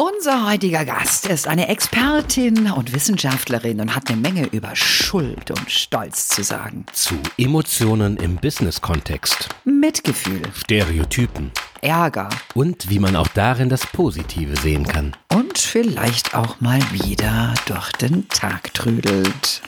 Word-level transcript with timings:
Unser 0.00 0.48
heutiger 0.48 0.86
Gast 0.86 1.26
ist 1.26 1.46
eine 1.46 1.68
Expertin 1.68 2.70
und 2.70 2.94
Wissenschaftlerin 2.94 3.82
und 3.82 3.94
hat 3.94 4.08
eine 4.08 4.18
Menge 4.18 4.46
über 4.46 4.74
Schuld 4.74 5.50
und 5.50 5.70
Stolz 5.70 6.28
zu 6.28 6.42
sagen. 6.42 6.86
Zu 6.94 7.16
Emotionen 7.36 8.16
im 8.16 8.36
Business-Kontext. 8.36 9.50
Mitgefühl. 9.66 10.40
Stereotypen. 10.56 11.50
Ärger. 11.82 12.30
Und 12.54 12.88
wie 12.88 12.98
man 12.98 13.14
auch 13.14 13.28
darin 13.28 13.68
das 13.68 13.86
Positive 13.86 14.58
sehen 14.58 14.86
kann. 14.86 15.14
Und 15.34 15.58
vielleicht 15.58 16.34
auch 16.34 16.62
mal 16.62 16.80
wieder 16.92 17.52
durch 17.66 17.92
den 17.92 18.26
Tag 18.30 18.72
trödelt. 18.72 19.60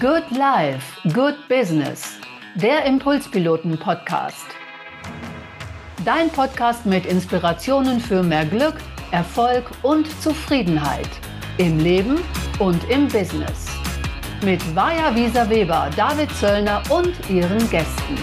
Good 0.00 0.36
Life, 0.36 0.82
Good 1.14 1.36
Business 1.48 2.17
der 2.56 2.84
Impulspiloten-Podcast. 2.86 4.46
Dein 6.04 6.30
Podcast 6.30 6.86
mit 6.86 7.06
Inspirationen 7.06 8.00
für 8.00 8.22
mehr 8.22 8.46
Glück, 8.46 8.74
Erfolg 9.10 9.64
und 9.82 10.08
Zufriedenheit 10.22 11.08
im 11.58 11.78
Leben 11.78 12.18
und 12.58 12.88
im 12.88 13.08
Business. 13.08 13.66
Mit 14.42 14.60
Vaja 14.74 15.14
Wieser 15.14 15.48
Weber, 15.50 15.90
David 15.96 16.30
Zöllner 16.36 16.82
und 16.90 17.14
ihren 17.28 17.68
Gästen. 17.70 18.16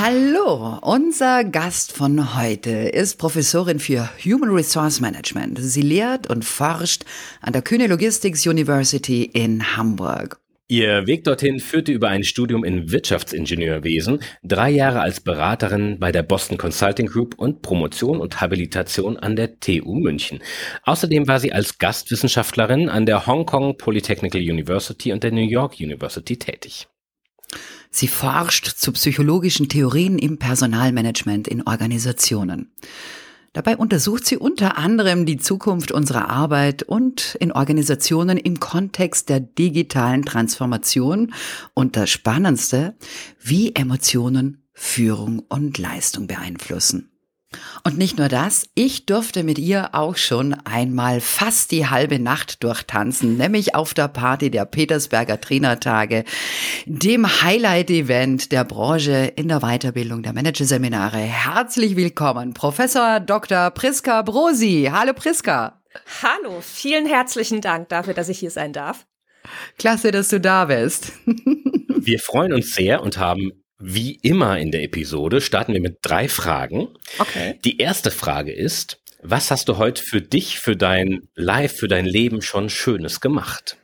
Hallo, 0.00 0.78
unser 0.82 1.44
Gast 1.44 1.92
von 1.92 2.36
heute 2.36 2.70
ist 2.70 3.16
Professorin 3.16 3.78
für 3.78 4.10
Human 4.24 4.50
Resource 4.50 5.00
Management. 5.00 5.58
Sie 5.60 5.82
lehrt 5.82 6.28
und 6.28 6.44
forscht 6.44 7.04
an 7.40 7.52
der 7.52 7.62
Kühne 7.62 7.86
Logistics 7.86 8.46
University 8.46 9.24
in 9.24 9.76
Hamburg. 9.76 10.43
Ihr 10.66 11.06
Weg 11.06 11.24
dorthin 11.24 11.60
führte 11.60 11.92
über 11.92 12.08
ein 12.08 12.24
Studium 12.24 12.64
in 12.64 12.90
Wirtschaftsingenieurwesen, 12.90 14.20
drei 14.42 14.70
Jahre 14.70 15.00
als 15.00 15.20
Beraterin 15.20 15.98
bei 16.00 16.10
der 16.10 16.22
Boston 16.22 16.56
Consulting 16.56 17.06
Group 17.06 17.34
und 17.36 17.60
Promotion 17.60 18.18
und 18.18 18.40
Habilitation 18.40 19.18
an 19.18 19.36
der 19.36 19.60
TU 19.60 19.94
München. 19.94 20.40
Außerdem 20.84 21.28
war 21.28 21.38
sie 21.38 21.52
als 21.52 21.76
Gastwissenschaftlerin 21.76 22.88
an 22.88 23.04
der 23.04 23.26
Hong 23.26 23.44
Kong 23.44 23.76
Polytechnical 23.76 24.40
University 24.40 25.12
und 25.12 25.22
der 25.22 25.32
New 25.32 25.46
York 25.46 25.74
University 25.78 26.38
tätig. 26.38 26.88
Sie 27.90 28.08
forscht 28.08 28.66
zu 28.66 28.90
psychologischen 28.92 29.68
Theorien 29.68 30.18
im 30.18 30.38
Personalmanagement 30.38 31.46
in 31.46 31.66
Organisationen. 31.66 32.72
Dabei 33.54 33.76
untersucht 33.76 34.26
sie 34.26 34.36
unter 34.36 34.76
anderem 34.76 35.26
die 35.26 35.38
Zukunft 35.38 35.92
unserer 35.92 36.28
Arbeit 36.28 36.82
und 36.82 37.36
in 37.36 37.52
Organisationen 37.52 38.36
im 38.36 38.58
Kontext 38.58 39.28
der 39.28 39.38
digitalen 39.38 40.24
Transformation 40.24 41.32
und 41.72 41.96
das 41.96 42.10
Spannendste, 42.10 42.96
wie 43.40 43.72
Emotionen 43.76 44.64
Führung 44.72 45.38
und 45.48 45.78
Leistung 45.78 46.26
beeinflussen. 46.26 47.13
Und 47.82 47.98
nicht 47.98 48.18
nur 48.18 48.28
das, 48.28 48.64
ich 48.74 49.06
durfte 49.06 49.44
mit 49.44 49.58
ihr 49.58 49.90
auch 49.92 50.16
schon 50.16 50.54
einmal 50.64 51.20
fast 51.20 51.70
die 51.70 51.86
halbe 51.86 52.18
Nacht 52.18 52.64
durchtanzen, 52.64 53.36
nämlich 53.36 53.74
auf 53.74 53.94
der 53.94 54.08
Party 54.08 54.50
der 54.50 54.64
Petersberger 54.64 55.40
Trainertage, 55.40 56.24
dem 56.86 57.42
Highlight-Event 57.42 58.52
der 58.52 58.64
Branche 58.64 59.32
in 59.36 59.48
der 59.48 59.60
Weiterbildung 59.60 60.22
der 60.22 60.32
Managerseminare. 60.32 61.18
Herzlich 61.18 61.96
willkommen, 61.96 62.54
Professor 62.54 63.20
Dr. 63.20 63.70
Priska 63.70 64.22
Brosi. 64.22 64.90
Hallo 64.92 65.12
Priska. 65.12 65.82
Hallo, 66.22 66.60
vielen 66.60 67.06
herzlichen 67.06 67.60
Dank 67.60 67.88
dafür, 67.88 68.14
dass 68.14 68.28
ich 68.28 68.38
hier 68.38 68.50
sein 68.50 68.72
darf. 68.72 69.06
Klasse, 69.78 70.10
dass 70.10 70.28
du 70.28 70.40
da 70.40 70.66
bist. 70.66 71.12
Wir 71.26 72.18
freuen 72.18 72.52
uns 72.52 72.74
sehr 72.74 73.02
und 73.02 73.18
haben 73.18 73.63
wie 73.78 74.14
immer 74.22 74.58
in 74.58 74.70
der 74.70 74.82
Episode 74.82 75.40
starten 75.40 75.72
wir 75.72 75.80
mit 75.80 75.98
drei 76.02 76.28
Fragen. 76.28 76.88
Okay. 77.18 77.58
Die 77.64 77.78
erste 77.78 78.10
Frage 78.10 78.52
ist, 78.52 79.00
was 79.22 79.50
hast 79.50 79.68
du 79.68 79.78
heute 79.78 80.02
für 80.02 80.20
dich, 80.20 80.58
für 80.58 80.76
dein 80.76 81.28
Live, 81.34 81.76
für 81.76 81.88
dein 81.88 82.04
Leben 82.04 82.42
schon 82.42 82.68
Schönes 82.68 83.20
gemacht? 83.20 83.78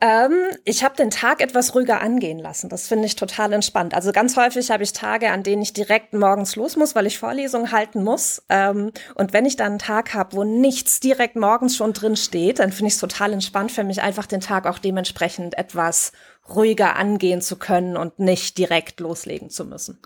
Ähm, 0.00 0.32
ich 0.64 0.84
habe 0.84 0.94
den 0.94 1.10
Tag 1.10 1.40
etwas 1.40 1.74
ruhiger 1.74 2.00
angehen 2.00 2.38
lassen. 2.38 2.68
Das 2.68 2.86
finde 2.86 3.06
ich 3.06 3.16
total 3.16 3.52
entspannt. 3.52 3.94
Also 3.94 4.12
ganz 4.12 4.36
häufig 4.36 4.70
habe 4.70 4.84
ich 4.84 4.92
Tage, 4.92 5.30
an 5.30 5.42
denen 5.42 5.62
ich 5.62 5.72
direkt 5.72 6.14
morgens 6.14 6.54
los 6.54 6.76
muss, 6.76 6.94
weil 6.94 7.06
ich 7.06 7.18
Vorlesungen 7.18 7.72
halten 7.72 8.04
muss. 8.04 8.42
Ähm, 8.48 8.92
und 9.16 9.32
wenn 9.32 9.44
ich 9.44 9.56
dann 9.56 9.72
einen 9.72 9.78
Tag 9.80 10.14
habe, 10.14 10.36
wo 10.36 10.44
nichts 10.44 11.00
direkt 11.00 11.34
morgens 11.34 11.76
schon 11.76 11.92
drin 11.92 12.16
steht, 12.16 12.60
dann 12.60 12.70
finde 12.70 12.88
ich 12.88 12.94
es 12.94 13.00
total 13.00 13.32
entspannt 13.32 13.72
für 13.72 13.82
mich, 13.82 14.00
einfach 14.00 14.26
den 14.26 14.40
Tag 14.40 14.66
auch 14.66 14.78
dementsprechend 14.78 15.58
etwas 15.58 16.12
ruhiger 16.48 16.94
angehen 16.94 17.40
zu 17.40 17.56
können 17.56 17.96
und 17.96 18.20
nicht 18.20 18.56
direkt 18.56 19.00
loslegen 19.00 19.50
zu 19.50 19.64
müssen. 19.64 19.98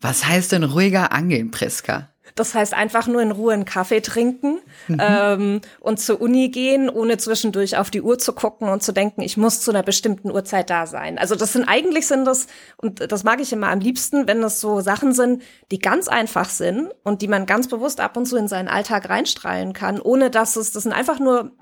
Was 0.00 0.26
heißt 0.26 0.52
denn 0.52 0.64
ruhiger 0.64 1.12
angehen, 1.12 1.50
Priska? 1.50 2.11
Das 2.34 2.54
heißt 2.54 2.74
einfach 2.74 3.06
nur 3.06 3.22
in 3.22 3.30
Ruhe 3.30 3.52
einen 3.52 3.64
Kaffee 3.64 4.00
trinken 4.00 4.58
mhm. 4.88 4.98
ähm, 5.00 5.60
und 5.80 6.00
zur 6.00 6.20
Uni 6.20 6.48
gehen, 6.48 6.88
ohne 6.88 7.18
zwischendurch 7.18 7.76
auf 7.76 7.90
die 7.90 8.02
Uhr 8.02 8.18
zu 8.18 8.32
gucken 8.32 8.68
und 8.68 8.82
zu 8.82 8.92
denken, 8.92 9.22
ich 9.22 9.36
muss 9.36 9.60
zu 9.60 9.70
einer 9.70 9.82
bestimmten 9.82 10.30
Uhrzeit 10.30 10.70
da 10.70 10.86
sein. 10.86 11.18
Also 11.18 11.34
das 11.34 11.52
sind 11.52 11.64
eigentlich 11.64 12.06
sind 12.06 12.24
das, 12.24 12.46
und 12.76 13.12
das 13.12 13.24
mag 13.24 13.40
ich 13.40 13.52
immer 13.52 13.68
am 13.68 13.80
liebsten, 13.80 14.26
wenn 14.26 14.40
das 14.40 14.60
so 14.60 14.80
Sachen 14.80 15.12
sind, 15.12 15.42
die 15.70 15.78
ganz 15.78 16.08
einfach 16.08 16.48
sind 16.48 16.90
und 17.04 17.22
die 17.22 17.28
man 17.28 17.46
ganz 17.46 17.68
bewusst 17.68 18.00
ab 18.00 18.16
und 18.16 18.26
zu 18.26 18.36
in 18.36 18.48
seinen 18.48 18.68
Alltag 18.68 19.08
reinstrahlen 19.08 19.72
kann, 19.72 20.00
ohne 20.00 20.30
dass 20.30 20.56
es, 20.56 20.72
das 20.72 20.84
sind 20.84 20.92
einfach 20.92 21.18
nur 21.18 21.52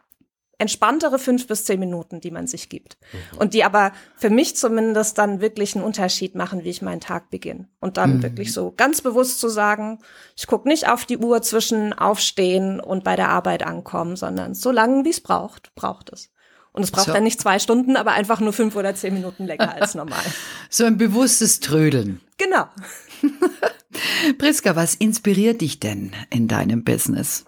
entspanntere 0.61 1.19
fünf 1.19 1.47
bis 1.47 1.65
zehn 1.65 1.81
Minuten, 1.81 2.21
die 2.21 2.31
man 2.31 2.47
sich 2.47 2.69
gibt. 2.69 2.99
Mhm. 3.13 3.39
Und 3.39 3.55
die 3.55 3.65
aber 3.65 3.93
für 4.17 4.31
mich 4.31 4.57
zumindest 4.57 5.19
dann 5.19 5.41
wirklich 5.41 5.75
einen 5.75 5.85
Unterschied 5.85 6.35
machen, 6.35 6.65
wie 6.65 6.71
ich 6.71 6.83
meinen 6.83 7.01
Tag 7.01 7.31
beginne. 7.31 7.69
Und 7.81 7.97
dann 7.97 8.19
mhm. 8.19 8.23
wirklich 8.23 8.53
so 8.53 8.73
ganz 8.77 9.01
bewusst 9.01 9.41
zu 9.41 9.49
sagen, 9.49 9.99
ich 10.37 10.47
gucke 10.47 10.69
nicht 10.69 10.89
auf 10.89 11.05
die 11.05 11.19
Uhr 11.19 11.43
zwischen 11.43 11.93
Aufstehen 11.93 12.81
und 12.81 13.05
bei 13.05 13.17
der 13.17 13.31
Arbeit 13.31 13.67
ankommen, 13.67 14.17
sondern 14.17 14.55
so 14.55 14.71
lange, 14.71 15.05
wie 15.05 15.11
es 15.11 15.21
braucht, 15.21 15.75
braucht 15.75 16.13
es. 16.13 16.31
Und 16.73 16.85
es 16.85 16.93
braucht 16.93 17.07
so. 17.07 17.13
dann 17.13 17.25
nicht 17.25 17.41
zwei 17.41 17.59
Stunden, 17.59 17.97
aber 17.97 18.13
einfach 18.13 18.41
nur 18.41 18.53
fünf 18.53 18.77
oder 18.77 18.95
zehn 18.95 19.15
Minuten 19.15 19.47
länger 19.47 19.75
als 19.75 19.95
normal. 19.95 20.23
So 20.73 20.85
ein 20.85 20.99
bewusstes 20.99 21.59
Trödeln. 21.59 22.21
Genau. 22.39 22.67
Priska, 24.39 24.77
was 24.77 24.95
inspiriert 24.95 25.63
dich 25.63 25.81
denn 25.81 26.13
in 26.31 26.47
deinem 26.47 26.85
Business? 26.85 27.45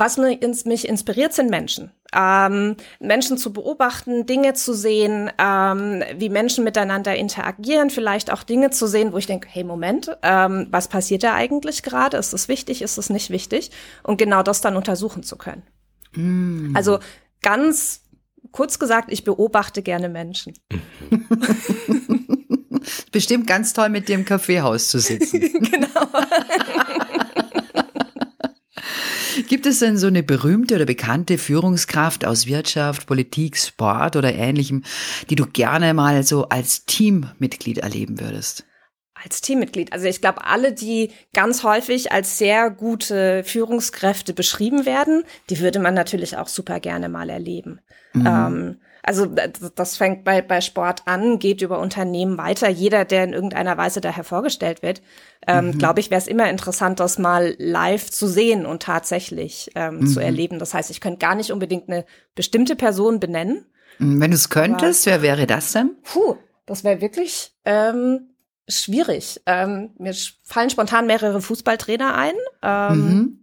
Was 0.00 0.16
mich 0.16 0.88
inspiriert, 0.88 1.34
sind 1.34 1.50
Menschen. 1.50 1.90
Ähm, 2.14 2.76
Menschen 3.00 3.36
zu 3.36 3.52
beobachten, 3.52 4.24
Dinge 4.24 4.54
zu 4.54 4.72
sehen, 4.72 5.30
ähm, 5.38 6.02
wie 6.16 6.30
Menschen 6.30 6.64
miteinander 6.64 7.14
interagieren, 7.16 7.90
vielleicht 7.90 8.32
auch 8.32 8.42
Dinge 8.42 8.70
zu 8.70 8.86
sehen, 8.86 9.12
wo 9.12 9.18
ich 9.18 9.26
denke, 9.26 9.46
hey, 9.50 9.62
Moment, 9.62 10.16
ähm, 10.22 10.68
was 10.70 10.88
passiert 10.88 11.22
da 11.22 11.34
eigentlich 11.34 11.82
gerade? 11.82 12.16
Ist 12.16 12.32
es 12.32 12.48
wichtig, 12.48 12.80
ist 12.80 12.96
es 12.96 13.10
nicht 13.10 13.28
wichtig? 13.28 13.72
Und 14.02 14.16
genau 14.16 14.42
das 14.42 14.62
dann 14.62 14.74
untersuchen 14.74 15.22
zu 15.22 15.36
können. 15.36 15.64
Mm. 16.14 16.74
Also 16.74 17.00
ganz 17.42 18.00
kurz 18.52 18.78
gesagt, 18.78 19.12
ich 19.12 19.24
beobachte 19.24 19.82
gerne 19.82 20.08
Menschen. 20.08 20.54
Bestimmt 23.12 23.46
ganz 23.46 23.74
toll, 23.74 23.90
mit 23.90 24.08
dir 24.08 24.14
im 24.14 24.24
Kaffeehaus 24.24 24.88
zu 24.88 24.98
sitzen. 24.98 25.40
genau. 25.40 25.88
Gibt 29.50 29.66
es 29.66 29.80
denn 29.80 29.96
so 29.98 30.06
eine 30.06 30.22
berühmte 30.22 30.76
oder 30.76 30.84
bekannte 30.84 31.36
Führungskraft 31.36 32.24
aus 32.24 32.46
Wirtschaft, 32.46 33.08
Politik, 33.08 33.56
Sport 33.56 34.14
oder 34.14 34.32
ähnlichem, 34.32 34.84
die 35.28 35.34
du 35.34 35.44
gerne 35.44 35.92
mal 35.92 36.22
so 36.22 36.44
als 36.44 36.84
Teammitglied 36.86 37.78
erleben 37.78 38.20
würdest? 38.20 38.64
Als 39.12 39.40
Teammitglied. 39.40 39.92
Also 39.92 40.06
ich 40.06 40.20
glaube, 40.20 40.46
alle, 40.46 40.72
die 40.72 41.10
ganz 41.34 41.64
häufig 41.64 42.12
als 42.12 42.38
sehr 42.38 42.70
gute 42.70 43.42
Führungskräfte 43.42 44.34
beschrieben 44.34 44.86
werden, 44.86 45.24
die 45.50 45.58
würde 45.58 45.80
man 45.80 45.94
natürlich 45.94 46.36
auch 46.36 46.46
super 46.46 46.78
gerne 46.78 47.08
mal 47.08 47.28
erleben. 47.28 47.80
Mhm. 48.12 48.26
Ähm, 48.26 48.80
also 49.02 49.26
das 49.26 49.96
fängt 49.96 50.24
bei, 50.24 50.42
bei 50.42 50.60
Sport 50.60 51.02
an, 51.06 51.38
geht 51.38 51.62
über 51.62 51.78
Unternehmen 51.78 52.38
weiter. 52.38 52.68
Jeder, 52.68 53.04
der 53.04 53.24
in 53.24 53.32
irgendeiner 53.32 53.76
Weise 53.76 54.00
da 54.00 54.10
hervorgestellt 54.10 54.82
wird, 54.82 55.00
ähm, 55.46 55.68
mhm. 55.68 55.78
glaube 55.78 56.00
ich, 56.00 56.10
wäre 56.10 56.20
es 56.20 56.26
immer 56.26 56.50
interessant, 56.50 57.00
das 57.00 57.18
mal 57.18 57.54
live 57.58 58.10
zu 58.10 58.26
sehen 58.26 58.66
und 58.66 58.82
tatsächlich 58.82 59.70
ähm, 59.74 60.00
mhm. 60.00 60.06
zu 60.06 60.20
erleben. 60.20 60.58
Das 60.58 60.74
heißt, 60.74 60.90
ich 60.90 61.00
könnte 61.00 61.18
gar 61.18 61.34
nicht 61.34 61.52
unbedingt 61.52 61.88
eine 61.88 62.04
bestimmte 62.34 62.76
Person 62.76 63.20
benennen. 63.20 63.66
Mhm, 63.98 64.20
wenn 64.20 64.30
du 64.30 64.36
es 64.36 64.50
könntest, 64.50 65.06
wer 65.06 65.22
wäre 65.22 65.46
das 65.46 65.72
denn? 65.72 65.96
Puh, 66.02 66.36
das 66.66 66.84
wäre 66.84 67.00
wirklich 67.00 67.52
ähm, 67.64 68.34
schwierig. 68.68 69.40
Ähm, 69.46 69.90
mir 69.98 70.14
fallen 70.44 70.70
spontan 70.70 71.06
mehrere 71.06 71.40
Fußballtrainer 71.40 72.14
ein. 72.14 72.34
Ähm, 72.62 72.98
mhm 72.98 73.36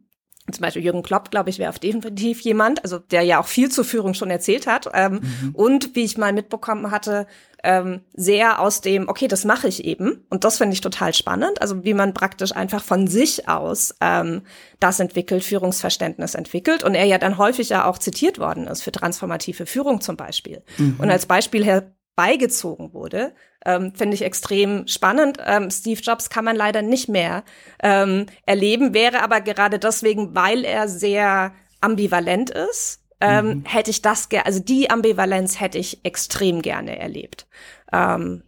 zum 0.52 0.62
Beispiel 0.62 0.84
Jürgen 0.84 1.04
Klopp, 1.04 1.30
glaube 1.30 1.50
ich, 1.50 1.60
wäre 1.60 1.70
auf 1.70 1.80
definitiv 1.80 2.42
jemand, 2.42 2.84
also 2.84 3.00
der 3.00 3.24
ja 3.24 3.40
auch 3.40 3.48
viel 3.48 3.70
zur 3.70 3.84
Führung 3.84 4.14
schon 4.14 4.30
erzählt 4.30 4.66
hat. 4.66 4.90
Ähm, 4.94 5.20
mhm. 5.22 5.50
Und 5.54 5.96
wie 5.96 6.04
ich 6.04 6.18
mal 6.18 6.32
mitbekommen 6.32 6.90
hatte, 6.90 7.28
ähm, 7.64 8.02
sehr 8.14 8.62
aus 8.62 8.82
dem, 8.82 9.10
okay, 9.10 9.28
das 9.28 9.44
mache 9.44 9.68
ich 9.68 9.84
eben. 9.84 10.26
Und 10.30 10.46
das 10.46 10.58
finde 10.58 10.74
ich 10.74 10.82
total 10.82 11.14
spannend. 11.14 11.62
Also 11.62 11.84
wie 11.84 11.94
man 11.94 12.14
praktisch 12.14 12.56
einfach 12.56 12.84
von 12.84 13.08
sich 13.08 13.50
aus 13.50 13.96
ähm, 14.00 14.44
das 14.80 15.00
entwickelt, 15.00 15.44
Führungsverständnis 15.44 16.34
entwickelt. 16.34 16.84
Und 16.84 16.96
er 16.96 17.06
ja 17.06 17.18
dann 17.18 17.38
häufig 17.38 17.70
ja 17.70 17.86
auch 17.86 17.98
zitiert 17.98 18.40
worden 18.40 18.68
ist 18.68 18.84
für 18.84 18.92
transformative 18.92 19.66
Führung 19.66 20.00
zum 20.00 20.16
Beispiel. 20.16 20.64
Mhm. 20.78 20.96
Und 21.00 21.10
als 21.10 21.26
Beispiel 21.26 21.66
her 21.66 21.92
beigezogen 22.18 22.94
wurde, 22.94 23.34
ähm, 23.64 23.94
finde 23.96 24.16
ich 24.16 24.24
extrem 24.24 24.88
spannend. 24.88 25.38
Ähm, 25.46 25.70
Steve 25.72 26.02
Jobs 26.02 26.30
kann 26.30 26.44
man 26.44 26.56
leider 26.56 26.82
nicht 26.82 27.08
mehr 27.08 27.44
ähm, 27.82 28.26
erleben, 28.46 28.94
wäre 28.94 29.22
aber 29.22 29.40
gerade 29.40 29.80
deswegen, 29.80 30.36
weil 30.36 30.66
er 30.66 30.90
sehr 30.90 31.54
ambivalent 31.80 32.50
ist, 32.50 33.04
ähm, 33.22 33.48
mhm. 33.48 33.66
hätte 33.66 33.92
ich 33.92 34.02
das, 34.02 34.28
also 34.44 34.60
die 34.60 34.90
Ambivalenz 34.90 35.60
hätte 35.60 35.78
ich 35.78 36.04
extrem 36.04 36.62
gerne 36.62 36.98
erlebt. 36.98 37.48
Ähm, 37.94 38.44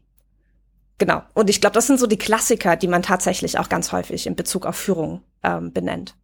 genau. 0.98 1.22
Und 1.36 1.50
ich 1.50 1.62
glaube, 1.62 1.76
das 1.76 1.88
sind 1.88 2.00
so 2.00 2.08
die 2.08 2.18
Klassiker, 2.18 2.76
die 2.76 2.88
man 2.88 3.04
tatsächlich 3.04 3.60
auch 3.60 3.70
ganz 3.70 3.92
häufig 3.92 4.26
in 4.26 4.36
Bezug 4.36 4.66
auf 4.66 4.76
Führung 4.76 5.22
ähm, 5.44 5.72
benennt. 5.72 6.16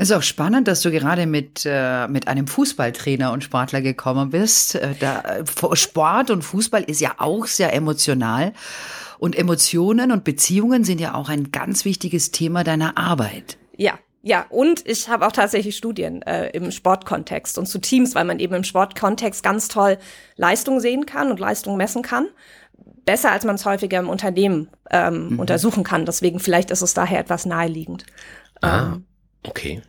Es 0.00 0.08
ist 0.08 0.16
auch 0.16 0.22
spannend, 0.22 0.66
dass 0.66 0.80
du 0.80 0.90
gerade 0.90 1.26
mit, 1.26 1.64
äh, 1.66 2.08
mit 2.08 2.26
einem 2.26 2.46
Fußballtrainer 2.46 3.32
und 3.32 3.44
Sportler 3.44 3.82
gekommen 3.82 4.30
bist. 4.30 4.76
Äh, 4.76 4.94
da, 4.98 5.20
äh, 5.20 5.76
Sport 5.76 6.30
und 6.30 6.40
Fußball 6.40 6.82
ist 6.84 7.02
ja 7.02 7.16
auch 7.18 7.44
sehr 7.44 7.74
emotional. 7.74 8.54
Und 9.18 9.36
Emotionen 9.36 10.10
und 10.10 10.24
Beziehungen 10.24 10.84
sind 10.84 11.02
ja 11.02 11.12
auch 11.12 11.28
ein 11.28 11.52
ganz 11.52 11.84
wichtiges 11.84 12.30
Thema 12.30 12.64
deiner 12.64 12.96
Arbeit. 12.96 13.58
Ja, 13.76 13.98
ja, 14.22 14.46
und 14.48 14.88
ich 14.88 15.10
habe 15.10 15.26
auch 15.26 15.32
tatsächlich 15.32 15.76
Studien 15.76 16.22
äh, 16.22 16.48
im 16.48 16.70
Sportkontext 16.70 17.58
und 17.58 17.66
zu 17.66 17.78
Teams, 17.78 18.14
weil 18.14 18.24
man 18.24 18.38
eben 18.38 18.54
im 18.54 18.64
Sportkontext 18.64 19.42
ganz 19.42 19.68
toll 19.68 19.98
Leistung 20.36 20.80
sehen 20.80 21.04
kann 21.04 21.30
und 21.30 21.38
Leistung 21.38 21.76
messen 21.76 22.00
kann. 22.00 22.26
Besser, 23.04 23.32
als 23.32 23.44
man 23.44 23.56
es 23.56 23.66
häufiger 23.66 23.98
im 23.98 24.08
Unternehmen 24.08 24.70
ähm, 24.90 25.28
mhm. 25.28 25.40
untersuchen 25.40 25.84
kann. 25.84 26.06
Deswegen 26.06 26.40
vielleicht 26.40 26.70
ist 26.70 26.80
es 26.80 26.94
daher 26.94 27.18
etwas 27.18 27.44
naheliegend. 27.44 28.06
Ah, 28.62 28.92
ähm, 28.94 29.04
okay. 29.42 29.82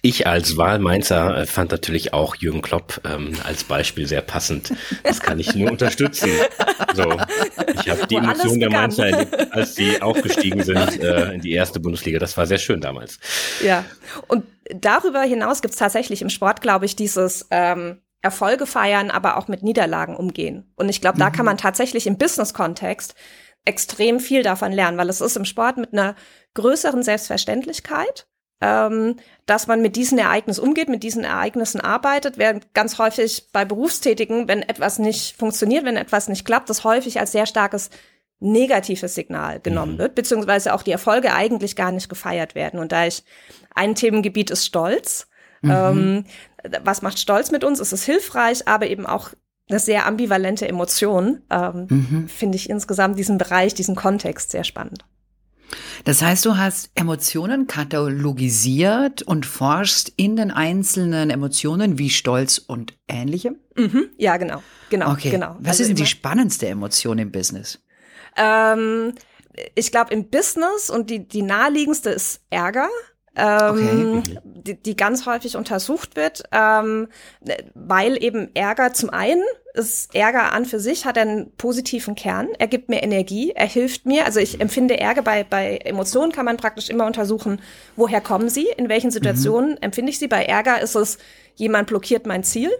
Ich 0.00 0.28
als 0.28 0.56
Wahlmainzer 0.56 1.38
äh, 1.38 1.46
fand 1.46 1.72
natürlich 1.72 2.12
auch 2.12 2.36
Jürgen 2.36 2.62
Klopp 2.62 3.00
ähm, 3.04 3.32
als 3.42 3.64
Beispiel 3.64 4.06
sehr 4.06 4.20
passend. 4.22 4.72
Das 5.02 5.18
kann 5.18 5.40
ich 5.40 5.56
nur 5.56 5.72
unterstützen. 5.72 6.30
So, 6.94 7.18
ich 7.74 7.88
habe 7.88 8.06
die 8.06 8.14
Emotionen 8.14 8.60
der 8.60 8.70
Mainzer 8.70 9.08
erlebt, 9.08 9.52
als 9.52 9.74
die 9.74 10.00
aufgestiegen 10.00 10.62
sind 10.62 11.02
äh, 11.02 11.32
in 11.32 11.40
die 11.40 11.52
erste 11.52 11.80
Bundesliga. 11.80 12.20
Das 12.20 12.36
war 12.36 12.46
sehr 12.46 12.58
schön 12.58 12.80
damals. 12.80 13.18
Ja, 13.60 13.84
und 14.28 14.44
darüber 14.72 15.22
hinaus 15.22 15.62
gibt's 15.62 15.78
tatsächlich 15.78 16.22
im 16.22 16.30
Sport, 16.30 16.60
glaube 16.60 16.86
ich, 16.86 16.94
dieses 16.94 17.48
ähm, 17.50 18.00
Erfolge 18.22 18.66
feiern, 18.66 19.10
aber 19.10 19.36
auch 19.36 19.48
mit 19.48 19.64
Niederlagen 19.64 20.16
umgehen. 20.16 20.72
Und 20.76 20.88
ich 20.88 21.00
glaube, 21.00 21.18
da 21.18 21.30
kann 21.30 21.40
mhm. 21.40 21.46
man 21.46 21.58
tatsächlich 21.58 22.06
im 22.06 22.18
Business-Kontext 22.18 23.16
extrem 23.64 24.20
viel 24.20 24.44
davon 24.44 24.72
lernen, 24.72 24.96
weil 24.96 25.08
es 25.08 25.20
ist 25.20 25.36
im 25.36 25.44
Sport 25.44 25.76
mit 25.76 25.92
einer 25.92 26.14
größeren 26.54 27.02
Selbstverständlichkeit 27.02 28.28
ähm, 28.60 29.16
dass 29.46 29.66
man 29.66 29.82
mit 29.82 29.96
diesen 29.96 30.18
Ereignissen 30.18 30.62
umgeht, 30.62 30.88
mit 30.88 31.02
diesen 31.02 31.24
Ereignissen 31.24 31.80
arbeitet, 31.80 32.38
während 32.38 32.74
ganz 32.74 32.98
häufig 32.98 33.48
bei 33.52 33.64
Berufstätigen, 33.64 34.48
wenn 34.48 34.62
etwas 34.62 34.98
nicht 34.98 35.36
funktioniert, 35.36 35.84
wenn 35.84 35.96
etwas 35.96 36.28
nicht 36.28 36.44
klappt, 36.44 36.68
das 36.68 36.84
häufig 36.84 37.20
als 37.20 37.32
sehr 37.32 37.46
starkes 37.46 37.90
negatives 38.40 39.14
Signal 39.14 39.60
genommen 39.60 39.94
mhm. 39.94 39.98
wird, 39.98 40.14
beziehungsweise 40.14 40.74
auch 40.74 40.82
die 40.82 40.92
Erfolge 40.92 41.32
eigentlich 41.32 41.76
gar 41.76 41.92
nicht 41.92 42.08
gefeiert 42.08 42.54
werden. 42.54 42.78
Und 42.80 42.92
da 42.92 43.06
ich 43.06 43.24
ein 43.74 43.94
Themengebiet 43.94 44.50
ist 44.50 44.64
Stolz. 44.64 45.28
Mhm. 45.62 45.70
Ähm, 45.70 46.24
was 46.84 47.02
macht 47.02 47.18
Stolz 47.18 47.50
mit 47.50 47.64
uns? 47.64 47.80
Es 47.80 47.92
ist 47.92 48.04
hilfreich, 48.04 48.66
aber 48.66 48.88
eben 48.88 49.06
auch 49.06 49.30
eine 49.68 49.78
sehr 49.78 50.06
ambivalente 50.06 50.68
Emotion. 50.68 51.42
Ähm, 51.50 51.86
mhm. 51.88 52.28
Finde 52.28 52.56
ich 52.56 52.70
insgesamt 52.70 53.18
diesen 53.18 53.38
Bereich, 53.38 53.74
diesen 53.74 53.96
Kontext 53.96 54.50
sehr 54.50 54.64
spannend. 54.64 55.04
Das 56.04 56.22
heißt, 56.22 56.44
du 56.46 56.56
hast 56.56 56.90
Emotionen 56.94 57.66
katalogisiert 57.66 59.22
und 59.22 59.46
forschst 59.46 60.12
in 60.16 60.36
den 60.36 60.50
einzelnen 60.50 61.30
Emotionen 61.30 61.98
wie 61.98 62.10
Stolz 62.10 62.58
und 62.58 62.94
ähnlichem? 63.08 63.56
Mhm, 63.76 64.08
ja, 64.16 64.36
genau. 64.36 64.62
Genau, 64.90 65.12
okay. 65.12 65.30
genau. 65.30 65.56
Was 65.60 65.72
also 65.72 65.82
ist 65.82 65.88
denn 65.88 65.96
die 65.96 66.06
spannendste 66.06 66.68
Emotion 66.68 67.18
im 67.18 67.30
Business? 67.30 67.80
Ähm, 68.36 69.12
ich 69.74 69.90
glaube, 69.90 70.14
im 70.14 70.30
Business 70.30 70.88
und 70.88 71.10
die, 71.10 71.26
die 71.28 71.42
naheliegendste 71.42 72.10
ist 72.10 72.40
Ärger 72.50 72.88
ähm, 73.38 74.18
okay. 74.18 74.38
die, 74.44 74.82
die 74.82 74.96
ganz 74.96 75.26
häufig 75.26 75.56
untersucht 75.56 76.16
wird, 76.16 76.42
ähm, 76.52 77.08
weil 77.74 78.22
eben 78.22 78.50
Ärger 78.54 78.92
zum 78.92 79.10
einen 79.10 79.44
ist 79.78 80.14
Ärger 80.14 80.52
an 80.52 80.64
für 80.64 80.80
sich 80.80 81.06
hat 81.06 81.16
einen 81.16 81.52
positiven 81.56 82.14
Kern. 82.14 82.48
Er 82.58 82.66
gibt 82.66 82.88
mir 82.88 83.02
Energie, 83.02 83.52
er 83.54 83.66
hilft 83.66 84.04
mir. 84.04 84.26
Also 84.26 84.40
ich 84.40 84.60
empfinde 84.60 84.98
Ärger 84.98 85.22
bei, 85.22 85.44
bei 85.44 85.78
Emotionen 85.78 86.32
kann 86.32 86.44
man 86.44 86.56
praktisch 86.56 86.90
immer 86.90 87.06
untersuchen, 87.06 87.60
woher 87.96 88.20
kommen 88.20 88.50
sie, 88.50 88.66
in 88.76 88.88
welchen 88.88 89.10
Situationen 89.10 89.70
mhm. 89.70 89.78
empfinde 89.80 90.10
ich 90.10 90.18
sie. 90.18 90.28
Bei 90.28 90.44
Ärger 90.44 90.80
ist 90.80 90.96
es, 90.96 91.18
jemand 91.54 91.88
blockiert 91.88 92.26
mein 92.26 92.44
Ziel, 92.44 92.70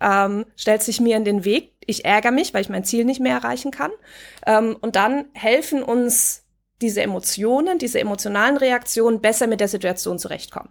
ähm, 0.00 0.44
stellt 0.56 0.82
sich 0.82 1.00
mir 1.00 1.16
in 1.16 1.24
den 1.24 1.44
Weg. 1.44 1.72
Ich 1.86 2.04
ärgere 2.04 2.32
mich, 2.32 2.52
weil 2.52 2.62
ich 2.62 2.68
mein 2.68 2.84
Ziel 2.84 3.04
nicht 3.04 3.20
mehr 3.20 3.36
erreichen 3.36 3.70
kann. 3.70 3.90
Ähm, 4.46 4.76
und 4.80 4.96
dann 4.96 5.26
helfen 5.32 5.82
uns 5.82 6.44
diese 6.80 7.02
Emotionen, 7.02 7.78
diese 7.78 8.00
emotionalen 8.00 8.56
Reaktionen 8.56 9.20
besser 9.20 9.46
mit 9.46 9.60
der 9.60 9.68
Situation 9.68 10.18
zurechtkommen. 10.18 10.70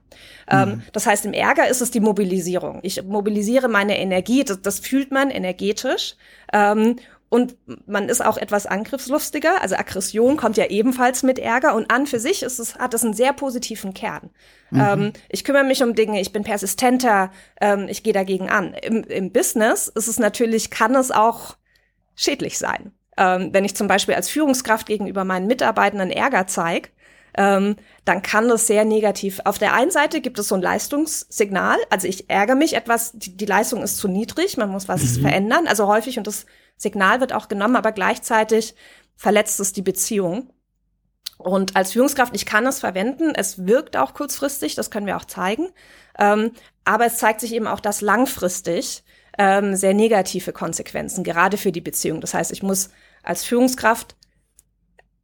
Ähm, 0.49 0.69
mhm. 0.69 0.83
das 0.93 1.05
heißt, 1.05 1.25
im 1.25 1.33
Ärger 1.33 1.67
ist 1.67 1.81
es 1.81 1.91
die 1.91 1.99
Mobilisierung. 1.99 2.79
Ich 2.83 3.03
mobilisiere 3.03 3.67
meine 3.67 3.99
Energie, 3.99 4.43
das, 4.43 4.61
das 4.61 4.79
fühlt 4.79 5.11
man 5.11 5.29
energetisch. 5.29 6.15
Ähm, 6.51 6.95
und 7.29 7.55
man 7.85 8.09
ist 8.09 8.25
auch 8.25 8.37
etwas 8.37 8.65
angriffslustiger. 8.65 9.61
Also 9.61 9.75
Aggression 9.75 10.35
kommt 10.35 10.57
ja 10.57 10.65
ebenfalls 10.65 11.21
mit 11.21 11.37
Ärger 11.37 11.75
und 11.75 11.91
an 11.91 12.07
für 12.07 12.19
sich 12.19 12.41
ist 12.41 12.57
es, 12.57 12.75
hat 12.75 12.95
es 12.95 13.03
einen 13.03 13.13
sehr 13.13 13.33
positiven 13.33 13.93
Kern. 13.93 14.31
Mhm. 14.71 14.81
Ähm, 14.81 15.13
ich 15.29 15.43
kümmere 15.43 15.63
mich 15.63 15.83
um 15.83 15.93
Dinge, 15.93 16.19
ich 16.19 16.33
bin 16.33 16.43
persistenter, 16.43 17.31
ähm, 17.61 17.87
ich 17.87 18.01
gehe 18.01 18.13
dagegen 18.13 18.49
an. 18.49 18.73
Im, 18.73 19.03
Im 19.03 19.31
Business 19.31 19.87
ist 19.89 20.07
es 20.07 20.17
natürlich, 20.17 20.71
kann 20.71 20.95
es 20.95 21.11
auch 21.11 21.55
schädlich 22.15 22.57
sein 22.57 22.93
ähm, 23.19 23.49
wenn 23.51 23.65
ich 23.65 23.75
zum 23.75 23.87
Beispiel 23.87 24.15
als 24.15 24.29
Führungskraft 24.29 24.87
gegenüber 24.87 25.25
meinen 25.25 25.45
Mitarbeitenden 25.45 26.09
Ärger 26.09 26.47
zeige, 26.47 26.89
ähm, 27.37 27.75
dann 28.05 28.21
kann 28.21 28.47
das 28.47 28.65
sehr 28.65 28.85
negativ. 28.85 29.41
Auf 29.43 29.59
der 29.59 29.73
einen 29.73 29.91
Seite 29.91 30.21
gibt 30.21 30.39
es 30.39 30.47
so 30.47 30.55
ein 30.55 30.61
Leistungssignal, 30.61 31.77
also 31.89 32.07
ich 32.07 32.29
ärgere 32.29 32.55
mich 32.55 32.73
etwas, 32.73 33.11
die, 33.13 33.35
die 33.35 33.45
Leistung 33.45 33.83
ist 33.83 33.97
zu 33.97 34.07
niedrig, 34.07 34.57
man 34.57 34.69
muss 34.69 34.87
was 34.87 35.17
mhm. 35.17 35.21
verändern, 35.21 35.67
also 35.67 35.87
häufig 35.87 36.17
und 36.17 36.25
das 36.25 36.45
Signal 36.77 37.19
wird 37.19 37.33
auch 37.33 37.49
genommen, 37.49 37.75
aber 37.75 37.91
gleichzeitig 37.91 38.73
verletzt 39.15 39.59
es 39.59 39.73
die 39.73 39.81
Beziehung. 39.81 40.49
Und 41.37 41.75
als 41.75 41.91
Führungskraft, 41.91 42.35
ich 42.35 42.45
kann 42.45 42.65
es 42.65 42.79
verwenden, 42.79 43.33
es 43.35 43.65
wirkt 43.65 43.95
auch 43.95 44.13
kurzfristig, 44.13 44.75
das 44.75 44.91
können 44.91 45.05
wir 45.05 45.17
auch 45.17 45.25
zeigen, 45.25 45.69
ähm, 46.17 46.51
aber 46.85 47.05
es 47.05 47.17
zeigt 47.17 47.41
sich 47.41 47.53
eben 47.53 47.67
auch, 47.67 47.81
dass 47.81 48.01
langfristig 48.01 49.03
ähm, 49.37 49.75
sehr 49.75 49.93
negative 49.93 50.51
Konsequenzen, 50.51 51.23
gerade 51.23 51.57
für 51.57 51.71
die 51.71 51.81
Beziehung. 51.81 52.21
Das 52.21 52.33
heißt, 52.33 52.51
ich 52.51 52.63
muss 52.63 52.89
als 53.23 53.43
Führungskraft 53.43 54.15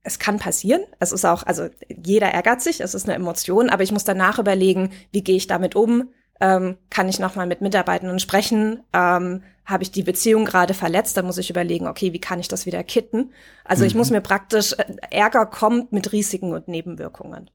es 0.05 0.19
kann 0.19 0.37
passieren. 0.37 0.83
Es 0.99 1.11
ist 1.11 1.25
auch, 1.25 1.43
also 1.43 1.67
jeder 1.89 2.27
ärgert 2.27 2.61
sich, 2.61 2.79
es 2.79 2.93
ist 2.93 3.09
eine 3.09 3.15
Emotion, 3.15 3.69
aber 3.69 3.83
ich 3.83 3.91
muss 3.91 4.03
danach 4.03 4.37
überlegen, 4.37 4.91
wie 5.11 5.23
gehe 5.23 5.35
ich 5.35 5.47
damit 5.47 5.75
um? 5.75 6.09
Ähm, 6.39 6.77
kann 6.89 7.09
ich 7.09 7.19
nochmal 7.19 7.47
mit 7.47 7.61
Mitarbeitenden 7.61 8.19
sprechen? 8.19 8.83
Ähm, 8.93 9.41
Habe 9.65 9.83
ich 9.83 9.91
die 9.91 10.03
Beziehung 10.03 10.45
gerade 10.45 10.73
verletzt? 10.73 11.17
Dann 11.17 11.25
muss 11.25 11.39
ich 11.39 11.49
überlegen, 11.49 11.87
okay, 11.87 12.13
wie 12.13 12.19
kann 12.19 12.39
ich 12.39 12.47
das 12.47 12.65
wieder 12.65 12.83
kitten? 12.83 13.31
Also 13.63 13.83
mhm. 13.83 13.87
ich 13.87 13.95
muss 13.95 14.11
mir 14.11 14.21
praktisch, 14.21 14.73
äh, 14.73 14.83
Ärger 15.09 15.45
kommt 15.47 15.91
mit 15.91 16.11
Risiken 16.11 16.53
und 16.53 16.67
Nebenwirkungen. 16.67 17.49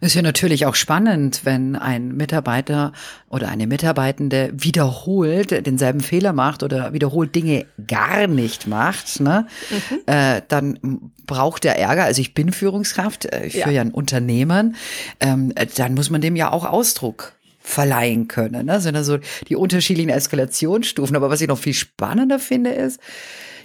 Ist 0.00 0.14
ja 0.14 0.22
natürlich 0.22 0.64
auch 0.66 0.76
spannend, 0.76 1.40
wenn 1.44 1.74
ein 1.74 2.16
Mitarbeiter 2.16 2.92
oder 3.28 3.48
eine 3.48 3.66
Mitarbeitende 3.66 4.50
wiederholt 4.52 5.66
denselben 5.66 6.00
Fehler 6.00 6.32
macht 6.32 6.62
oder 6.62 6.92
wiederholt 6.92 7.34
Dinge 7.34 7.66
gar 7.86 8.28
nicht 8.28 8.68
macht, 8.68 9.20
ne? 9.20 9.46
Mhm. 9.70 9.98
Äh, 10.06 10.42
dann 10.46 11.10
braucht 11.26 11.64
der 11.64 11.78
Ärger. 11.78 12.04
Also 12.04 12.20
ich 12.20 12.32
bin 12.32 12.52
Führungskraft, 12.52 13.24
äh, 13.24 13.46
ich 13.46 13.54
ja. 13.54 13.64
führe 13.64 13.74
ja 13.74 13.80
ein 13.80 13.90
Unternehmen, 13.90 14.76
ähm, 15.18 15.52
dann 15.76 15.94
muss 15.94 16.10
man 16.10 16.20
dem 16.20 16.36
ja 16.36 16.52
auch 16.52 16.64
Ausdruck 16.64 17.32
verleihen 17.60 18.28
können. 18.28 18.66
Ne? 18.66 18.72
Das 18.72 18.84
sind 18.84 18.96
also 18.96 19.18
die 19.48 19.56
unterschiedlichen 19.56 20.10
Eskalationsstufen. 20.10 21.14
Aber 21.16 21.28
was 21.28 21.40
ich 21.40 21.48
noch 21.48 21.58
viel 21.58 21.74
spannender 21.74 22.38
finde, 22.38 22.70
ist, 22.70 22.98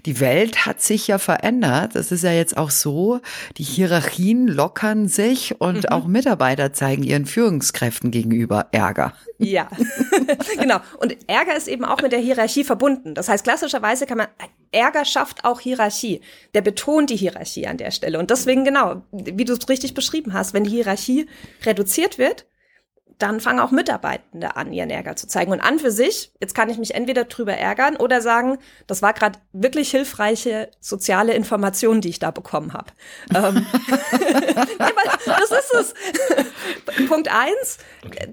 die 0.05 0.19
Welt 0.19 0.65
hat 0.65 0.81
sich 0.81 1.07
ja 1.07 1.17
verändert. 1.17 1.95
Das 1.95 2.11
ist 2.11 2.23
ja 2.23 2.31
jetzt 2.31 2.57
auch 2.57 2.69
so, 2.69 3.21
die 3.57 3.63
Hierarchien 3.63 4.47
lockern 4.47 5.07
sich 5.07 5.59
und 5.59 5.83
mhm. 5.83 5.89
auch 5.89 6.05
Mitarbeiter 6.05 6.73
zeigen 6.73 7.03
ihren 7.03 7.25
Führungskräften 7.25 8.11
gegenüber 8.11 8.67
Ärger. 8.71 9.13
Ja, 9.37 9.69
genau. 10.59 10.79
Und 10.99 11.17
Ärger 11.27 11.55
ist 11.55 11.67
eben 11.67 11.85
auch 11.85 12.01
mit 12.01 12.11
der 12.11 12.19
Hierarchie 12.19 12.63
verbunden. 12.63 13.13
Das 13.13 13.29
heißt, 13.29 13.43
klassischerweise 13.43 14.05
kann 14.05 14.17
man, 14.17 14.27
Ärger 14.71 15.05
schafft 15.05 15.45
auch 15.45 15.59
Hierarchie. 15.59 16.21
Der 16.53 16.61
betont 16.61 17.09
die 17.09 17.15
Hierarchie 17.15 17.67
an 17.67 17.77
der 17.77 17.91
Stelle. 17.91 18.19
Und 18.19 18.29
deswegen 18.29 18.65
genau, 18.65 19.03
wie 19.11 19.45
du 19.45 19.53
es 19.53 19.69
richtig 19.69 19.93
beschrieben 19.93 20.33
hast, 20.33 20.53
wenn 20.53 20.63
die 20.63 20.71
Hierarchie 20.71 21.27
reduziert 21.65 22.17
wird, 22.17 22.45
dann 23.23 23.39
fangen 23.39 23.59
auch 23.59 23.71
Mitarbeitende 23.71 24.55
an, 24.55 24.73
ihren 24.73 24.89
Ärger 24.89 25.15
zu 25.15 25.27
zeigen. 25.27 25.51
Und 25.51 25.61
an 25.61 25.79
für 25.79 25.91
sich, 25.91 26.31
jetzt 26.41 26.53
kann 26.55 26.69
ich 26.69 26.77
mich 26.77 26.93
entweder 26.93 27.25
drüber 27.25 27.53
ärgern 27.53 27.95
oder 27.95 28.21
sagen, 28.21 28.57
das 28.87 29.01
war 29.01 29.13
gerade 29.13 29.39
wirklich 29.53 29.91
hilfreiche 29.91 30.69
soziale 30.79 31.33
Information, 31.33 32.01
die 32.01 32.09
ich 32.09 32.19
da 32.19 32.31
bekommen 32.31 32.73
habe. 32.73 32.87
ähm, 33.33 33.65
das 35.25 35.51
ist 35.51 35.73
es. 35.73 35.93
Punkt 37.07 37.29
eins, 37.29 37.77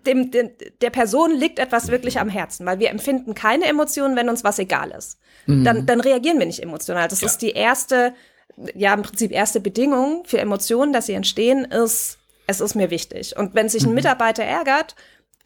dem, 0.07 0.31
dem, 0.31 0.51
der 0.81 0.91
Person 0.91 1.35
liegt 1.35 1.59
etwas 1.59 1.89
wirklich 1.89 2.19
am 2.19 2.29
Herzen, 2.29 2.67
weil 2.67 2.79
wir 2.79 2.91
empfinden 2.91 3.35
keine 3.35 3.67
Emotionen, 3.67 4.17
wenn 4.17 4.29
uns 4.29 4.45
was 4.45 4.59
egal 4.59 4.91
ist. 4.91 5.19
Mhm. 5.47 5.65
Dann, 5.65 5.87
dann 5.87 6.01
reagieren 6.01 6.39
wir 6.39 6.47
nicht 6.47 6.63
emotional. 6.63 7.09
Das 7.09 7.21
ja. 7.21 7.27
ist 7.27 7.39
die 7.39 7.53
erste, 7.53 8.15
ja 8.75 8.95
im 8.95 9.03
Prinzip 9.03 9.31
erste 9.31 9.61
Bedingung 9.61 10.25
für 10.27 10.39
Emotionen, 10.39 10.93
dass 10.93 11.07
sie 11.07 11.15
entstehen, 11.15 11.65
ist 11.65 12.20
es 12.47 12.61
ist 12.61 12.75
mir 12.75 12.91
wichtig. 12.91 13.37
Und 13.37 13.55
wenn 13.55 13.69
sich 13.69 13.85
ein 13.85 13.91
mhm. 13.91 13.97
Mitarbeiter 13.97 14.45
ärgert, 14.45 14.97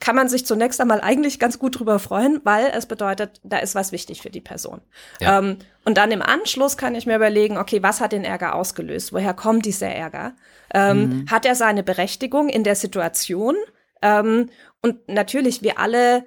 kann 0.00 0.16
man 0.16 0.28
sich 0.28 0.44
zunächst 0.44 0.80
einmal 0.80 1.00
eigentlich 1.00 1.38
ganz 1.38 1.58
gut 1.58 1.78
drüber 1.78 1.98
freuen, 1.98 2.40
weil 2.44 2.66
es 2.74 2.86
bedeutet, 2.86 3.40
da 3.42 3.58
ist 3.58 3.74
was 3.74 3.92
wichtig 3.92 4.22
für 4.22 4.30
die 4.30 4.40
Person. 4.40 4.80
Ja. 5.20 5.38
Ähm, 5.38 5.58
und 5.84 5.96
dann 5.96 6.10
im 6.10 6.20
Anschluss 6.20 6.76
kann 6.76 6.94
ich 6.94 7.06
mir 7.06 7.16
überlegen, 7.16 7.56
okay, 7.56 7.82
was 7.82 8.00
hat 8.00 8.12
den 8.12 8.24
Ärger 8.24 8.54
ausgelöst? 8.54 9.12
Woher 9.12 9.34
kommt 9.34 9.64
dieser 9.64 9.88
Ärger? 9.88 10.34
Ähm, 10.72 10.98
mhm. 10.98 11.30
Hat 11.30 11.46
er 11.46 11.54
seine 11.54 11.82
Berechtigung 11.82 12.48
in 12.48 12.64
der 12.64 12.74
Situation? 12.74 13.56
Ähm, 14.02 14.50
und 14.82 15.08
natürlich, 15.08 15.62
wir 15.62 15.78
alle 15.78 16.26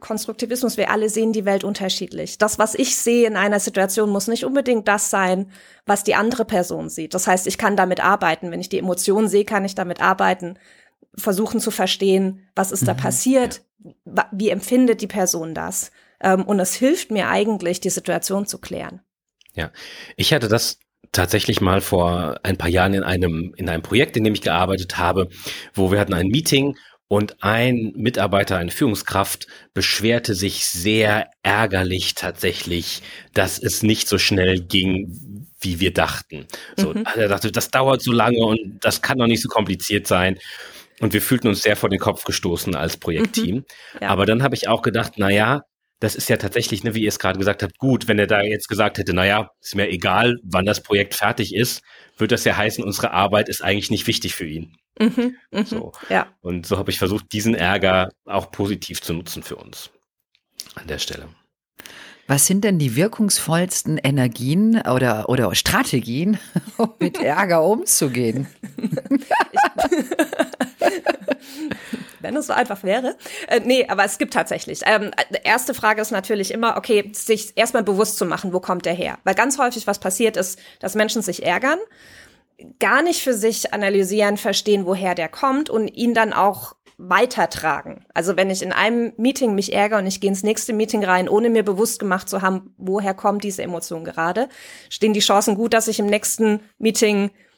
Konstruktivismus, 0.00 0.76
wir 0.76 0.90
alle 0.90 1.08
sehen 1.08 1.32
die 1.32 1.44
Welt 1.44 1.62
unterschiedlich. 1.62 2.38
Das, 2.38 2.58
was 2.58 2.74
ich 2.74 2.96
sehe 2.96 3.26
in 3.26 3.36
einer 3.36 3.60
Situation, 3.60 4.10
muss 4.10 4.26
nicht 4.26 4.44
unbedingt 4.44 4.88
das 4.88 5.10
sein, 5.10 5.50
was 5.86 6.02
die 6.02 6.14
andere 6.14 6.44
Person 6.44 6.88
sieht. 6.88 7.14
Das 7.14 7.26
heißt, 7.26 7.46
ich 7.46 7.58
kann 7.58 7.76
damit 7.76 8.02
arbeiten. 8.02 8.50
Wenn 8.50 8.60
ich 8.60 8.68
die 8.68 8.78
Emotion 8.78 9.28
sehe, 9.28 9.44
kann 9.44 9.64
ich 9.64 9.74
damit 9.74 10.00
arbeiten, 10.00 10.58
versuchen 11.16 11.60
zu 11.60 11.70
verstehen, 11.70 12.48
was 12.56 12.72
ist 12.72 12.88
da 12.88 12.94
mhm. 12.94 12.98
passiert, 12.98 13.62
wie 14.32 14.50
empfindet 14.50 15.00
die 15.00 15.06
Person 15.06 15.54
das. 15.54 15.92
Ähm, 16.20 16.44
und 16.44 16.58
es 16.58 16.74
hilft 16.74 17.10
mir 17.10 17.28
eigentlich, 17.28 17.80
die 17.80 17.90
Situation 17.90 18.46
zu 18.46 18.58
klären. 18.58 19.00
Ja, 19.54 19.70
ich 20.16 20.32
hatte 20.32 20.48
das 20.48 20.78
tatsächlich 21.12 21.60
mal 21.60 21.80
vor 21.80 22.40
ein 22.42 22.56
paar 22.56 22.70
Jahren 22.70 22.94
in 22.94 23.02
einem, 23.02 23.52
in 23.56 23.68
einem 23.68 23.82
Projekt, 23.82 24.16
in 24.16 24.24
dem 24.24 24.34
ich 24.34 24.40
gearbeitet 24.40 24.98
habe, 24.98 25.28
wo 25.74 25.92
wir 25.92 26.00
hatten 26.00 26.14
ein 26.14 26.28
Meeting 26.28 26.76
und 27.12 27.44
ein 27.44 27.92
Mitarbeiter, 27.94 28.56
eine 28.56 28.70
Führungskraft 28.70 29.46
beschwerte 29.74 30.34
sich 30.34 30.64
sehr 30.64 31.28
ärgerlich 31.42 32.14
tatsächlich, 32.14 33.02
dass 33.34 33.58
es 33.58 33.82
nicht 33.82 34.08
so 34.08 34.16
schnell 34.16 34.60
ging, 34.60 35.46
wie 35.60 35.78
wir 35.78 35.92
dachten. 35.92 36.46
So, 36.74 36.94
mhm. 36.94 37.04
Er 37.14 37.28
dachte, 37.28 37.52
das 37.52 37.70
dauert 37.70 38.00
so 38.00 38.12
lange 38.12 38.38
und 38.38 38.78
das 38.80 39.02
kann 39.02 39.18
doch 39.18 39.26
nicht 39.26 39.42
so 39.42 39.50
kompliziert 39.50 40.06
sein. 40.06 40.38
Und 41.00 41.12
wir 41.12 41.20
fühlten 41.20 41.48
uns 41.48 41.62
sehr 41.62 41.76
vor 41.76 41.90
den 41.90 41.98
Kopf 41.98 42.24
gestoßen 42.24 42.74
als 42.74 42.96
Projektteam. 42.96 43.56
Mhm. 43.56 43.64
Ja. 44.00 44.08
Aber 44.08 44.24
dann 44.24 44.42
habe 44.42 44.54
ich 44.54 44.68
auch 44.68 44.80
gedacht, 44.80 45.12
na 45.16 45.28
ja, 45.28 45.64
das 46.02 46.16
ist 46.16 46.28
ja 46.28 46.36
tatsächlich, 46.36 46.82
ne, 46.82 46.96
wie 46.96 47.02
ihr 47.02 47.08
es 47.08 47.20
gerade 47.20 47.38
gesagt 47.38 47.62
habt, 47.62 47.78
gut, 47.78 48.08
wenn 48.08 48.18
er 48.18 48.26
da 48.26 48.42
jetzt 48.42 48.68
gesagt 48.68 48.98
hätte, 48.98 49.14
na 49.14 49.24
ja, 49.24 49.50
ist 49.60 49.76
mir 49.76 49.88
egal, 49.88 50.40
wann 50.42 50.66
das 50.66 50.82
Projekt 50.82 51.14
fertig 51.14 51.54
ist, 51.54 51.82
wird 52.18 52.32
das 52.32 52.44
ja 52.44 52.56
heißen, 52.56 52.82
unsere 52.82 53.12
Arbeit 53.12 53.48
ist 53.48 53.62
eigentlich 53.62 53.90
nicht 53.90 54.08
wichtig 54.08 54.34
für 54.34 54.44
ihn. 54.44 54.76
Mhm, 54.98 55.36
mh, 55.52 55.64
so. 55.64 55.92
Ja. 56.08 56.26
Und 56.40 56.66
so 56.66 56.76
habe 56.76 56.90
ich 56.90 56.98
versucht, 56.98 57.32
diesen 57.32 57.54
Ärger 57.54 58.10
auch 58.24 58.50
positiv 58.50 59.00
zu 59.00 59.12
nutzen 59.14 59.44
für 59.44 59.54
uns 59.54 59.90
an 60.74 60.88
der 60.88 60.98
Stelle. 60.98 61.28
Was 62.26 62.46
sind 62.48 62.64
denn 62.64 62.80
die 62.80 62.96
wirkungsvollsten 62.96 63.98
Energien 63.98 64.80
oder, 64.80 65.28
oder 65.28 65.54
Strategien, 65.54 66.38
um 66.78 66.94
mit 66.98 67.18
Ärger 67.18 67.62
umzugehen? 67.62 68.48
Wenn 72.22 72.36
es 72.36 72.46
so 72.46 72.52
einfach 72.52 72.82
wäre. 72.82 73.16
Äh, 73.48 73.60
nee, 73.64 73.86
aber 73.88 74.04
es 74.04 74.18
gibt 74.18 74.34
tatsächlich. 74.34 74.80
Ähm, 74.86 75.10
erste 75.44 75.74
Frage 75.74 76.00
ist 76.00 76.10
natürlich 76.10 76.50
immer, 76.50 76.76
okay, 76.76 77.10
sich 77.12 77.52
erstmal 77.56 77.82
bewusst 77.82 78.18
zu 78.18 78.24
machen, 78.24 78.52
wo 78.52 78.60
kommt 78.60 78.86
der 78.86 78.94
her? 78.94 79.18
Weil 79.24 79.34
ganz 79.34 79.58
häufig 79.58 79.86
was 79.86 79.98
passiert 79.98 80.36
ist, 80.36 80.58
dass 80.80 80.94
Menschen 80.94 81.22
sich 81.22 81.44
ärgern 81.44 81.78
gar 82.78 83.02
nicht 83.02 83.22
für 83.22 83.34
sich 83.34 83.72
analysieren, 83.72 84.36
verstehen, 84.36 84.86
woher 84.86 85.14
der 85.14 85.28
kommt 85.28 85.70
und 85.70 85.88
ihn 85.88 86.14
dann 86.14 86.32
auch 86.32 86.76
weitertragen. 86.98 88.04
Also 88.14 88.36
wenn 88.36 88.50
ich 88.50 88.62
in 88.62 88.72
einem 88.72 89.12
Meeting 89.16 89.54
mich 89.54 89.72
ärgere 89.72 89.98
und 89.98 90.06
ich 90.06 90.20
gehe 90.20 90.30
ins 90.30 90.44
nächste 90.44 90.72
Meeting 90.72 91.04
rein, 91.04 91.28
ohne 91.28 91.50
mir 91.50 91.64
bewusst 91.64 91.98
gemacht 91.98 92.28
zu 92.28 92.42
haben, 92.42 92.74
woher 92.76 93.14
kommt 93.14 93.42
diese 93.42 93.62
Emotion 93.62 94.04
gerade, 94.04 94.48
stehen 94.88 95.12
die 95.12 95.20
Chancen 95.20 95.56
gut, 95.56 95.74
dass 95.74 95.88
ich 95.88 95.98
im 95.98 96.06
nächsten 96.06 96.60
Meeting 96.78 97.26
äh, 97.26 97.51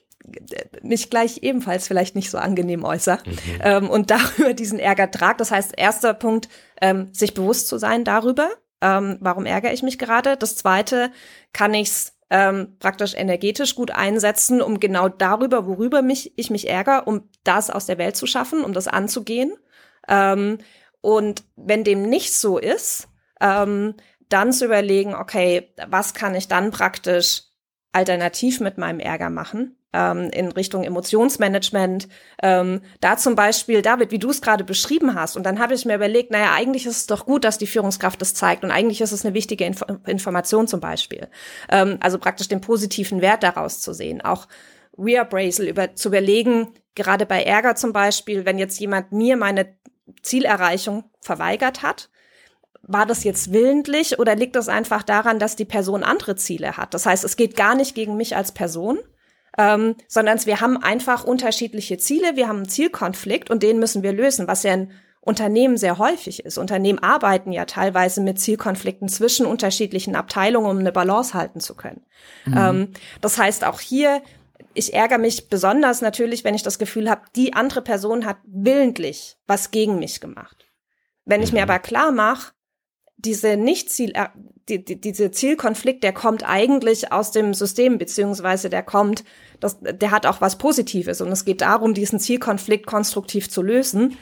mich 0.82 1.10
gleich 1.10 1.42
ebenfalls 1.42 1.86
vielleicht 1.86 2.16
nicht 2.16 2.30
so 2.30 2.38
angenehm 2.38 2.84
äußere 2.84 3.18
mhm. 3.24 3.38
ähm, 3.60 3.90
und 3.90 4.10
darüber 4.10 4.54
diesen 4.54 4.78
Ärger 4.78 5.10
trage. 5.10 5.36
Das 5.38 5.50
heißt, 5.50 5.72
erster 5.76 6.14
Punkt, 6.14 6.48
ähm, 6.80 7.08
sich 7.12 7.34
bewusst 7.34 7.68
zu 7.68 7.78
sein 7.78 8.04
darüber, 8.04 8.50
ähm, 8.80 9.18
warum 9.20 9.46
ärgere 9.46 9.72
ich 9.72 9.82
mich 9.82 9.98
gerade. 9.98 10.36
Das 10.36 10.56
zweite, 10.56 11.10
kann 11.52 11.74
ich 11.74 11.88
es 11.88 12.12
ähm, 12.30 12.76
praktisch 12.78 13.14
energetisch 13.14 13.74
gut 13.74 13.90
einsetzen, 13.90 14.62
um 14.62 14.80
genau 14.80 15.08
darüber, 15.08 15.66
worüber 15.66 16.02
mich, 16.02 16.32
ich 16.36 16.50
mich 16.50 16.68
ärgere, 16.68 17.06
um 17.06 17.28
das 17.44 17.70
aus 17.70 17.86
der 17.86 17.98
Welt 17.98 18.16
zu 18.16 18.26
schaffen, 18.26 18.64
um 18.64 18.72
das 18.72 18.88
anzugehen. 18.88 19.52
Ähm, 20.08 20.58
und 21.00 21.44
wenn 21.56 21.84
dem 21.84 22.02
nicht 22.08 22.34
so 22.34 22.58
ist, 22.58 23.08
ähm, 23.40 23.94
dann 24.28 24.52
zu 24.52 24.64
überlegen, 24.64 25.14
okay, 25.14 25.72
was 25.86 26.14
kann 26.14 26.34
ich 26.34 26.48
dann 26.48 26.70
praktisch 26.70 27.42
alternativ 27.92 28.60
mit 28.60 28.78
meinem 28.78 29.00
Ärger 29.00 29.30
machen? 29.30 29.76
Ähm, 29.94 30.28
in 30.30 30.50
Richtung 30.52 30.82
Emotionsmanagement. 30.82 32.08
Ähm, 32.42 32.82
da 33.00 33.16
zum 33.16 33.36
Beispiel, 33.36 33.80
David, 33.80 34.10
wie 34.10 34.18
du 34.18 34.30
es 34.30 34.42
gerade 34.42 34.64
beschrieben 34.64 35.14
hast. 35.14 35.36
Und 35.36 35.44
dann 35.44 35.60
habe 35.60 35.74
ich 35.74 35.84
mir 35.84 35.94
überlegt, 35.94 36.32
naja, 36.32 36.52
eigentlich 36.54 36.84
ist 36.84 36.96
es 36.96 37.06
doch 37.06 37.24
gut, 37.24 37.44
dass 37.44 37.56
die 37.56 37.68
Führungskraft 37.68 38.20
das 38.20 38.34
zeigt. 38.34 38.64
Und 38.64 38.72
eigentlich 38.72 39.00
ist 39.00 39.12
es 39.12 39.24
eine 39.24 39.34
wichtige 39.34 39.64
Inf 39.64 39.84
Information 40.06 40.66
zum 40.66 40.80
Beispiel. 40.80 41.28
Ähm, 41.70 41.98
also 42.00 42.18
praktisch 42.18 42.48
den 42.48 42.60
positiven 42.60 43.20
Wert 43.20 43.42
daraus 43.44 43.80
zu 43.80 43.94
sehen. 43.94 44.20
Auch 44.20 44.48
Reappraisal 44.98 45.66
über, 45.66 45.94
zu 45.94 46.08
überlegen, 46.08 46.68
gerade 46.94 47.24
bei 47.24 47.42
Ärger 47.42 47.76
zum 47.76 47.92
Beispiel, 47.92 48.44
wenn 48.44 48.58
jetzt 48.58 48.78
jemand 48.78 49.12
mir 49.12 49.36
meine 49.36 49.74
Zielerreichung 50.22 51.04
verweigert 51.20 51.82
hat, 51.82 52.10
war 52.82 53.06
das 53.06 53.24
jetzt 53.24 53.52
willentlich 53.52 54.18
oder 54.18 54.36
liegt 54.36 54.56
das 54.56 54.68
einfach 54.68 55.02
daran, 55.02 55.38
dass 55.38 55.56
die 55.56 55.64
Person 55.64 56.02
andere 56.02 56.36
Ziele 56.36 56.76
hat? 56.76 56.94
Das 56.94 57.06
heißt, 57.06 57.24
es 57.24 57.36
geht 57.36 57.56
gar 57.56 57.74
nicht 57.74 57.94
gegen 57.94 58.16
mich 58.16 58.36
als 58.36 58.52
Person, 58.52 58.98
ähm, 59.58 59.96
sondern 60.08 60.44
wir 60.46 60.60
haben 60.60 60.76
einfach 60.82 61.24
unterschiedliche 61.24 61.98
Ziele, 61.98 62.36
wir 62.36 62.48
haben 62.48 62.58
einen 62.58 62.68
Zielkonflikt 62.68 63.50
und 63.50 63.62
den 63.62 63.78
müssen 63.78 64.02
wir 64.02 64.12
lösen, 64.12 64.48
was 64.48 64.62
ja 64.62 64.74
in 64.74 64.92
Unternehmen 65.20 65.78
sehr 65.78 65.98
häufig 65.98 66.44
ist. 66.44 66.58
Unternehmen 66.58 66.98
arbeiten 66.98 67.50
ja 67.50 67.64
teilweise 67.64 68.20
mit 68.20 68.38
Zielkonflikten 68.38 69.08
zwischen 69.08 69.46
unterschiedlichen 69.46 70.16
Abteilungen, 70.16 70.70
um 70.70 70.78
eine 70.78 70.92
Balance 70.92 71.32
halten 71.32 71.60
zu 71.60 71.74
können. 71.74 72.04
Mhm. 72.44 72.56
Ähm, 72.56 72.88
das 73.22 73.38
heißt 73.38 73.64
auch 73.64 73.80
hier, 73.80 74.22
ich 74.74 74.92
ärgere 74.92 75.18
mich 75.18 75.48
besonders 75.48 76.02
natürlich, 76.02 76.44
wenn 76.44 76.54
ich 76.54 76.62
das 76.62 76.78
Gefühl 76.78 77.08
habe, 77.08 77.22
die 77.36 77.54
andere 77.54 77.80
Person 77.80 78.26
hat 78.26 78.36
willentlich 78.44 79.38
was 79.46 79.70
gegen 79.70 79.98
mich 79.98 80.20
gemacht. 80.20 80.66
Wenn 81.24 81.42
ich 81.42 81.52
mir 81.52 81.64
mhm. 81.64 81.70
aber 81.70 81.78
klar 81.78 82.12
mache, 82.12 82.52
diese 83.16 83.56
Nicht-Ziel, 83.56 84.12
äh, 84.14 84.28
die, 84.68 84.84
die, 84.84 85.00
diese 85.00 85.30
Zielkonflikt, 85.30 86.02
der 86.02 86.12
kommt 86.12 86.48
eigentlich 86.48 87.12
aus 87.12 87.30
dem 87.30 87.54
System, 87.54 87.98
beziehungsweise 87.98 88.70
der 88.70 88.82
kommt, 88.82 89.24
das, 89.60 89.78
der 89.80 90.10
hat 90.10 90.26
auch 90.26 90.40
was 90.40 90.56
Positives 90.56 91.20
und 91.20 91.30
es 91.30 91.44
geht 91.44 91.60
darum, 91.60 91.94
diesen 91.94 92.18
Zielkonflikt 92.18 92.86
konstruktiv 92.86 93.50
zu 93.50 93.62
lösen, 93.62 94.16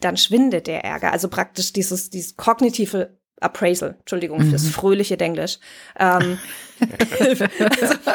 dann 0.00 0.16
schwindet 0.16 0.66
der 0.66 0.84
Ärger. 0.84 1.12
Also 1.12 1.28
praktisch 1.28 1.72
dieses, 1.72 2.10
dieses 2.10 2.36
kognitive 2.36 3.18
Appraisal, 3.40 3.96
Entschuldigung 3.98 4.38
mhm. 4.38 4.50
fürs 4.50 4.68
fröhliche 4.68 5.16
Denglisch. 5.16 5.58
Ähm, 5.98 6.38
also 7.18 7.44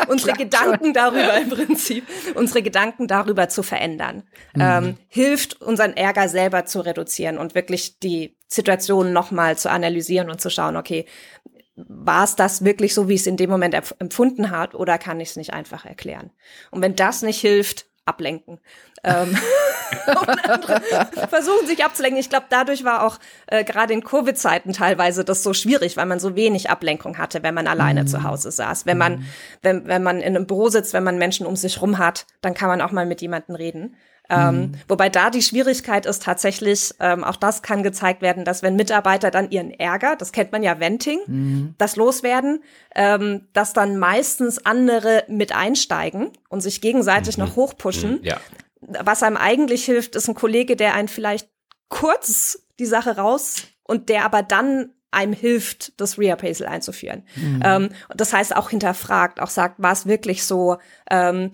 unsere 0.07 0.33
Klar, 0.33 0.37
Gedanken 0.37 0.93
darüber 0.93 1.37
im 1.37 1.49
Prinzip, 1.49 2.05
unsere 2.35 2.61
Gedanken 2.61 3.07
darüber 3.07 3.49
zu 3.49 3.61
verändern, 3.61 4.23
mhm. 4.55 4.61
ähm, 4.61 4.97
hilft 5.07 5.61
unseren 5.61 5.93
Ärger 5.93 6.29
selber 6.29 6.65
zu 6.65 6.79
reduzieren 6.79 7.37
und 7.37 7.55
wirklich 7.55 7.99
die 7.99 8.36
Situation 8.47 9.13
nochmal 9.13 9.57
zu 9.57 9.69
analysieren 9.69 10.29
und 10.29 10.41
zu 10.41 10.49
schauen, 10.49 10.77
okay, 10.77 11.05
war 11.75 12.23
es 12.23 12.35
das 12.35 12.65
wirklich 12.65 12.93
so, 12.93 13.07
wie 13.07 13.15
es 13.15 13.27
in 13.27 13.37
dem 13.37 13.49
Moment 13.49 13.75
empfunden 13.99 14.49
hat, 14.49 14.73
oder 14.73 14.97
kann 14.97 15.19
ich 15.19 15.29
es 15.29 15.35
nicht 15.35 15.53
einfach 15.53 15.85
erklären? 15.85 16.31
Und 16.71 16.81
wenn 16.81 16.95
das 16.95 17.21
nicht 17.21 17.39
hilft, 17.39 17.85
ablenken. 18.07 18.59
ähm, 19.03 19.37
versuchen 21.29 21.67
sich 21.67 21.83
abzulenken. 21.83 22.19
Ich 22.19 22.29
glaube, 22.29 22.45
dadurch 22.49 22.83
war 22.83 23.05
auch 23.05 23.19
äh, 23.47 23.63
gerade 23.63 23.93
in 23.93 24.03
Covid-Zeiten 24.03 24.73
teilweise 24.73 25.23
das 25.23 25.43
so 25.43 25.53
schwierig, 25.53 25.97
weil 25.97 26.05
man 26.05 26.19
so 26.19 26.35
wenig 26.35 26.69
Ablenkung 26.69 27.17
hatte, 27.17 27.43
wenn 27.43 27.53
man 27.53 27.67
alleine 27.67 28.03
mhm. 28.03 28.07
zu 28.07 28.23
Hause 28.23 28.51
saß. 28.51 28.85
Wenn 28.85 28.97
man, 28.97 29.17
mhm. 29.17 29.25
wenn, 29.61 29.87
wenn 29.87 30.03
man 30.03 30.21
in 30.21 30.35
einem 30.35 30.47
Büro 30.47 30.69
sitzt, 30.69 30.93
wenn 30.93 31.03
man 31.03 31.17
Menschen 31.17 31.45
um 31.45 31.55
sich 31.55 31.81
rum 31.81 31.97
hat, 31.97 32.25
dann 32.41 32.53
kann 32.53 32.69
man 32.69 32.81
auch 32.81 32.91
mal 32.91 33.05
mit 33.05 33.21
jemandem 33.21 33.55
reden. 33.55 33.95
Ähm, 34.29 34.55
mhm. 34.55 34.71
wobei 34.87 35.09
da 35.09 35.29
die 35.29 35.41
Schwierigkeit 35.41 36.05
ist 36.05 36.23
tatsächlich, 36.23 36.93
ähm, 36.99 37.23
auch 37.23 37.37
das 37.37 37.61
kann 37.61 37.83
gezeigt 37.83 38.21
werden, 38.21 38.43
dass 38.43 38.61
wenn 38.61 38.75
Mitarbeiter 38.75 39.31
dann 39.31 39.51
ihren 39.51 39.71
Ärger, 39.71 40.15
das 40.15 40.31
kennt 40.31 40.51
man 40.51 40.63
ja 40.63 40.79
Venting, 40.79 41.19
mhm. 41.27 41.75
das 41.77 41.95
loswerden, 41.95 42.63
ähm, 42.95 43.47
dass 43.53 43.73
dann 43.73 43.97
meistens 43.97 44.65
andere 44.65 45.23
mit 45.27 45.55
einsteigen 45.55 46.31
und 46.49 46.61
sich 46.61 46.81
gegenseitig 46.81 47.37
mhm. 47.37 47.45
noch 47.45 47.55
hochpushen. 47.55 48.19
Mhm. 48.19 48.23
Ja. 48.23 48.37
was 48.81 49.23
einem 49.23 49.37
eigentlich 49.37 49.85
hilft, 49.85 50.15
ist 50.15 50.27
ein 50.27 50.35
Kollege, 50.35 50.75
der 50.75 50.93
einen 50.93 51.07
vielleicht 51.07 51.49
kurz 51.89 52.67
die 52.79 52.85
Sache 52.85 53.15
raus 53.15 53.63
und 53.83 54.09
der 54.09 54.25
aber 54.25 54.43
dann 54.43 54.91
einem 55.17 55.33
hilft, 55.33 55.99
das 55.99 56.19
Reappraisal 56.19 56.67
einzuführen. 56.67 57.23
Mhm. 57.35 57.61
Ähm, 57.63 57.89
das 58.15 58.33
heißt 58.33 58.55
auch 58.55 58.69
hinterfragt, 58.69 59.41
auch 59.41 59.49
sagt, 59.49 59.81
war 59.81 59.91
es 59.91 60.05
wirklich 60.05 60.43
so, 60.43 60.77
ähm, 61.09 61.51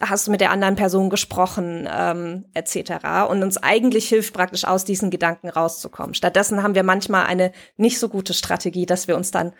hast 0.00 0.26
du 0.26 0.30
mit 0.30 0.40
der 0.40 0.52
anderen 0.52 0.76
Person 0.76 1.10
gesprochen, 1.10 1.88
ähm, 1.92 2.46
etc. 2.54 3.28
Und 3.28 3.42
uns 3.42 3.58
eigentlich 3.58 4.08
hilft 4.08 4.32
praktisch 4.32 4.64
aus 4.64 4.84
diesen 4.84 5.10
Gedanken 5.10 5.48
rauszukommen. 5.48 6.14
Stattdessen 6.14 6.62
haben 6.62 6.76
wir 6.76 6.84
manchmal 6.84 7.26
eine 7.26 7.52
nicht 7.76 7.98
so 7.98 8.08
gute 8.08 8.32
Strategie, 8.32 8.86
dass 8.86 9.08
wir 9.08 9.16
uns 9.16 9.32
dann, 9.32 9.52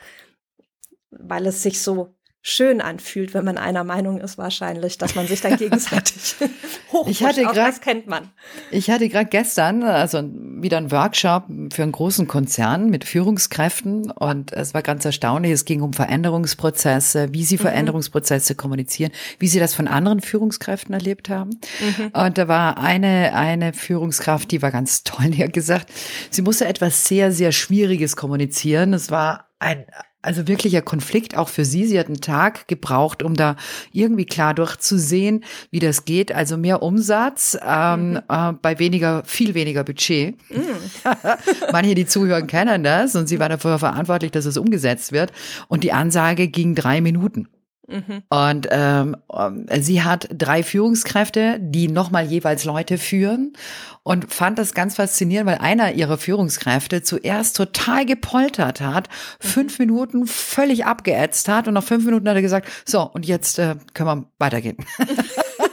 weil 1.10 1.46
es 1.46 1.62
sich 1.62 1.82
so 1.82 2.14
schön 2.42 2.80
anfühlt, 2.80 3.34
wenn 3.34 3.44
man 3.44 3.58
einer 3.58 3.84
Meinung 3.84 4.18
ist, 4.18 4.38
wahrscheinlich, 4.38 4.96
dass 4.96 5.14
man 5.14 5.26
sich 5.26 5.42
dann 5.42 5.58
gegenseitig 5.58 6.36
hochpusht. 6.92 7.10
Ich 7.10 7.22
hatte 7.22 7.42
grad, 7.42 7.56
das 7.56 7.80
kennt 7.82 8.06
man. 8.06 8.30
Ich 8.70 8.90
hatte 8.90 9.10
gerade 9.10 9.28
gestern 9.28 9.82
also 9.82 10.22
wieder 10.22 10.78
einen 10.78 10.90
Workshop 10.90 11.44
für 11.70 11.82
einen 11.82 11.92
großen 11.92 12.28
Konzern 12.28 12.88
mit 12.88 13.04
Führungskräften 13.04 14.10
und 14.10 14.52
es 14.52 14.72
war 14.72 14.80
ganz 14.80 15.04
erstaunlich. 15.04 15.52
Es 15.52 15.66
ging 15.66 15.82
um 15.82 15.92
Veränderungsprozesse, 15.92 17.28
wie 17.32 17.44
sie 17.44 17.56
mhm. 17.56 17.60
Veränderungsprozesse 17.60 18.54
kommunizieren, 18.54 19.12
wie 19.38 19.48
sie 19.48 19.58
das 19.58 19.74
von 19.74 19.86
anderen 19.86 20.20
Führungskräften 20.20 20.94
erlebt 20.94 21.28
haben. 21.28 21.50
Mhm. 21.80 22.12
Und 22.14 22.38
da 22.38 22.48
war 22.48 22.78
eine 22.78 23.34
eine 23.34 23.74
Führungskraft, 23.74 24.50
die 24.50 24.62
war 24.62 24.70
ganz 24.70 25.04
toll. 25.04 25.30
Die 25.30 25.44
hat 25.44 25.52
gesagt, 25.52 25.92
sie 26.30 26.40
musste 26.40 26.66
etwas 26.66 27.06
sehr 27.06 27.32
sehr 27.32 27.52
Schwieriges 27.52 28.16
kommunizieren. 28.16 28.94
Es 28.94 29.10
war 29.10 29.50
ein 29.58 29.84
also 30.22 30.46
wirklicher 30.48 30.82
Konflikt 30.82 31.36
auch 31.36 31.48
für 31.48 31.64
sie. 31.64 31.86
Sie 31.86 31.98
hat 31.98 32.06
einen 32.06 32.20
Tag 32.20 32.68
gebraucht, 32.68 33.22
um 33.22 33.34
da 33.34 33.56
irgendwie 33.92 34.26
klar 34.26 34.54
durchzusehen, 34.54 35.44
wie 35.70 35.78
das 35.78 36.04
geht. 36.04 36.32
Also 36.32 36.56
mehr 36.56 36.82
Umsatz 36.82 37.58
ähm, 37.66 38.10
mhm. 38.10 38.20
äh, 38.28 38.52
bei 38.60 38.78
weniger, 38.78 39.22
viel 39.24 39.54
weniger 39.54 39.84
Budget. 39.84 40.36
Mhm. 40.50 40.62
Manche, 41.72 41.94
die 41.94 42.06
zuhören, 42.06 42.46
kennen 42.46 42.84
das 42.84 43.14
und 43.14 43.28
sie 43.28 43.38
war 43.38 43.48
dafür 43.48 43.78
verantwortlich, 43.78 44.30
dass 44.30 44.44
es 44.44 44.56
umgesetzt 44.56 45.12
wird. 45.12 45.32
Und 45.68 45.84
die 45.84 45.92
Ansage 45.92 46.48
ging 46.48 46.74
drei 46.74 47.00
Minuten. 47.00 47.48
Mhm. 47.90 48.22
Und 48.28 48.68
ähm, 48.70 49.16
ähm, 49.32 49.66
sie 49.80 50.02
hat 50.02 50.28
drei 50.32 50.62
Führungskräfte, 50.62 51.58
die 51.60 51.88
nochmal 51.88 52.24
jeweils 52.24 52.64
Leute 52.64 52.98
führen 52.98 53.54
und 54.02 54.32
fand 54.32 54.58
das 54.58 54.74
ganz 54.74 54.96
faszinierend, 54.96 55.50
weil 55.50 55.58
einer 55.58 55.92
ihrer 55.92 56.18
Führungskräfte 56.18 57.02
zuerst 57.02 57.56
total 57.56 58.06
gepoltert 58.06 58.80
hat, 58.80 59.08
mhm. 59.08 59.48
fünf 59.48 59.78
Minuten 59.78 60.26
völlig 60.26 60.86
abgeätzt 60.86 61.48
hat 61.48 61.68
und 61.68 61.74
nach 61.74 61.84
fünf 61.84 62.04
Minuten 62.04 62.28
hat 62.28 62.36
er 62.36 62.42
gesagt, 62.42 62.68
so, 62.84 63.02
und 63.02 63.26
jetzt 63.26 63.58
äh, 63.58 63.76
können 63.94 64.08
wir 64.08 64.24
weitergehen. 64.38 64.76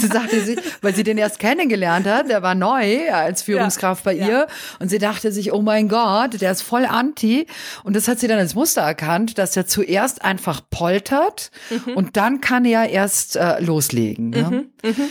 sie 0.00 0.08
sagte 0.08 0.40
sie, 0.40 0.58
weil 0.80 0.94
sie 0.94 1.04
den 1.04 1.18
erst 1.18 1.38
kennengelernt 1.38 2.06
hat, 2.06 2.28
der 2.28 2.42
war 2.42 2.54
neu 2.54 3.10
als 3.12 3.42
Führungskraft 3.42 4.04
ja, 4.04 4.10
bei 4.10 4.16
ihr 4.16 4.28
ja. 4.28 4.46
und 4.78 4.88
sie 4.88 4.98
dachte 4.98 5.32
sich, 5.32 5.52
oh 5.52 5.62
mein 5.62 5.88
Gott, 5.88 6.40
der 6.40 6.52
ist 6.52 6.62
voll 6.62 6.84
anti 6.84 7.46
und 7.84 7.94
das 7.96 8.08
hat 8.08 8.18
sie 8.18 8.28
dann 8.28 8.38
als 8.38 8.54
Muster 8.54 8.82
erkannt, 8.82 9.38
dass 9.38 9.56
er 9.56 9.66
zuerst 9.66 10.22
einfach 10.22 10.62
poltert 10.70 11.50
mhm. 11.70 11.94
und 11.94 12.16
dann 12.16 12.40
kann 12.40 12.64
er 12.64 12.88
erst 12.88 13.36
äh, 13.36 13.60
loslegen. 13.60 14.30
Ne? 14.30 14.70
Mhm, 14.82 14.90
mhm. 14.90 15.08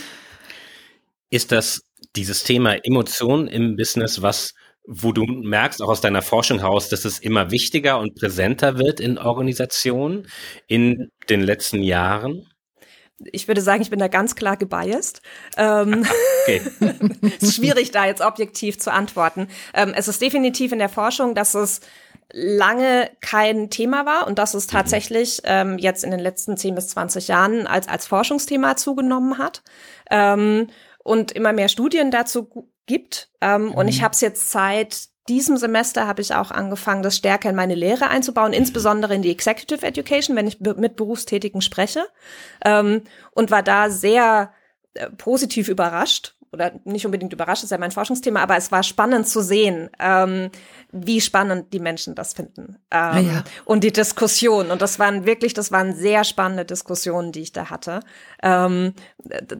Ist 1.30 1.52
das 1.52 1.80
dieses 2.16 2.42
Thema 2.42 2.74
Emotionen 2.84 3.46
im 3.46 3.76
Business 3.76 4.22
was 4.22 4.54
wo 4.92 5.12
du 5.12 5.24
merkst, 5.24 5.82
auch 5.82 5.88
aus 5.88 6.00
deiner 6.00 6.22
Forschung 6.22 6.58
heraus, 6.60 6.88
dass 6.88 7.04
es 7.04 7.20
immer 7.20 7.52
wichtiger 7.52 8.00
und 8.00 8.16
präsenter 8.16 8.78
wird 8.78 8.98
in 8.98 9.18
Organisationen 9.18 10.26
in 10.66 11.10
den 11.28 11.42
letzten 11.42 11.82
Jahren? 11.82 12.46
Ich 13.32 13.48
würde 13.48 13.60
sagen, 13.60 13.82
ich 13.82 13.90
bin 13.90 13.98
da 13.98 14.08
ganz 14.08 14.34
klar 14.34 14.56
gebiased. 14.56 15.20
Ähm, 15.56 16.06
okay. 16.42 16.62
es 17.38 17.48
ist 17.48 17.56
schwierig, 17.56 17.90
da 17.90 18.06
jetzt 18.06 18.22
objektiv 18.22 18.78
zu 18.78 18.92
antworten. 18.92 19.48
Ähm, 19.74 19.92
es 19.94 20.08
ist 20.08 20.22
definitiv 20.22 20.72
in 20.72 20.78
der 20.78 20.88
Forschung, 20.88 21.34
dass 21.34 21.54
es 21.54 21.80
lange 22.32 23.10
kein 23.20 23.70
Thema 23.70 24.06
war 24.06 24.26
und 24.26 24.38
dass 24.38 24.54
es 24.54 24.66
mhm. 24.68 24.72
tatsächlich 24.72 25.40
ähm, 25.44 25.78
jetzt 25.78 26.04
in 26.04 26.10
den 26.10 26.20
letzten 26.20 26.56
10 26.56 26.74
bis 26.74 26.88
20 26.88 27.28
Jahren 27.28 27.66
als, 27.66 27.88
als 27.88 28.06
Forschungsthema 28.06 28.76
zugenommen 28.76 29.38
hat 29.38 29.62
ähm, 30.10 30.68
und 31.02 31.32
immer 31.32 31.52
mehr 31.52 31.68
Studien 31.68 32.10
dazu 32.10 32.68
gibt. 32.86 33.30
Ähm, 33.40 33.66
mhm. 33.66 33.72
Und 33.72 33.88
ich 33.88 34.00
mhm. 34.00 34.04
habe 34.04 34.14
es 34.14 34.20
jetzt 34.20 34.50
seit 34.50 35.08
diesem 35.30 35.56
Semester 35.56 36.06
habe 36.08 36.20
ich 36.20 36.34
auch 36.34 36.50
angefangen, 36.50 37.02
das 37.04 37.16
stärker 37.16 37.48
in 37.48 37.56
meine 37.56 37.76
Lehre 37.76 38.08
einzubauen, 38.08 38.52
insbesondere 38.52 39.14
in 39.14 39.22
die 39.22 39.30
Executive 39.30 39.86
Education, 39.86 40.36
wenn 40.36 40.48
ich 40.48 40.58
mit 40.60 40.96
Berufstätigen 40.96 41.62
spreche. 41.62 42.02
Ähm, 42.64 43.02
und 43.30 43.52
war 43.52 43.62
da 43.62 43.88
sehr 43.88 44.52
äh, 44.94 45.08
positiv 45.10 45.68
überrascht 45.68 46.34
oder 46.52 46.72
nicht 46.84 47.06
unbedingt 47.06 47.32
überrascht, 47.32 47.62
ist 47.62 47.70
ja 47.70 47.78
mein 47.78 47.92
Forschungsthema, 47.92 48.40
aber 48.40 48.56
es 48.56 48.72
war 48.72 48.82
spannend 48.82 49.28
zu 49.28 49.40
sehen, 49.40 49.88
ähm, 50.00 50.50
wie 50.90 51.20
spannend 51.20 51.72
die 51.72 51.78
Menschen 51.78 52.16
das 52.16 52.34
finden. 52.34 52.76
Ähm, 52.90 53.26
ja. 53.26 53.44
Und 53.64 53.84
die 53.84 53.92
Diskussion. 53.92 54.70
Und 54.70 54.82
das 54.82 54.98
waren 54.98 55.26
wirklich, 55.26 55.54
das 55.54 55.70
waren 55.70 55.94
sehr 55.94 56.24
spannende 56.24 56.64
Diskussionen, 56.64 57.30
die 57.30 57.42
ich 57.42 57.52
da 57.52 57.70
hatte. 57.70 58.00
Ähm, 58.42 58.94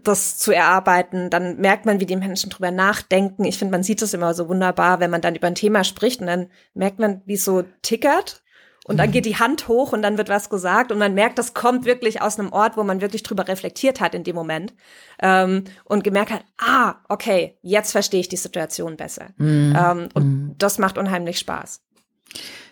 das 0.03 0.39
zu 0.39 0.51
erarbeiten, 0.51 1.31
dann 1.31 1.59
merkt 1.59 1.87
man, 1.87 2.01
wie 2.01 2.07
die 2.07 2.17
Menschen 2.17 2.51
drüber 2.51 2.73
nachdenken. 2.73 3.45
Ich 3.45 3.59
finde, 3.59 3.73
man 3.73 3.85
sieht 3.85 4.03
das 4.03 4.13
immer 4.13 4.35
so 4.35 4.49
wunderbar, 4.49 4.99
wenn 4.99 5.11
man 5.11 5.21
dann 5.21 5.37
über 5.37 5.47
ein 5.47 5.55
Thema 5.55 5.85
spricht 5.85 6.21
und 6.21 6.27
dann 6.27 6.49
merkt 6.75 6.99
man, 6.99 7.23
wie 7.25 7.35
es 7.35 7.45
so 7.45 7.63
tickert 7.83 8.43
und 8.87 8.97
dann 8.97 9.09
mhm. 9.09 9.13
geht 9.13 9.27
die 9.27 9.37
Hand 9.37 9.69
hoch 9.69 9.93
und 9.93 10.03
dann 10.03 10.17
wird 10.17 10.29
was 10.29 10.49
gesagt 10.49 10.91
und 10.91 10.99
man 10.99 11.15
merkt, 11.15 11.39
das 11.39 11.55
kommt 11.55 11.85
wirklich 11.85 12.23
aus 12.23 12.39
einem 12.39 12.53
Ort, 12.53 12.77
wo 12.77 12.83
man 12.83 13.01
wirklich 13.01 13.23
drüber 13.23 13.47
reflektiert 13.47 14.01
hat 14.01 14.15
in 14.15 14.25
dem 14.25 14.35
Moment 14.35 14.73
ähm, 15.21 15.65
und 15.85 16.03
gemerkt 16.03 16.33
hat, 16.33 16.45
ah, 16.59 16.95
okay, 17.09 17.59
jetzt 17.63 17.93
verstehe 17.93 18.21
ich 18.21 18.29
die 18.29 18.37
Situation 18.37 18.97
besser. 18.97 19.29
Mhm. 19.37 19.77
Ähm, 19.79 20.09
und 20.15 20.25
mhm. 20.25 20.55
das 20.59 20.79
macht 20.79 20.97
unheimlich 20.97 21.39
Spaß. 21.39 21.83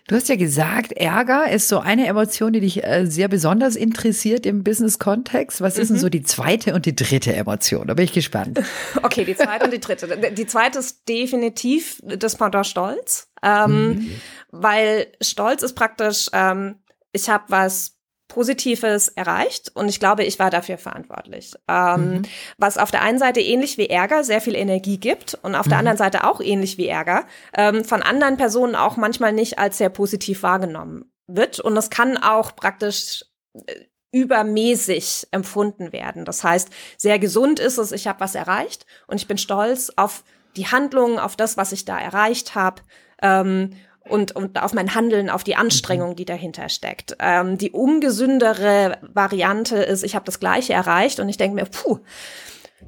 Du 0.09 0.17
hast 0.17 0.31
ja 0.31 0.37
gesagt, 0.37 0.93
Ärger 0.93 1.51
ist 1.51 1.69
so 1.69 1.81
eine 1.81 2.07
Emotion, 2.07 2.55
die 2.55 2.61
dich 2.61 2.83
äh, 2.83 3.05
sehr 3.07 3.29
besonders 3.29 3.77
interessiert 3.77 4.47
im 4.47 4.65
Business-Kontext. 4.65 5.61
Was 5.61 5.77
ist 5.77 5.89
denn 5.89 5.99
mhm. 5.99 6.01
so 6.01 6.09
die 6.09 6.23
zweite 6.23 6.75
und 6.75 6.87
die 6.87 6.97
dritte 6.97 7.35
Emotion? 7.35 7.87
Da 7.87 7.93
bin 7.93 8.07
ich 8.07 8.13
gespannt. 8.13 8.61
Okay, 9.03 9.25
die 9.25 9.37
zweite 9.37 9.67
und 9.67 9.73
die 9.73 9.81
dritte. 9.81 10.33
Die 10.33 10.47
zweite 10.47 10.79
ist 10.79 11.09
definitiv 11.09 12.01
das 12.03 12.37
Pendant 12.37 12.67
Stolz, 12.67 13.29
ähm, 13.43 13.89
mhm. 13.89 14.11
weil 14.51 15.09
Stolz 15.21 15.63
ist 15.63 15.75
praktisch, 15.75 16.29
ähm, 16.33 16.77
ich 17.13 17.29
habe 17.29 17.45
was 17.49 17.98
Positives 18.29 19.09
erreicht 19.09 19.73
und 19.75 19.89
ich 19.89 19.99
glaube, 19.99 20.23
ich 20.23 20.39
war 20.39 20.51
dafür 20.51 20.79
verantwortlich. 20.79 21.55
Ähm, 21.67 22.11
mhm. 22.11 22.23
Was 22.59 22.79
auf 22.79 22.91
der 22.91 23.03
einen 23.03 23.19
Seite 23.19 23.41
ähnlich 23.41 23.79
wie 23.79 23.89
Ärger 23.89 24.23
sehr 24.23 24.41
viel 24.41 24.55
Energie 24.55 24.99
gibt 24.99 25.39
und 25.43 25.55
auf 25.55 25.67
mhm. 25.67 25.71
der 25.71 25.79
anderen 25.79 25.99
Seite 25.99 26.25
auch 26.25 26.41
ähnlich 26.41 26.79
wie 26.79 26.89
Ärger 26.89 27.25
ähm, 27.57 27.85
von 27.85 28.03
anderen 28.03 28.37
Personen 28.37 28.75
auch 28.75 28.97
manchmal 28.97 29.33
nicht 29.33 29.59
als 29.59 29.79
sehr 29.79 29.89
positiv 29.89 30.43
wahrgenommen 30.43 31.11
wird 31.27 31.59
und 31.61 31.77
es 31.77 31.91
kann 31.91 32.17
auch 32.17 32.55
praktisch 32.55 33.25
äh, 33.55 33.75
übermäßig 34.11 35.27
empfunden 35.31 35.93
werden. 35.93 36.25
Das 36.25 36.43
heißt, 36.43 36.71
sehr 36.97 37.19
gesund 37.19 37.61
ist 37.61 37.79
es, 37.79 37.93
ich 37.93 38.07
habe 38.07 38.21
was 38.21 38.35
erreicht 38.35 38.87
und 39.07 39.17
ich 39.17 39.29
bin 39.29 39.37
stolz 39.37 39.93
auf 39.97 40.25
die 40.57 40.67
Handlungen, 40.67 41.19
auf 41.19 41.37
das, 41.37 41.57
was 41.57 41.73
ich 41.73 41.85
da 41.85 41.99
erreicht 41.99 42.55
habe. 42.55 42.83
Ähm, 43.23 43.75
und, 44.09 44.35
und 44.35 44.61
auf 44.63 44.73
mein 44.73 44.95
Handeln, 44.95 45.31
auf 45.31 45.45
die 45.45 45.57
Anstrengung, 45.57 46.17
die 46.17 46.25
dahinter 46.25 46.69
steckt. 46.69 47.17
Ähm, 47.21 47.59
die 47.59 47.71
ungesündere 47.71 48.99
Variante 49.03 49.77
ist, 49.77 50.03
ich 50.03 50.15
habe 50.15 50.25
das 50.25 50.41
Gleiche 50.41 50.73
erreicht 50.73 51.21
und 51.21 51.29
ich 51.29 51.37
denke 51.37 51.55
mir, 51.55 51.67
puh, 51.67 51.99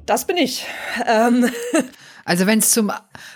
das 0.05 0.25
bin 0.25 0.37
ich. 0.37 0.65
Ähm. 1.07 1.49
Also 2.23 2.45
wenn 2.45 2.59
es 2.59 2.69
zum, 2.69 2.91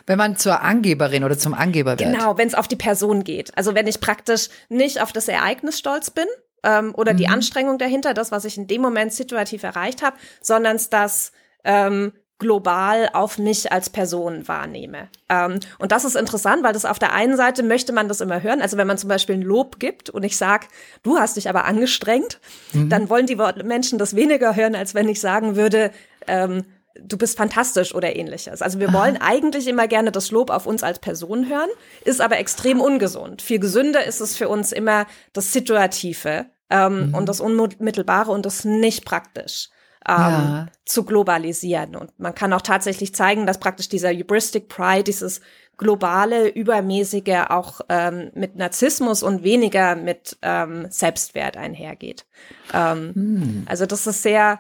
wenn 0.06 0.18
man 0.20 0.38
zur 0.38 0.62
Angeberin 0.62 1.24
oder 1.24 1.38
zum 1.38 1.56
Angeber 1.56 1.98
wird. 2.00 2.14
Genau, 2.14 2.38
wenn 2.38 2.48
es 2.48 2.54
auf 2.54 2.68
die 2.68 2.76
Person 2.76 3.24
geht. 3.24 3.58
Also 3.58 3.74
wenn 3.74 3.88
ich 3.88 4.00
praktisch 4.00 4.50
nicht 4.70 5.02
auf 5.02 5.12
das 5.12 5.28
Ereignis 5.28 5.80
stolz 5.80 6.12
bin 6.12 6.28
ähm, 6.64 6.94
oder 6.94 7.14
mhm. 7.14 7.18
die 7.18 7.28
Anstrengung 7.28 7.80
dahinter, 7.80 8.14
das, 8.14 8.32
was 8.32 8.46
ich 8.46 8.58
in 8.58 8.68
dem 8.68 8.84
Moment 8.84 9.12
situativ 9.12 9.64
erreicht 9.64 10.04
habe, 10.04 10.18
sondern 10.40 10.80
das 10.92 11.32
ähm, 11.64 12.14
global 12.38 13.10
auf 13.14 13.38
mich 13.38 13.72
als 13.72 13.90
Person 13.90 14.48
wahrnehme. 14.48 15.08
Ähm, 15.30 15.60
und 15.80 15.92
das 15.92 16.04
ist 16.04 16.16
interessant, 16.16 16.64
weil 16.64 16.74
das 16.74 16.86
auf 16.86 17.00
der 17.00 17.14
einen 17.14 17.38
Seite 17.38 17.64
möchte 17.64 17.94
man 17.94 18.10
das 18.10 18.20
immer 18.20 18.44
hören. 18.44 18.62
Also 18.62 18.78
wenn 18.78 18.88
man 18.88 18.98
zum 18.98 19.08
Beispiel 19.08 19.36
ein 19.36 19.42
Lob 19.42 19.80
gibt 19.80 20.10
und 20.10 20.24
ich 20.24 20.36
sage, 20.36 20.68
du 21.04 21.18
hast 21.18 21.38
dich 21.38 21.48
aber 21.48 21.66
angestrengt, 21.66 22.40
mhm. 22.74 22.90
dann 22.90 23.10
wollen 23.10 23.26
die 23.26 23.38
Menschen 23.64 24.00
das 24.00 24.16
weniger 24.16 24.56
hören, 24.56 24.76
als 24.76 24.94
wenn 24.94 25.08
ich 25.08 25.22
sagen 25.22 25.56
würde, 25.56 25.92
ähm, 26.28 26.66
du 27.00 27.18
bist 27.18 27.38
fantastisch 27.38 27.96
oder 27.96 28.16
ähnliches. 28.16 28.62
Also 28.62 28.80
wir 28.80 28.92
wollen 28.92 29.18
Aha. 29.18 29.28
eigentlich 29.28 29.68
immer 29.68 29.88
gerne 29.88 30.12
das 30.12 30.32
Lob 30.32 30.50
auf 30.50 30.66
uns 30.66 30.84
als 30.84 31.00
Person 31.00 31.50
hören, 31.50 31.70
ist 32.04 32.20
aber 32.20 32.38
extrem 32.38 32.82
ungesund. 32.82 33.42
Viel 33.42 33.60
gesünder 33.60 34.04
ist 34.06 34.20
es 34.20 34.36
für 34.36 34.50
uns 34.50 34.74
immer 34.74 35.06
das 35.32 35.54
Situative 35.54 36.48
ähm, 36.70 37.08
mhm. 37.08 37.16
und 37.16 37.30
das 37.30 37.40
Unmittelbare 37.40 38.32
und 38.32 38.46
das 38.46 38.66
nicht 38.66 39.06
praktisch 39.06 39.70
ähm, 40.08 40.16
ja. 40.16 40.68
zu 40.86 41.04
globalisieren. 41.04 41.96
Und 41.96 42.18
man 42.20 42.36
kann 42.36 42.54
auch 42.54 42.62
tatsächlich 42.62 43.16
zeigen, 43.16 43.46
dass 43.46 43.60
praktisch 43.60 43.90
dieser 43.90 44.12
Hubristic 44.12 44.70
Pride, 44.70 45.04
dieses 45.04 45.42
globale, 45.78 46.48
übermäßige 46.48 47.50
auch 47.50 47.82
ähm, 47.90 48.32
mit 48.34 48.56
Narzissmus 48.56 49.24
und 49.24 49.44
weniger 49.44 49.96
mit 49.96 50.38
ähm, 50.42 50.88
Selbstwert 50.90 51.58
einhergeht. 51.58 52.26
Ähm, 52.74 53.12
hm. 53.14 53.64
Also 53.68 53.86
das 53.86 54.08
ist 54.08 54.24
sehr 54.24 54.60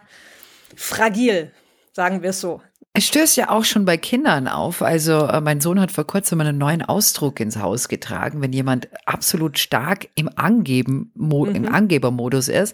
fragil, 0.75 1.51
sagen 1.93 2.21
wir 2.21 2.31
es 2.31 2.41
so. 2.41 2.61
Es 2.97 3.05
stößt 3.07 3.35
ja 3.35 3.49
auch 3.49 3.65
schon 3.65 3.83
bei 3.83 3.97
Kindern 3.97 4.47
auf. 4.47 4.81
Also 4.81 5.25
äh, 5.27 5.41
mein 5.41 5.59
Sohn 5.59 5.81
hat 5.81 5.91
vor 5.91 6.07
kurzem 6.07 6.39
einen 6.39 6.57
neuen 6.57 6.81
Ausdruck 6.81 7.41
ins 7.41 7.57
Haus 7.57 7.89
getragen. 7.89 8.41
Wenn 8.41 8.53
jemand 8.53 8.87
absolut 9.05 9.59
stark 9.59 10.07
im 10.15 10.29
Angeben, 10.33 11.11
mhm. 11.13 11.55
im 11.55 11.73
Angebermodus 11.73 12.47
ist, 12.47 12.73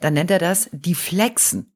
dann 0.00 0.14
nennt 0.14 0.30
er 0.30 0.38
das 0.38 0.70
die 0.72 0.94
Flexen. 0.94 1.74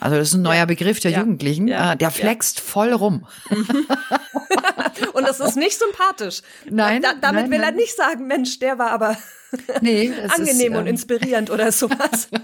Also 0.00 0.16
das 0.16 0.28
ist 0.28 0.34
ein 0.34 0.42
neuer 0.42 0.56
ja. 0.56 0.64
Begriff 0.64 1.00
der 1.00 1.10
ja. 1.10 1.20
Jugendlichen. 1.20 1.68
Ja. 1.68 1.92
Äh, 1.92 1.96
der 1.96 2.10
flext 2.10 2.60
voll 2.60 2.92
rum. 2.92 3.26
Und 5.12 5.26
das 5.26 5.40
ist 5.40 5.56
nicht 5.56 5.78
sympathisch. 5.78 6.42
Nein. 6.68 7.02
Da, 7.02 7.14
damit 7.20 7.42
nein, 7.42 7.50
will 7.50 7.58
nein. 7.58 7.74
er 7.74 7.76
nicht 7.76 7.96
sagen, 7.96 8.26
Mensch, 8.26 8.58
der 8.58 8.78
war 8.78 8.90
aber 8.90 9.16
nee, 9.80 10.12
angenehm 10.28 10.72
ist, 10.72 10.78
und 10.78 10.86
ähm, 10.86 10.86
inspirierend 10.86 11.50
oder 11.50 11.72
sowas. 11.72 12.28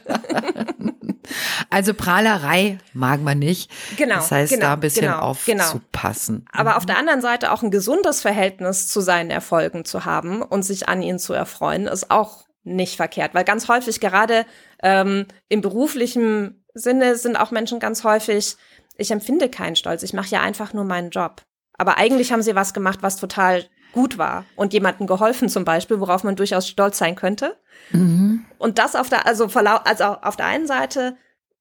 Also 1.71 1.95
Prahlerei 1.95 2.79
mag 2.93 3.23
man 3.23 3.39
nicht. 3.39 3.71
Genau. 3.97 4.17
Das 4.17 4.31
heißt, 4.31 4.53
genau, 4.53 4.67
da 4.67 4.73
ein 4.75 4.81
bisschen 4.81 5.07
genau, 5.07 5.21
aufzupassen. 5.21 6.45
Genau. 6.51 6.61
Aber 6.61 6.77
auf 6.77 6.85
der 6.85 6.99
anderen 6.99 7.23
Seite 7.23 7.53
auch 7.53 7.63
ein 7.63 7.71
gesundes 7.71 8.21
Verhältnis 8.21 8.89
zu 8.89 9.01
seinen 9.01 9.31
Erfolgen 9.31 9.85
zu 9.87 10.05
haben 10.05 10.43
und 10.43 10.65
sich 10.65 10.89
an 10.89 11.01
ihnen 11.01 11.19
zu 11.19 11.33
erfreuen, 11.33 11.87
ist 11.87 12.11
auch 12.11 12.45
nicht 12.65 12.97
verkehrt. 12.97 13.35
Weil 13.35 13.45
ganz 13.45 13.69
häufig 13.69 14.01
gerade 14.01 14.45
ähm, 14.83 15.27
im 15.49 15.63
beruflichen 15.63 16.62
Sinne 16.75 17.17
sind 17.17 17.37
auch 17.37 17.51
Menschen 17.51 17.81
ganz 17.81 18.05
häufig, 18.05 18.57
ich 18.97 19.11
empfinde 19.11 19.49
keinen 19.49 19.77
Stolz, 19.77 20.03
ich 20.03 20.13
mache 20.13 20.31
ja 20.31 20.41
einfach 20.41 20.73
nur 20.73 20.85
meinen 20.85 21.11
Job. 21.11 21.43
Aber 21.79 21.99
eigentlich 21.99 22.33
haben 22.33 22.43
sie 22.43 22.55
was 22.55 22.75
gemacht, 22.75 22.99
was 23.03 23.17
total 23.17 23.65
gut 23.93 24.19
war 24.19 24.45
und 24.57 24.73
jemandem 24.73 25.07
geholfen 25.07 25.49
zum 25.49 25.65
Beispiel, 25.65 26.01
worauf 26.01 26.25
man 26.25 26.37
durchaus 26.37 26.69
stolz 26.69 26.99
sein 26.99 27.15
könnte. 27.15 27.57
Mhm. 27.91 28.45
Und 28.59 28.79
das 28.79 28.97
auf 28.97 29.09
der, 29.09 29.27
also, 29.27 29.47
also 29.47 30.05
auf 30.05 30.37
der 30.37 30.47
einen 30.47 30.67
Seite, 30.67 31.17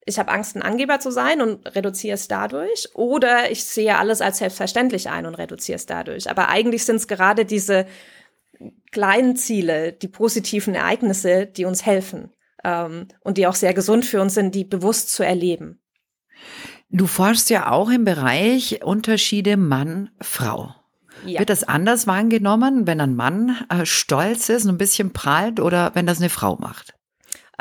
ich 0.05 0.17
habe 0.17 0.31
Angst, 0.31 0.55
ein 0.55 0.61
Angeber 0.61 0.99
zu 0.99 1.11
sein 1.11 1.41
und 1.41 1.65
reduziere 1.75 2.15
es 2.15 2.27
dadurch, 2.27 2.89
oder 2.93 3.51
ich 3.51 3.65
sehe 3.65 3.97
alles 3.97 4.21
als 4.21 4.39
selbstverständlich 4.39 5.09
ein 5.09 5.25
und 5.25 5.35
reduziere 5.35 5.75
es 5.75 5.85
dadurch. 5.85 6.29
Aber 6.29 6.49
eigentlich 6.49 6.85
sind 6.85 6.95
es 6.97 7.07
gerade 7.07 7.45
diese 7.45 7.85
kleinen 8.91 9.35
Ziele, 9.35 9.93
die 9.93 10.07
positiven 10.07 10.73
Ereignisse, 10.73 11.45
die 11.45 11.65
uns 11.65 11.85
helfen 11.85 12.31
ähm, 12.63 13.07
und 13.21 13.37
die 13.37 13.47
auch 13.47 13.55
sehr 13.55 13.73
gesund 13.73 14.05
für 14.05 14.21
uns 14.21 14.33
sind, 14.33 14.55
die 14.55 14.63
bewusst 14.63 15.11
zu 15.13 15.23
erleben. 15.23 15.81
Du 16.89 17.07
forschst 17.07 17.49
ja 17.49 17.71
auch 17.71 17.89
im 17.89 18.03
Bereich 18.03 18.83
Unterschiede 18.83 19.57
Mann-Frau. 19.57 20.75
Ja. 21.25 21.39
Wird 21.39 21.49
das 21.49 21.63
anders 21.63 22.07
wahrgenommen, 22.07 22.87
wenn 22.87 22.99
ein 22.99 23.15
Mann 23.15 23.57
äh, 23.69 23.85
stolz 23.85 24.49
ist 24.49 24.65
und 24.65 24.71
ein 24.71 24.77
bisschen 24.77 25.13
prahlt 25.13 25.59
oder 25.59 25.91
wenn 25.93 26.05
das 26.05 26.19
eine 26.19 26.29
Frau 26.29 26.57
macht? 26.57 26.95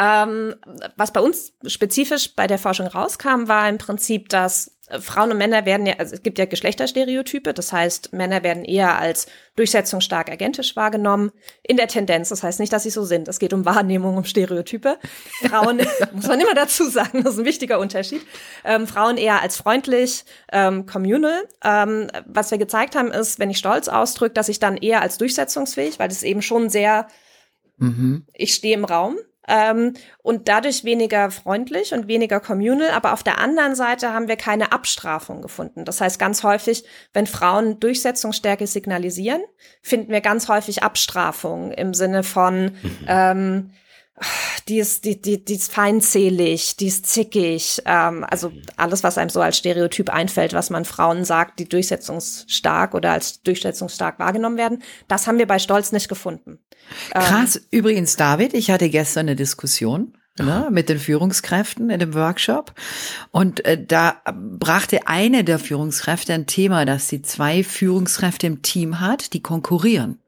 Ähm, 0.00 0.54
was 0.96 1.12
bei 1.12 1.20
uns 1.20 1.52
spezifisch 1.66 2.34
bei 2.34 2.46
der 2.46 2.58
Forschung 2.58 2.86
rauskam, 2.86 3.48
war 3.48 3.68
im 3.68 3.76
Prinzip, 3.76 4.30
dass 4.30 4.78
Frauen 4.98 5.30
und 5.30 5.36
Männer 5.36 5.66
werden 5.66 5.86
ja, 5.86 5.94
also 5.98 6.14
es 6.14 6.22
gibt 6.22 6.38
ja 6.38 6.46
Geschlechterstereotype, 6.46 7.52
das 7.52 7.70
heißt, 7.70 8.14
Männer 8.14 8.42
werden 8.42 8.64
eher 8.64 8.98
als 8.98 9.26
durchsetzungsstark 9.56 10.30
agentisch 10.30 10.74
wahrgenommen. 10.74 11.30
In 11.62 11.76
der 11.76 11.86
Tendenz, 11.86 12.30
das 12.30 12.42
heißt 12.42 12.60
nicht, 12.60 12.72
dass 12.72 12.82
sie 12.84 12.90
so 12.90 13.04
sind. 13.04 13.28
Es 13.28 13.38
geht 13.38 13.52
um 13.52 13.66
Wahrnehmung, 13.66 14.16
um 14.16 14.24
Stereotype. 14.24 14.98
Frauen, 15.48 15.76
muss 16.12 16.26
man 16.26 16.40
immer 16.40 16.54
dazu 16.54 16.88
sagen, 16.88 17.22
das 17.22 17.34
ist 17.34 17.40
ein 17.40 17.44
wichtiger 17.44 17.78
Unterschied. 17.78 18.22
Ähm, 18.64 18.86
Frauen 18.86 19.18
eher 19.18 19.42
als 19.42 19.58
freundlich, 19.58 20.24
ähm, 20.50 20.86
communal. 20.86 21.46
Ähm, 21.62 22.08
was 22.24 22.50
wir 22.50 22.58
gezeigt 22.58 22.96
haben, 22.96 23.12
ist, 23.12 23.38
wenn 23.38 23.50
ich 23.50 23.58
Stolz 23.58 23.88
ausdrücke, 23.88 24.32
dass 24.32 24.48
ich 24.48 24.58
dann 24.58 24.78
eher 24.78 25.02
als 25.02 25.18
durchsetzungsfähig, 25.18 25.98
weil 25.98 26.08
das 26.08 26.22
eben 26.22 26.40
schon 26.40 26.70
sehr, 26.70 27.06
mhm. 27.76 28.24
ich 28.32 28.54
stehe 28.54 28.74
im 28.74 28.86
Raum, 28.86 29.18
ähm, 29.50 29.94
und 30.22 30.48
dadurch 30.48 30.84
weniger 30.84 31.30
freundlich 31.30 31.92
und 31.92 32.08
weniger 32.08 32.40
communal. 32.40 32.90
Aber 32.90 33.12
auf 33.12 33.22
der 33.22 33.38
anderen 33.38 33.74
Seite 33.74 34.12
haben 34.12 34.28
wir 34.28 34.36
keine 34.36 34.72
Abstrafung 34.72 35.42
gefunden. 35.42 35.84
Das 35.84 36.00
heißt, 36.00 36.18
ganz 36.18 36.42
häufig, 36.42 36.84
wenn 37.12 37.26
Frauen 37.26 37.80
Durchsetzungsstärke 37.80 38.66
signalisieren, 38.66 39.42
finden 39.82 40.12
wir 40.12 40.20
ganz 40.20 40.48
häufig 40.48 40.82
Abstrafung 40.82 41.72
im 41.72 41.92
Sinne 41.92 42.22
von, 42.22 42.64
mhm. 42.64 43.06
ähm, 43.08 43.70
die 44.68 44.78
ist, 44.78 45.04
die, 45.04 45.20
die, 45.20 45.44
die 45.44 45.54
ist 45.54 45.72
feindselig, 45.72 46.76
die 46.76 46.86
ist 46.86 47.06
zickig, 47.06 47.82
ähm, 47.86 48.24
also 48.28 48.52
alles, 48.76 49.02
was 49.02 49.18
einem 49.18 49.30
so 49.30 49.40
als 49.40 49.58
Stereotyp 49.58 50.10
einfällt, 50.10 50.52
was 50.52 50.70
man 50.70 50.84
Frauen 50.84 51.24
sagt, 51.24 51.58
die 51.58 51.68
durchsetzungsstark 51.68 52.94
oder 52.94 53.12
als 53.12 53.42
durchsetzungsstark 53.42 54.18
wahrgenommen 54.18 54.56
werden, 54.56 54.82
das 55.08 55.26
haben 55.26 55.38
wir 55.38 55.46
bei 55.46 55.58
Stolz 55.58 55.92
nicht 55.92 56.08
gefunden. 56.08 56.58
Krass. 57.12 57.56
Ähm, 57.56 57.62
Übrigens, 57.70 58.16
David, 58.16 58.54
ich 58.54 58.70
hatte 58.70 58.88
gestern 58.88 59.28
eine 59.28 59.36
Diskussion 59.36 60.14
ne, 60.38 60.68
mit 60.70 60.88
den 60.88 60.98
Führungskräften 60.98 61.90
in 61.90 62.00
dem 62.00 62.14
Workshop. 62.14 62.74
Und 63.30 63.64
äh, 63.64 63.82
da 63.82 64.22
brachte 64.32 65.06
eine 65.06 65.44
der 65.44 65.58
Führungskräfte 65.58 66.34
ein 66.34 66.46
Thema, 66.46 66.84
dass 66.84 67.08
sie 67.08 67.22
zwei 67.22 67.64
Führungskräfte 67.64 68.46
im 68.46 68.62
Team 68.62 69.00
hat, 69.00 69.32
die 69.32 69.42
konkurrieren. 69.42 70.18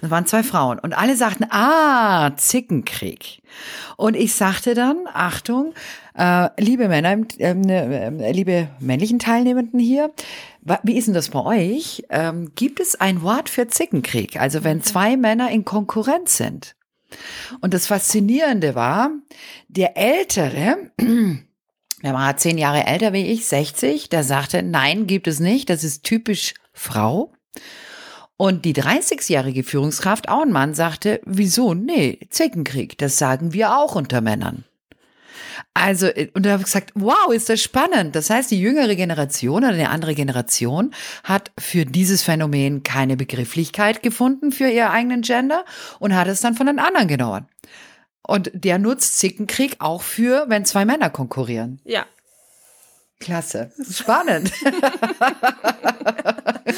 Das 0.00 0.10
waren 0.10 0.26
zwei 0.26 0.42
Frauen 0.42 0.78
und 0.78 0.96
alle 0.96 1.16
sagten, 1.16 1.44
ah, 1.50 2.34
Zickenkrieg. 2.36 3.42
Und 3.96 4.16
ich 4.16 4.34
sagte 4.34 4.74
dann, 4.74 5.06
Achtung, 5.12 5.74
äh, 6.16 6.48
liebe 6.58 6.88
Männer, 6.88 7.18
äh, 7.38 8.32
liebe 8.32 8.68
männlichen 8.80 9.18
Teilnehmenden 9.18 9.78
hier, 9.78 10.10
wie 10.82 10.96
ist 10.96 11.06
denn 11.06 11.14
das 11.14 11.30
bei 11.30 11.44
euch? 11.44 12.04
Ähm, 12.10 12.52
gibt 12.54 12.80
es 12.80 12.98
ein 12.98 13.22
Wort 13.22 13.48
für 13.48 13.68
Zickenkrieg? 13.68 14.40
Also 14.40 14.64
wenn 14.64 14.82
zwei 14.82 15.16
Männer 15.16 15.50
in 15.50 15.64
Konkurrenz 15.64 16.36
sind. 16.36 16.76
Und 17.60 17.74
das 17.74 17.86
Faszinierende 17.86 18.74
war, 18.74 19.10
der 19.68 19.96
Ältere, 19.96 20.90
der 22.02 22.14
war 22.14 22.36
zehn 22.36 22.56
Jahre 22.56 22.86
älter 22.86 23.12
wie 23.12 23.26
ich, 23.26 23.46
60, 23.46 24.08
der 24.08 24.24
sagte, 24.24 24.62
nein, 24.62 25.06
gibt 25.06 25.26
es 25.26 25.40
nicht, 25.40 25.68
das 25.68 25.84
ist 25.84 26.04
typisch 26.04 26.54
Frau. 26.72 27.32
Und 28.40 28.64
die 28.64 28.72
30-jährige 28.72 29.64
Führungskraft, 29.64 30.30
auch 30.30 30.40
ein 30.40 30.50
Mann, 30.50 30.72
sagte, 30.72 31.20
wieso? 31.26 31.74
Nee, 31.74 32.20
Zickenkrieg, 32.30 32.96
das 32.96 33.18
sagen 33.18 33.52
wir 33.52 33.76
auch 33.76 33.96
unter 33.96 34.22
Männern. 34.22 34.64
Also, 35.74 36.06
äh, 36.06 36.30
und 36.32 36.46
da 36.46 36.52
habe 36.52 36.62
ich 36.62 36.64
gesagt, 36.64 36.92
wow, 36.94 37.30
ist 37.34 37.50
das 37.50 37.60
spannend. 37.60 38.16
Das 38.16 38.30
heißt, 38.30 38.50
die 38.50 38.58
jüngere 38.58 38.94
Generation 38.94 39.58
oder 39.62 39.74
eine 39.74 39.90
andere 39.90 40.14
Generation 40.14 40.94
hat 41.22 41.52
für 41.58 41.84
dieses 41.84 42.22
Phänomen 42.22 42.82
keine 42.82 43.18
Begrifflichkeit 43.18 44.02
gefunden 44.02 44.52
für 44.52 44.70
ihr 44.70 44.88
eigenen 44.88 45.20
Gender 45.20 45.66
und 45.98 46.16
hat 46.16 46.26
es 46.26 46.40
dann 46.40 46.54
von 46.54 46.64
den 46.64 46.78
anderen 46.78 47.08
genommen. 47.08 47.46
Und 48.22 48.50
der 48.54 48.78
nutzt 48.78 49.18
Zickenkrieg 49.18 49.76
auch 49.80 50.00
für, 50.00 50.46
wenn 50.48 50.64
zwei 50.64 50.86
Männer 50.86 51.10
konkurrieren. 51.10 51.82
Ja, 51.84 52.06
Klasse. 53.20 53.70
Spannend. 53.92 54.50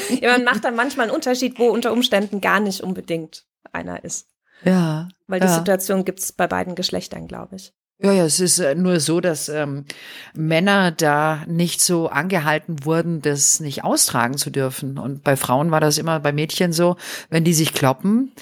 ja, 0.21 0.31
man 0.31 0.43
macht 0.43 0.63
dann 0.63 0.75
manchmal 0.75 1.07
einen 1.07 1.15
Unterschied, 1.15 1.59
wo 1.59 1.69
unter 1.69 1.91
Umständen 1.91 2.41
gar 2.41 2.59
nicht 2.59 2.81
unbedingt 2.81 3.45
einer 3.71 4.03
ist. 4.03 4.27
Ja. 4.63 5.09
Weil 5.27 5.39
die 5.39 5.47
ja. 5.47 5.55
Situation 5.55 6.05
gibt 6.05 6.19
es 6.19 6.31
bei 6.31 6.47
beiden 6.47 6.75
Geschlechtern, 6.75 7.27
glaube 7.27 7.55
ich. 7.55 7.73
Ja, 7.99 8.11
ja, 8.11 8.25
es 8.25 8.39
ist 8.39 8.59
äh, 8.59 8.75
nur 8.75 8.99
so, 8.99 9.21
dass 9.21 9.47
ähm, 9.49 9.85
Männer 10.33 10.91
da 10.91 11.43
nicht 11.47 11.79
so 11.79 12.09
angehalten 12.09 12.83
wurden, 12.83 13.21
das 13.21 13.59
nicht 13.59 13.83
austragen 13.83 14.37
zu 14.37 14.49
dürfen. 14.49 14.97
Und 14.97 15.23
bei 15.23 15.37
Frauen 15.37 15.71
war 15.71 15.79
das 15.79 15.97
immer 15.97 16.19
bei 16.19 16.33
Mädchen 16.33 16.73
so, 16.73 16.97
wenn 17.29 17.45
die 17.45 17.53
sich 17.53 17.73
kloppen, 17.73 18.33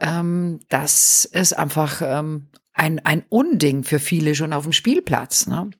ähm, 0.00 0.60
das 0.68 1.24
ist 1.24 1.56
einfach 1.56 2.02
ähm, 2.04 2.48
ein, 2.74 3.00
ein 3.04 3.24
Unding 3.30 3.84
für 3.84 4.00
viele 4.00 4.34
schon 4.34 4.52
auf 4.52 4.64
dem 4.64 4.72
Spielplatz. 4.72 5.46
Ne? 5.46 5.70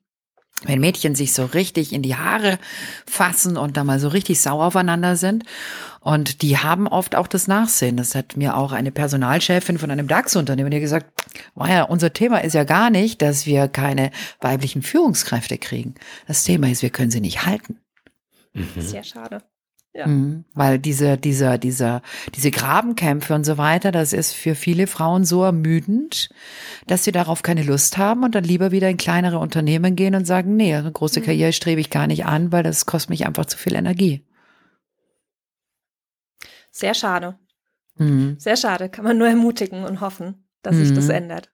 Wenn 0.63 0.79
Mädchen 0.79 1.15
sich 1.15 1.33
so 1.33 1.45
richtig 1.45 1.93
in 1.93 2.01
die 2.01 2.15
Haare 2.15 2.57
fassen 3.05 3.57
und 3.57 3.77
da 3.77 3.83
mal 3.83 3.99
so 3.99 4.07
richtig 4.07 4.41
sauer 4.41 4.65
aufeinander 4.65 5.15
sind. 5.15 5.43
Und 5.99 6.41
die 6.41 6.57
haben 6.57 6.87
oft 6.87 7.15
auch 7.15 7.27
das 7.27 7.47
Nachsehen. 7.47 7.97
Das 7.97 8.15
hat 8.15 8.37
mir 8.37 8.57
auch 8.57 8.71
eine 8.71 8.91
Personalchefin 8.91 9.77
von 9.77 9.91
einem 9.91 10.07
DAX-Unternehmen 10.07 10.71
gesagt, 10.71 11.05
war 11.53 11.69
ja, 11.69 11.83
unser 11.83 12.13
Thema 12.13 12.43
ist 12.43 12.53
ja 12.53 12.63
gar 12.63 12.89
nicht, 12.89 13.21
dass 13.21 13.45
wir 13.45 13.67
keine 13.67 14.11
weiblichen 14.39 14.81
Führungskräfte 14.81 15.57
kriegen. 15.57 15.95
Das 16.27 16.43
Thema 16.43 16.69
ist, 16.69 16.81
wir 16.81 16.89
können 16.89 17.11
sie 17.11 17.21
nicht 17.21 17.45
halten. 17.45 17.79
Mhm. 18.53 18.81
Sehr 18.81 19.03
schade. 19.03 19.43
Ja. 19.97 20.05
Mhm, 20.05 20.45
weil 20.53 20.77
diese, 20.77 21.17
dieser, 21.17 21.57
dieser, 21.57 22.03
diese 22.35 22.51
Grabenkämpfe 22.51 23.33
und 23.33 23.43
so 23.45 23.57
weiter, 23.57 23.91
das 23.91 24.13
ist 24.13 24.31
für 24.33 24.53
viele 24.53 24.85
Frauen 24.85 25.25
so 25.25 25.43
ermüdend, 25.43 26.29
dass 26.85 27.03
sie 27.03 27.11
darauf 27.11 27.41
keine 27.41 27.63
Lust 27.63 27.97
haben 27.97 28.23
und 28.23 28.35
dann 28.35 28.43
lieber 28.43 28.71
wieder 28.71 28.89
in 28.89 28.97
kleinere 28.97 29.39
Unternehmen 29.39 29.95
gehen 29.95 30.13
und 30.13 30.25
sagen, 30.25 30.55
nee, 30.55 30.75
eine 30.75 30.91
große 30.91 31.21
mhm. 31.21 31.23
Karriere 31.25 31.51
strebe 31.51 31.81
ich 31.81 31.89
gar 31.89 32.05
nicht 32.05 32.25
an, 32.25 32.51
weil 32.51 32.61
das 32.61 32.85
kostet 32.85 33.09
mich 33.09 33.25
einfach 33.25 33.47
zu 33.47 33.57
viel 33.57 33.73
Energie. 33.73 34.23
Sehr 36.69 36.93
schade. 36.93 37.39
Mhm. 37.95 38.35
Sehr 38.37 38.55
schade. 38.55 38.89
Kann 38.89 39.03
man 39.03 39.17
nur 39.17 39.27
ermutigen 39.27 39.83
und 39.83 39.99
hoffen, 39.99 40.47
dass 40.61 40.75
sich 40.75 40.93
das 40.93 41.05
mhm. 41.05 41.11
ändert. 41.15 41.49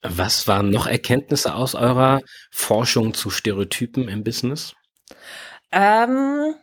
Was 0.00 0.48
waren 0.48 0.70
noch 0.70 0.86
Erkenntnisse 0.86 1.54
aus 1.54 1.74
eurer 1.74 2.22
Forschung 2.50 3.12
zu 3.12 3.28
Stereotypen 3.28 4.08
im 4.08 4.24
Business? 4.24 4.74
Ähm, 5.70 6.54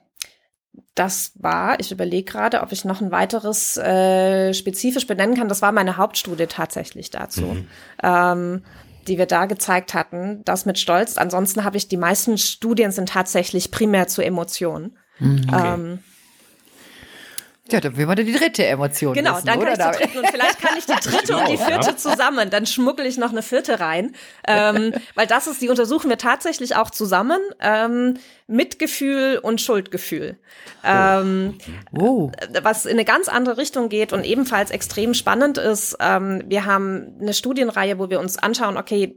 das 0.95 1.31
war, 1.35 1.79
ich 1.79 1.91
überlege 1.91 2.31
gerade, 2.31 2.61
ob 2.61 2.71
ich 2.71 2.85
noch 2.85 3.01
ein 3.01 3.11
weiteres 3.11 3.77
äh, 3.77 4.53
spezifisch 4.53 5.07
benennen 5.07 5.35
kann. 5.35 5.49
Das 5.49 5.61
war 5.61 5.71
meine 5.71 5.97
Hauptstudie 5.97 6.47
tatsächlich 6.47 7.09
dazu. 7.09 7.41
Mhm. 7.41 7.67
Ähm, 8.03 8.63
die 9.07 9.17
wir 9.17 9.25
da 9.25 9.45
gezeigt 9.45 9.93
hatten, 9.93 10.43
das 10.45 10.65
mit 10.65 10.77
Stolz. 10.77 11.17
Ansonsten 11.17 11.63
habe 11.63 11.77
ich 11.77 11.87
die 11.87 11.97
meisten 11.97 12.37
Studien 12.37 12.91
sind 12.91 13.09
tatsächlich 13.09 13.71
primär 13.71 14.07
zu 14.07 14.21
Emotionen. 14.21 14.97
Mhm. 15.19 15.41
Okay. 15.47 15.73
Ähm, 15.73 15.99
ja, 17.71 17.79
dann 17.79 17.97
will 17.97 18.05
man 18.05 18.15
die 18.15 18.31
dritte 18.31 18.65
Emotion 18.65 19.13
Genau, 19.13 19.35
wissen, 19.35 19.45
dann 19.45 19.59
kann 19.59 19.73
oder? 19.73 19.91
ich 19.91 19.97
die 19.97 20.03
dritte 20.03 20.19
und 20.19 20.27
vielleicht 20.29 20.61
kann 20.61 20.77
ich 20.77 20.85
die 20.85 20.93
dritte 21.09 21.37
und 21.37 21.49
die 21.49 21.57
vierte 21.57 21.95
zusammen. 21.95 22.49
Dann 22.49 22.65
schmuggle 22.65 23.07
ich 23.07 23.17
noch 23.17 23.31
eine 23.31 23.41
vierte 23.41 23.79
rein, 23.79 24.15
ähm, 24.47 24.93
weil 25.15 25.27
das 25.27 25.47
ist, 25.47 25.61
die 25.61 25.69
untersuchen 25.69 26.09
wir 26.09 26.17
tatsächlich 26.17 26.75
auch 26.75 26.89
zusammen. 26.89 27.39
Ähm, 27.59 28.17
Mitgefühl 28.49 29.37
und 29.37 29.61
Schuldgefühl. 29.61 30.39
Ähm, 30.83 31.59
oh. 31.91 32.31
Was 32.63 32.85
in 32.85 32.93
eine 32.93 33.05
ganz 33.05 33.29
andere 33.29 33.57
Richtung 33.57 33.89
geht 33.89 34.11
und 34.11 34.23
ebenfalls 34.23 34.71
extrem 34.71 35.13
spannend 35.13 35.59
ist. 35.59 35.95
Ähm, 35.99 36.43
wir 36.47 36.65
haben 36.65 37.15
eine 37.21 37.33
Studienreihe, 37.33 37.99
wo 37.99 38.09
wir 38.09 38.19
uns 38.19 38.39
anschauen, 38.39 38.75
okay, 38.75 39.15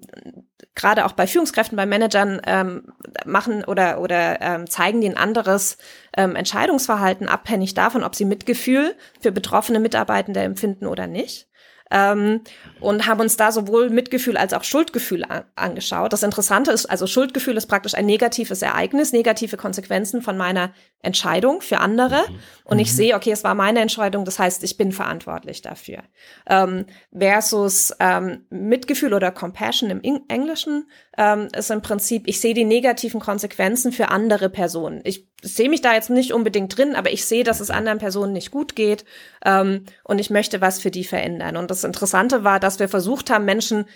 gerade 0.74 1.04
auch 1.04 1.12
bei 1.12 1.26
Führungskräften, 1.26 1.76
bei 1.76 1.86
Managern 1.86 2.40
ähm, 2.46 2.92
machen 3.24 3.64
oder, 3.64 4.00
oder 4.00 4.40
ähm, 4.40 4.68
zeigen 4.68 5.00
die 5.00 5.08
ein 5.08 5.16
anderes 5.16 5.78
ähm, 6.16 6.36
Entscheidungsverhalten 6.36 7.28
abhängig 7.28 7.74
davon, 7.74 8.04
ob 8.04 8.14
sie 8.14 8.24
Mitgefühl 8.24 8.94
für 9.20 9.32
betroffene 9.32 9.80
Mitarbeitende 9.80 10.40
empfinden 10.40 10.86
oder 10.86 11.06
nicht 11.06 11.48
ähm, 11.92 12.40
und 12.80 13.06
haben 13.06 13.20
uns 13.20 13.36
da 13.36 13.52
sowohl 13.52 13.90
Mitgefühl 13.90 14.36
als 14.36 14.54
auch 14.54 14.64
Schuldgefühl 14.64 15.24
an, 15.24 15.44
angeschaut. 15.54 16.12
Das 16.12 16.22
Interessante 16.22 16.72
ist, 16.72 16.86
also 16.86 17.06
Schuldgefühl 17.06 17.56
ist 17.56 17.66
praktisch 17.66 17.94
ein 17.94 18.06
negatives 18.06 18.62
Ereignis, 18.62 19.12
negative 19.12 19.56
Konsequenzen 19.56 20.22
von 20.22 20.36
meiner 20.36 20.72
Entscheidung 21.00 21.60
für 21.60 21.78
andere. 21.78 22.22
Mhm. 22.28 22.38
Und 22.64 22.78
ich 22.78 22.90
mhm. 22.92 22.96
sehe, 22.96 23.14
okay, 23.14 23.30
es 23.30 23.44
war 23.44 23.54
meine 23.54 23.80
Entscheidung, 23.80 24.24
das 24.24 24.38
heißt, 24.38 24.64
ich 24.64 24.76
bin 24.76 24.90
verantwortlich 24.90 25.60
dafür. 25.60 26.02
Ähm, 26.46 26.86
versus 27.16 27.94
ähm, 28.00 28.46
Mitgefühl 28.50 29.12
oder 29.12 29.30
Compassion 29.30 29.90
im 29.90 30.22
Englischen 30.28 30.88
ähm, 31.18 31.48
ist 31.54 31.70
im 31.70 31.82
Prinzip, 31.82 32.26
ich 32.26 32.40
sehe 32.40 32.54
die 32.54 32.64
negativen 32.64 33.20
Konsequenzen 33.20 33.92
für 33.92 34.08
andere 34.08 34.48
Personen. 34.48 35.02
Ich 35.04 35.31
sehe 35.42 35.68
mich 35.68 35.80
da 35.80 35.92
jetzt 35.92 36.10
nicht 36.10 36.32
unbedingt 36.32 36.76
drin, 36.76 36.94
aber 36.94 37.12
ich 37.12 37.26
sehe, 37.26 37.44
dass 37.44 37.60
es 37.60 37.70
anderen 37.70 37.98
Personen 37.98 38.32
nicht 38.32 38.50
gut 38.50 38.76
geht 38.76 39.04
ähm, 39.44 39.84
und 40.04 40.18
ich 40.18 40.30
möchte 40.30 40.60
was 40.60 40.80
für 40.80 40.90
die 40.90 41.04
verändern. 41.04 41.56
Und 41.56 41.70
das 41.70 41.84
Interessante 41.84 42.44
war, 42.44 42.60
dass 42.60 42.78
wir 42.78 42.88
versucht 42.88 43.28
haben, 43.28 43.44
Menschen 43.44 43.86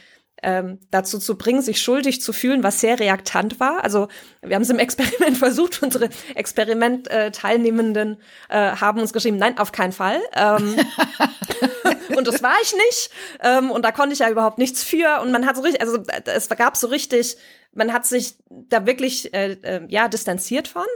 ähm, 0.42 0.80
dazu 0.90 1.18
zu 1.18 1.38
bringen, 1.38 1.62
sich 1.62 1.80
schuldig 1.80 2.20
zu 2.20 2.32
fühlen, 2.32 2.62
was 2.62 2.80
sehr 2.80 3.00
reaktant 3.00 3.59
war. 3.59 3.82
Also 3.85 4.09
wir 4.42 4.54
haben 4.54 4.62
es 4.62 4.70
im 4.70 4.78
Experiment 4.78 5.38
versucht, 5.38 5.82
unsere 5.82 6.11
Experiment-Teilnehmenden 6.35 8.18
äh, 8.48 8.72
haben 8.72 9.00
uns 9.00 9.12
geschrieben, 9.12 9.38
nein, 9.38 9.56
auf 9.59 9.72
keinen 9.72 9.92
Fall. 9.92 10.20
Ähm, 10.35 10.76
und 12.16 12.26
das 12.26 12.42
war 12.42 12.56
ich 12.62 12.74
nicht. 12.74 13.11
Ähm, 13.42 13.70
und 13.70 13.82
da 13.85 13.92
konnte 13.92 14.12
ich 14.12 14.18
ja 14.18 14.28
überhaupt 14.28 14.59
nichts 14.59 14.85
für. 14.85 15.20
Und 15.22 15.32
man 15.32 15.46
hat 15.46 15.56
so 15.56 15.62
richtig, 15.62 15.80
also 15.80 15.98
es 16.26 16.48
gab 16.50 16.76
so 16.76 16.88
richtig 16.88 17.37
man 17.76 17.92
hat 17.92 18.06
sich 18.06 18.36
da 18.48 18.86
wirklich 18.86 19.32
äh, 19.34 19.52
äh, 19.62 19.86
ja 19.88 20.08
distanziert 20.08 20.66
von. 20.66 20.86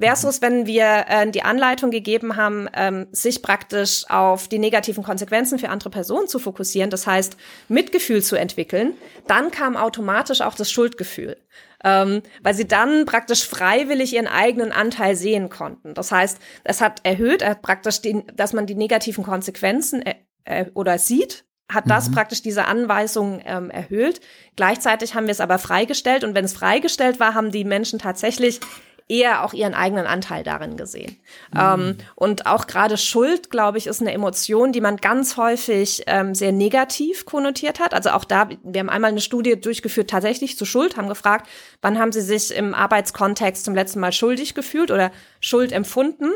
Versus 0.00 0.40
wenn 0.40 0.66
wir 0.66 1.04
äh, 1.08 1.30
die 1.30 1.42
Anleitung 1.42 1.90
gegeben 1.90 2.36
haben, 2.36 2.68
ähm, 2.74 3.08
sich 3.12 3.42
praktisch 3.42 4.04
auf 4.08 4.48
die 4.48 4.58
negativen 4.58 5.04
Konsequenzen 5.04 5.58
für 5.58 5.68
andere 5.68 5.90
Personen 5.90 6.28
zu 6.28 6.38
fokussieren, 6.38 6.90
das 6.90 7.06
heißt 7.06 7.36
Mitgefühl 7.68 8.22
zu 8.22 8.36
entwickeln, 8.36 8.94
dann 9.26 9.50
kam 9.50 9.76
automatisch 9.76 10.40
auch 10.40 10.54
das 10.54 10.70
Schuldgefühl. 10.70 11.36
Ähm, 11.84 12.22
weil 12.42 12.54
sie 12.54 12.66
dann 12.66 13.04
praktisch 13.04 13.46
freiwillig 13.46 14.12
ihren 14.12 14.26
eigenen 14.26 14.72
Anteil 14.72 15.14
sehen 15.14 15.48
konnten. 15.48 15.94
Das 15.94 16.10
heißt, 16.10 16.38
es 16.64 16.80
hat 16.80 17.00
erhöht, 17.04 17.40
äh, 17.40 17.54
praktisch, 17.54 18.00
die, 18.00 18.24
dass 18.34 18.52
man 18.52 18.66
die 18.66 18.74
negativen 18.74 19.22
Konsequenzen 19.22 20.02
äh, 20.02 20.16
äh, 20.44 20.66
oder 20.74 20.98
sieht 20.98 21.44
hat 21.68 21.84
das 21.88 22.08
mhm. 22.08 22.14
praktisch 22.14 22.42
diese 22.42 22.64
Anweisung 22.64 23.42
ähm, 23.44 23.70
erhöht. 23.70 24.20
Gleichzeitig 24.56 25.14
haben 25.14 25.26
wir 25.26 25.32
es 25.32 25.40
aber 25.40 25.58
freigestellt 25.58 26.24
und 26.24 26.34
wenn 26.34 26.44
es 26.44 26.54
freigestellt 26.54 27.20
war, 27.20 27.34
haben 27.34 27.50
die 27.50 27.64
Menschen 27.64 27.98
tatsächlich 27.98 28.60
eher 29.08 29.44
auch 29.44 29.54
ihren 29.54 29.74
eigenen 29.74 30.06
Anteil 30.06 30.44
darin 30.44 30.76
gesehen. 30.76 31.18
Mhm. 31.52 31.60
Ähm, 31.60 31.96
und 32.14 32.46
auch 32.46 32.66
gerade 32.66 32.96
Schuld, 32.96 33.50
glaube 33.50 33.78
ich, 33.78 33.86
ist 33.86 34.00
eine 34.00 34.12
Emotion, 34.12 34.72
die 34.72 34.80
man 34.80 34.96
ganz 34.98 35.36
häufig 35.36 36.02
ähm, 36.06 36.34
sehr 36.34 36.52
negativ 36.52 37.24
konnotiert 37.24 37.80
hat. 37.80 37.94
Also 37.94 38.10
auch 38.10 38.24
da, 38.24 38.48
wir 38.62 38.80
haben 38.80 38.90
einmal 38.90 39.10
eine 39.10 39.20
Studie 39.20 39.58
durchgeführt, 39.58 40.10
tatsächlich 40.10 40.58
zu 40.58 40.64
Schuld, 40.64 40.96
haben 40.96 41.08
gefragt, 41.08 41.48
wann 41.80 41.98
haben 41.98 42.12
Sie 42.12 42.20
sich 42.20 42.54
im 42.54 42.74
Arbeitskontext 42.74 43.64
zum 43.64 43.74
letzten 43.74 44.00
Mal 44.00 44.12
schuldig 44.12 44.54
gefühlt 44.54 44.90
oder 44.90 45.10
Schuld 45.40 45.72
empfunden. 45.72 46.30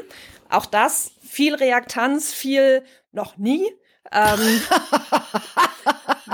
Auch 0.49 0.67
das, 0.67 1.13
viel 1.21 1.55
Reaktanz, 1.55 2.33
viel 2.33 2.83
noch 3.13 3.37
nie. 3.37 3.67
Ähm, 4.11 4.63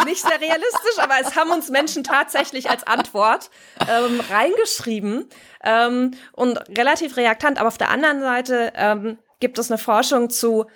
nicht 0.06 0.22
sehr 0.22 0.40
realistisch, 0.40 0.98
aber 0.98 1.14
es 1.20 1.36
haben 1.36 1.50
uns 1.50 1.70
Menschen 1.70 2.04
tatsächlich 2.04 2.70
als 2.70 2.86
Antwort 2.86 3.50
ähm, 3.80 4.20
reingeschrieben 4.30 5.28
ähm, 5.62 6.12
und 6.32 6.58
relativ 6.76 7.16
reaktant. 7.16 7.58
Aber 7.58 7.68
auf 7.68 7.78
der 7.78 7.90
anderen 7.90 8.20
Seite 8.20 8.72
ähm, 8.76 9.18
gibt 9.40 9.58
es 9.58 9.70
eine 9.70 9.78
Forschung 9.78 10.30
zu 10.30 10.66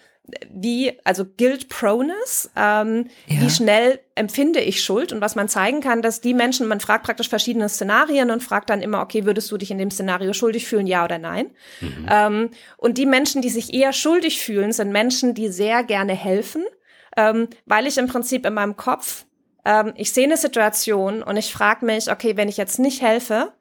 wie, 0.50 0.92
also 1.04 1.24
Guilt 1.24 1.68
Proness, 1.68 2.50
ähm, 2.54 3.08
ja. 3.26 3.40
wie 3.40 3.50
schnell 3.50 4.00
empfinde 4.14 4.60
ich 4.60 4.82
Schuld 4.82 5.12
und 5.12 5.20
was 5.20 5.34
man 5.34 5.48
zeigen 5.48 5.80
kann, 5.80 6.00
dass 6.00 6.20
die 6.20 6.32
Menschen, 6.32 6.68
man 6.68 6.78
fragt 6.78 7.04
praktisch 7.04 7.28
verschiedene 7.28 7.68
Szenarien 7.68 8.30
und 8.30 8.42
fragt 8.42 8.70
dann 8.70 8.82
immer, 8.82 9.02
okay, 9.02 9.24
würdest 9.24 9.50
du 9.50 9.56
dich 9.56 9.72
in 9.72 9.78
dem 9.78 9.90
Szenario 9.90 10.32
schuldig 10.32 10.66
fühlen, 10.68 10.86
ja 10.86 11.04
oder 11.04 11.18
nein? 11.18 11.50
Mhm. 11.80 12.06
Ähm, 12.08 12.50
und 12.76 12.98
die 12.98 13.06
Menschen, 13.06 13.42
die 13.42 13.50
sich 13.50 13.74
eher 13.74 13.92
schuldig 13.92 14.40
fühlen, 14.40 14.72
sind 14.72 14.92
Menschen, 14.92 15.34
die 15.34 15.48
sehr 15.48 15.82
gerne 15.82 16.14
helfen 16.14 16.64
ähm, 17.16 17.48
weil 17.66 17.86
ich 17.86 17.98
im 17.98 18.06
Prinzip 18.06 18.46
in 18.46 18.54
meinem 18.54 18.76
Kopf, 18.76 19.24
ähm, 19.64 19.92
ich 19.96 20.12
sehe 20.12 20.24
eine 20.24 20.36
Situation 20.36 21.22
und 21.22 21.36
ich 21.36 21.52
frage 21.52 21.84
mich, 21.84 22.10
okay, 22.10 22.36
wenn 22.36 22.48
ich 22.48 22.56
jetzt 22.56 22.78
nicht 22.78 23.02
helfe, 23.02 23.52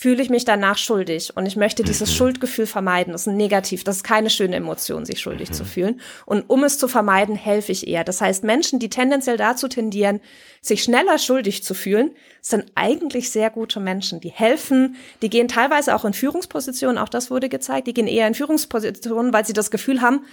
fühle 0.00 0.22
ich 0.22 0.30
mich 0.30 0.44
danach 0.44 0.78
schuldig 0.78 1.36
und 1.36 1.44
ich 1.46 1.56
möchte 1.56 1.82
dieses 1.82 2.10
mhm. 2.10 2.14
Schuldgefühl 2.14 2.66
vermeiden. 2.66 3.12
Das 3.12 3.22
ist 3.22 3.26
ein 3.26 3.36
negativ, 3.36 3.82
das 3.82 3.96
ist 3.96 4.04
keine 4.04 4.30
schöne 4.30 4.54
Emotion, 4.54 5.04
sich 5.04 5.18
schuldig 5.18 5.50
mhm. 5.50 5.54
zu 5.54 5.64
fühlen. 5.64 6.00
Und 6.24 6.48
um 6.48 6.62
es 6.62 6.78
zu 6.78 6.86
vermeiden, 6.86 7.34
helfe 7.34 7.72
ich 7.72 7.88
eher. 7.88 8.04
Das 8.04 8.20
heißt, 8.20 8.44
Menschen, 8.44 8.78
die 8.78 8.90
tendenziell 8.90 9.36
dazu 9.36 9.66
tendieren, 9.66 10.20
sich 10.60 10.84
schneller 10.84 11.18
schuldig 11.18 11.64
zu 11.64 11.74
fühlen, 11.74 12.12
sind 12.40 12.66
eigentlich 12.76 13.30
sehr 13.30 13.50
gute 13.50 13.80
Menschen. 13.80 14.20
Die 14.20 14.28
helfen, 14.28 14.94
die 15.20 15.30
gehen 15.30 15.48
teilweise 15.48 15.96
auch 15.96 16.04
in 16.04 16.12
Führungspositionen, 16.12 16.96
auch 16.96 17.08
das 17.08 17.28
wurde 17.28 17.48
gezeigt, 17.48 17.88
die 17.88 17.94
gehen 17.94 18.06
eher 18.06 18.28
in 18.28 18.34
Führungspositionen, 18.34 19.32
weil 19.32 19.46
sie 19.46 19.52
das 19.52 19.72
Gefühl 19.72 20.00
haben, 20.00 20.24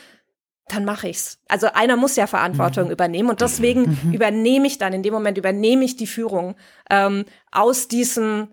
dann 0.67 0.86
mache 0.86 1.08
ich's. 1.08 1.39
Also 1.47 1.67
einer 1.73 1.95
muss 1.95 2.15
ja 2.15 2.28
Verantwortung 2.28 2.86
mhm. 2.86 2.91
übernehmen 2.91 3.30
und 3.30 3.41
deswegen 3.41 3.99
mhm. 4.04 4.13
übernehme 4.13 4.67
ich 4.67 4.78
dann 4.78 4.93
in 4.93 5.04
dem 5.04 5.13
Moment 5.13 5.38
übernehme 5.38 5.86
ich 5.86 5.95
die 5.95 6.08
Führung 6.08 6.56
ähm, 6.89 7.25
aus 7.51 7.88
diesem, 7.88 8.47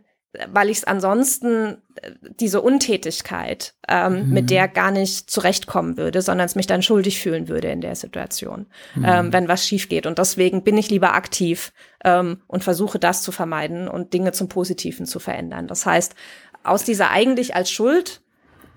weil 0.48 0.68
ich 0.68 0.79
es 0.79 0.85
ansonsten 0.85 1.79
äh, 1.94 2.12
diese 2.38 2.61
Untätigkeit, 2.61 3.75
ähm, 3.88 4.27
mhm. 4.27 4.33
mit 4.35 4.51
der 4.51 4.68
gar 4.68 4.90
nicht 4.90 5.31
zurechtkommen 5.31 5.96
würde, 5.96 6.20
sondern 6.20 6.44
es 6.44 6.55
mich 6.55 6.66
dann 6.66 6.83
schuldig 6.83 7.18
fühlen 7.18 7.48
würde 7.48 7.68
in 7.68 7.81
der 7.81 7.96
Situation, 7.96 8.66
mhm. 8.94 9.05
ähm, 9.07 9.33
wenn 9.33 9.48
was 9.48 9.66
schief 9.66 9.88
geht. 9.88 10.07
Und 10.07 10.18
deswegen 10.18 10.64
bin 10.64 10.77
ich 10.77 10.90
lieber 10.90 11.14
aktiv 11.14 11.72
ähm, 12.05 12.42
und 12.46 12.62
versuche 12.62 12.98
das 12.98 13.22
zu 13.22 13.33
vermeiden 13.33 13.88
und 13.88 14.12
Dinge 14.12 14.33
zum 14.33 14.48
Positiven 14.48 15.07
zu 15.07 15.18
verändern. 15.18 15.66
Das 15.66 15.87
heißt, 15.87 16.14
aus 16.62 16.85
dieser 16.85 17.11
eigentlich 17.11 17.57
als 17.57 17.70
Schuld 17.70 18.20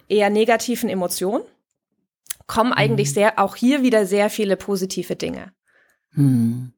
eher 0.08 0.30
negativen 0.30 0.90
Emotion 0.90 1.42
kommen 2.48 2.74
eigentlich 2.74 3.10
mhm. 3.10 3.14
sehr, 3.14 3.40
auch 3.40 3.56
hier 3.56 3.82
wieder 3.82 4.06
sehr 4.06 4.30
viele 4.30 4.58
positive 4.58 5.16
Dinge. 5.16 5.54
Hm. 6.12 6.74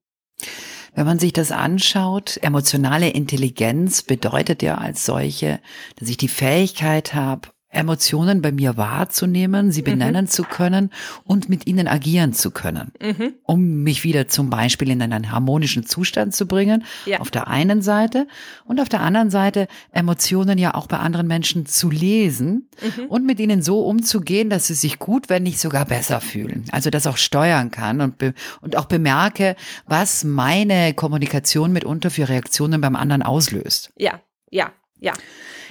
Wenn 0.94 1.06
man 1.06 1.20
sich 1.20 1.34
das 1.34 1.52
anschaut, 1.52 2.40
emotionale 2.42 3.10
Intelligenz 3.10 4.02
bedeutet 4.02 4.64
ja 4.64 4.76
als 4.76 5.06
solche, 5.06 5.60
dass 5.98 6.10
ich 6.10 6.18
die 6.18 6.28
Fähigkeit 6.28 7.14
habe, 7.14 7.50
Emotionen 7.70 8.42
bei 8.42 8.52
mir 8.52 8.78
wahrzunehmen, 8.78 9.72
sie 9.72 9.82
mhm. 9.82 9.86
benennen 9.86 10.26
mhm. 10.26 10.30
zu 10.30 10.44
können 10.44 10.90
und 11.26 11.50
mit 11.50 11.68
ihnen 11.68 11.88
agieren 11.88 12.34
zu 12.34 12.52
können, 12.52 12.92
mhm. 13.02 13.34
um 13.44 13.84
mich 13.84 14.04
wieder 14.04 14.28
zum 14.28 14.50
Beispiel 14.50 14.90
in 14.90 15.02
einen 15.02 15.32
harmonischen 15.32 15.86
Zustand 15.86 16.34
zu 16.34 16.48
bringen, 16.48 16.86
ja. 17.06 17.20
auf 17.20 17.30
der 17.30 17.48
einen 17.48 17.82
Seite 17.82 18.28
und 18.66 18.80
auf 18.80 18.88
der 18.88 19.02
anderen 19.02 19.30
Seite 19.30 19.68
Emotionen 19.92 20.58
ja 20.58 20.76
auch 20.76 20.88
bei 20.88 20.98
anderen 20.98 21.28
Menschen 21.28 21.66
zu 21.66 21.90
lesen 21.90 22.70
mhm. 22.82 23.06
und 23.08 23.26
mit 23.26 23.40
ihnen 23.40 23.62
so 23.62 23.82
umzugehen, 23.82 24.50
dass 24.50 24.68
sie 24.68 24.74
sich 24.74 24.98
gut, 24.98 25.30
wenn 25.30 25.44
nicht 25.44 25.60
sogar 25.60 25.86
besser 25.86 26.22
fühlen. 26.22 26.66
Also 26.72 26.90
das 26.90 27.06
auch 27.06 27.18
steuern 27.18 27.70
kann 27.70 28.00
und, 28.00 28.16
und 28.62 28.78
auch 28.78 28.86
bemerke, 28.86 29.58
was 29.86 30.24
meine 30.24 30.94
Kommunikation 30.94 31.74
mitunter 31.74 32.12
für 32.12 32.30
Reaktionen 32.30 32.80
beim 32.80 32.96
anderen 32.96 33.24
auslöst. 33.24 33.92
Ja, 33.98 34.22
ja, 34.50 34.72
ja. 35.00 35.14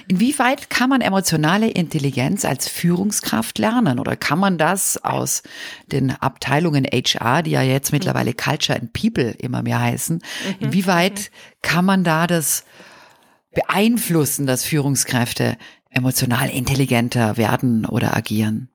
Inwieweit 0.09 0.69
kann 0.69 0.89
man 0.89 1.01
emotionale 1.01 1.69
Intelligenz 1.69 2.45
als 2.45 2.69
Führungskraft 2.69 3.57
lernen 3.57 3.99
oder 3.99 4.15
kann 4.15 4.39
man 4.39 4.57
das 4.57 5.03
aus 5.03 5.43
den 5.87 6.11
Abteilungen 6.11 6.85
HR, 6.85 7.43
die 7.43 7.51
ja 7.51 7.61
jetzt 7.61 7.91
mittlerweile 7.91 8.33
Culture 8.33 8.79
and 8.79 8.93
People 8.93 9.31
immer 9.31 9.63
mehr 9.63 9.81
heißen, 9.81 10.15
mhm. 10.15 10.55
inwieweit 10.59 11.29
kann 11.61 11.83
man 11.83 12.05
da 12.05 12.25
das 12.25 12.63
beeinflussen, 13.53 14.47
dass 14.47 14.63
Führungskräfte 14.63 15.57
emotional 15.89 16.49
intelligenter 16.49 17.35
werden 17.35 17.85
oder 17.85 18.15
agieren? 18.15 18.69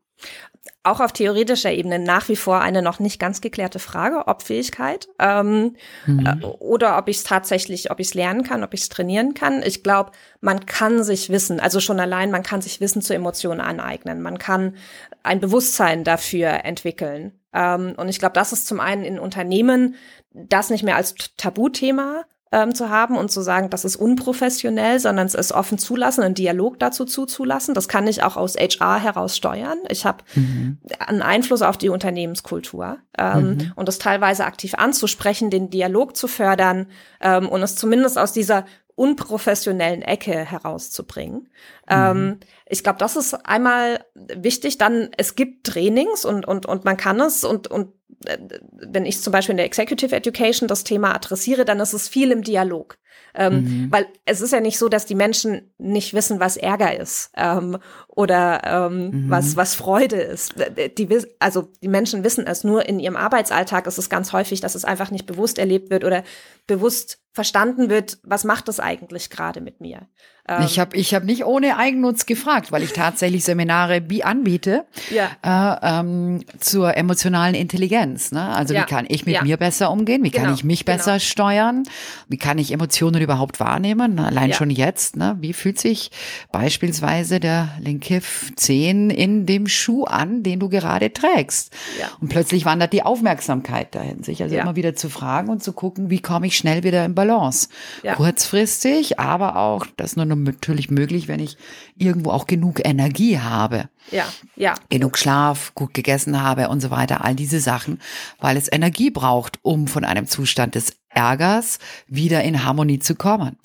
Auch 0.85 1.01
auf 1.01 1.13
theoretischer 1.13 1.71
Ebene 1.71 1.99
nach 1.99 2.29
wie 2.29 2.37
vor 2.37 2.61
eine 2.61 2.83
noch 2.83 2.99
nicht 2.99 3.21
ganz 3.21 3.41
geklärte 3.41 3.79
Frage, 3.79 4.27
ob 4.27 4.43
Fähigkeit 4.43 5.09
ähm, 5.19 5.77
mhm. 6.07 6.27
äh, 6.27 6.45
oder 6.45 6.99
ob 6.99 7.09
ich 7.09 7.19
es 7.19 7.25
tatsächlich, 7.25 7.91
ob 7.91 8.01
ich 8.01 8.09
es 8.09 8.15
lernen 8.15 8.43
kann, 8.43 8.65
ob 8.65 8.75
ich 8.75 8.83
es 8.83 8.89
trainieren 8.89 9.35
kann. 9.35 9.63
Ich 9.63 9.83
glaube, 9.83 10.11
man 10.41 10.67
kann 10.67 11.05
sich 11.05 11.31
Wissen, 11.31 11.61
also 11.61 11.79
schon 11.79 12.01
allein, 12.01 12.31
man 12.31 12.43
kann 12.43 12.63
sich 12.63 12.81
Wissen 12.81 13.01
zu 13.01 13.15
Emotionen 13.15 13.61
aneignen. 13.61 14.21
Man 14.23 14.39
kann 14.39 14.75
ein 15.23 15.41
Bewusstsein 15.41 16.03
dafür 16.03 16.65
entwickeln. 16.65 17.33
Ähm, 17.53 17.95
und 17.97 18.09
ich 18.09 18.19
glaube, 18.19 18.35
das 18.35 18.53
ist 18.53 18.67
zum 18.67 18.81
einen 18.81 19.05
in 19.05 19.21
Unternehmen 19.21 19.95
das 20.33 20.71
nicht 20.71 20.83
mehr 20.83 20.97
als 20.97 21.15
Tabuthema 21.37 22.25
ähm, 22.53 22.75
zu 22.75 22.91
haben 22.91 23.17
und 23.17 23.33
zu 23.33 23.41
sagen, 23.41 23.71
das 23.71 23.85
ist 23.85 23.97
unprofessionell, 23.97 25.01
sondern 25.01 25.27
es 25.27 25.35
ist 25.35 25.53
offen 25.53 25.79
zulassen, 25.79 26.23
einen 26.23 26.35
Dialog 26.35 26.79
dazu 26.79 27.07
zuzulassen. 27.07 27.75
Das 27.75 27.89
kann 27.89 28.07
ich 28.07 28.23
auch 28.23 28.37
aus 28.37 28.57
HR 28.57 29.03
heraus 29.03 29.37
steuern. 29.37 29.79
Ich 29.89 30.05
habe 30.05 30.19
mhm. 30.35 30.79
einen 30.99 31.23
Einfluss 31.23 31.63
auf 31.63 31.79
die 31.79 31.89
Unternehmenskultur 31.89 32.99
ähm, 33.19 33.55
mhm. 33.55 33.73
und 33.75 33.89
das 33.89 33.99
teilweise 33.99 34.45
aktiv 34.45 34.75
anzusprechen, 34.75 35.51
den 35.51 35.71
Dialog 35.71 36.15
zu 36.15 36.29
fördern 36.29 36.87
ähm, 37.21 37.49
und 37.49 37.63
es 37.63 37.75
zumindest 37.75 38.19
aus 38.19 38.33
dieser 38.33 38.67
unprofessionellen 38.95 40.03
Ecke 40.03 40.33
herauszubringen. 40.33 41.41
Mhm. 41.41 41.49
Ähm, 41.89 42.41
ich 42.67 42.83
glaube, 42.83 42.99
das 42.99 43.17
ist 43.17 43.35
einmal 43.35 44.05
wichtig. 44.15 44.79
Dann, 44.79 45.11
es 45.17 45.35
gibt 45.35 45.67
Trainings 45.67 46.25
und, 46.25 46.47
und, 46.47 46.67
und 46.67 46.85
man 46.85 46.97
kann 46.97 47.21
es 47.21 47.45
und, 47.45 47.69
und 47.69 47.93
äh, 48.27 48.39
wenn 48.73 49.07
ich 49.07 49.21
zum 49.21 49.33
Beispiel 49.33 49.53
in 49.53 49.59
der 49.59 49.67
Executive 49.67 50.15
Education 50.15 50.69
das 50.69 50.85
Thema 50.85 51.15
adressiere, 51.15 51.65
dann 51.65 51.81
ist 51.81 51.93
es 51.93 52.09
viel 52.09 52.31
im 52.31 52.43
Dialog. 52.43 52.99
Ähm, 53.35 53.55
mhm. 53.55 53.93
Weil 53.93 54.07
es 54.27 54.41
ist 54.41 54.53
ja 54.53 54.61
nicht 54.61 54.79
so, 54.79 54.89
dass 54.89 55.07
die 55.07 55.15
Menschen 55.15 55.73
nicht 55.79 56.13
wissen, 56.13 56.39
was 56.39 56.57
Ärger 56.57 56.99
ist 56.99 57.31
ähm, 57.37 57.79
oder 58.15 58.63
ähm, 58.65 59.11
mhm. 59.11 59.31
was, 59.31 59.57
was 59.57 59.75
Freude 59.75 60.17
ist. 60.17 60.55
Die, 60.99 61.09
also 61.39 61.69
die 61.83 61.89
Menschen 61.89 62.25
wissen 62.25 62.47
es 62.47 62.63
nur 62.63 62.87
in 62.87 63.01
ihrem 63.01 63.17
Arbeitsalltag. 63.17 63.87
Ist 63.87 63.99
es 63.99 64.11
ganz 64.11 64.33
häufig, 64.33 64.61
dass 64.61 64.75
es 64.75 64.85
einfach 64.85 65.11
nicht 65.11 65.27
bewusst 65.27 65.59
erlebt 65.59 65.91
wird 65.91 66.05
oder 66.05 66.23
bewusst 66.67 67.23
verstanden 67.33 67.89
wird, 67.89 68.19
was 68.23 68.45
macht 68.45 68.69
das 68.69 68.79
eigentlich 68.79 69.31
gerade 69.31 69.63
mit 69.63 69.81
mir. 69.81 70.07
Ähm, 70.47 70.65
ich 70.65 70.79
habe 70.79 70.97
ich 70.97 71.15
hab 71.15 71.25
nicht 71.25 71.47
ohne 71.47 71.79
Eigennutz 71.79 72.27
gefragt, 72.27 72.73
weil 72.73 72.83
ich 72.83 72.93
tatsächlich 72.93 73.45
Seminare 73.45 74.03
wie 74.11 74.23
anbiete 74.23 74.85
ja. 75.11 75.31
äh, 75.43 76.01
ähm, 76.01 76.45
zur 76.59 76.95
emotionalen 76.97 77.55
Intelligenz. 77.55 78.33
Ne? 78.33 78.43
Also 78.43 78.75
ja. 78.75 78.83
wie 78.83 78.87
kann 78.87 79.07
ich 79.09 79.25
mit 79.25 79.37
ja. 79.37 79.45
mir 79.45 79.57
besser 79.57 79.91
umgehen? 79.91 80.23
Wie 80.25 80.31
genau. 80.31 80.45
kann 80.47 80.55
ich 80.55 80.63
mich 80.63 80.85
genau. 80.85 80.99
besser 80.99 81.21
steuern? 81.21 81.85
Wie 82.29 82.37
kann 82.37 82.59
ich 82.59 82.71
Emotionen 82.71 83.23
überhaupt 83.23 83.61
wahrnehmen? 83.61 84.19
Allein 84.19 84.53
schon 84.53 84.69
jetzt. 84.69 85.17
Ne? 85.17 85.37
Wie 85.41 85.55
fühlt 85.55 85.79
sich 85.79 86.11
beispielsweise 86.51 87.41
der 87.41 87.71
Linkif 88.03 88.53
10 88.57 89.11
in 89.11 89.47
dem 89.47 89.69
Schuh 89.69 90.05
an, 90.05 90.43
den 90.43 90.59
du 90.59 90.69
gerade 90.69 91.13
trägst? 91.13 91.73
Und 92.21 92.29
plötzlich 92.29 92.65
wandert 92.65 92.93
die 92.93 93.05
Aufmerksamkeit 93.05 93.95
dahin, 93.95 94.25
sich 94.25 94.43
also 94.43 94.57
immer 94.57 94.75
wieder 94.75 94.97
zu 94.97 95.09
fragen 95.09 95.49
und 95.49 95.63
zu 95.63 95.73
gucken, 95.73 96.11
wie 96.11 96.21
komme 96.21 96.49
ich 96.49 96.57
schnell 96.57 96.83
wieder 96.83 97.05
in 97.05 97.15
Balance? 97.15 97.69
Kurzfristig, 98.15 99.21
aber 99.21 99.57
auch 99.57 99.87
das 99.97 100.17
nur 100.17 100.27
natürlich 100.27 100.91
möglich, 100.91 101.29
wenn 101.29 101.41
ich 101.41 101.57
irgendwo 101.97 102.31
auch 102.31 102.47
genug 102.47 102.85
Energie 102.85 103.39
habe. 103.39 103.89
Ja, 104.11 104.27
ja. 104.57 104.75
Genug 104.89 105.17
Schlaf, 105.17 105.73
gut 105.75 105.95
gegessen 105.95 106.43
habe 106.43 106.69
und 106.69 106.81
so 106.81 106.91
weiter, 106.91 107.25
all 107.25 107.37
diese 107.37 107.61
Sachen, 107.61 108.01
weil 108.41 108.57
es 108.57 108.71
Energie 108.71 109.11
braucht, 109.11 109.61
um 109.63 109.87
von 109.87 110.05
einem 110.05 110.27
Zustand 110.27 110.75
des 110.75 110.97
Ärgers 111.15 111.79
wieder 112.09 112.43
in 112.43 112.65
Harmonie 112.65 112.99
zu 112.99 113.15
kommen. 113.15 113.57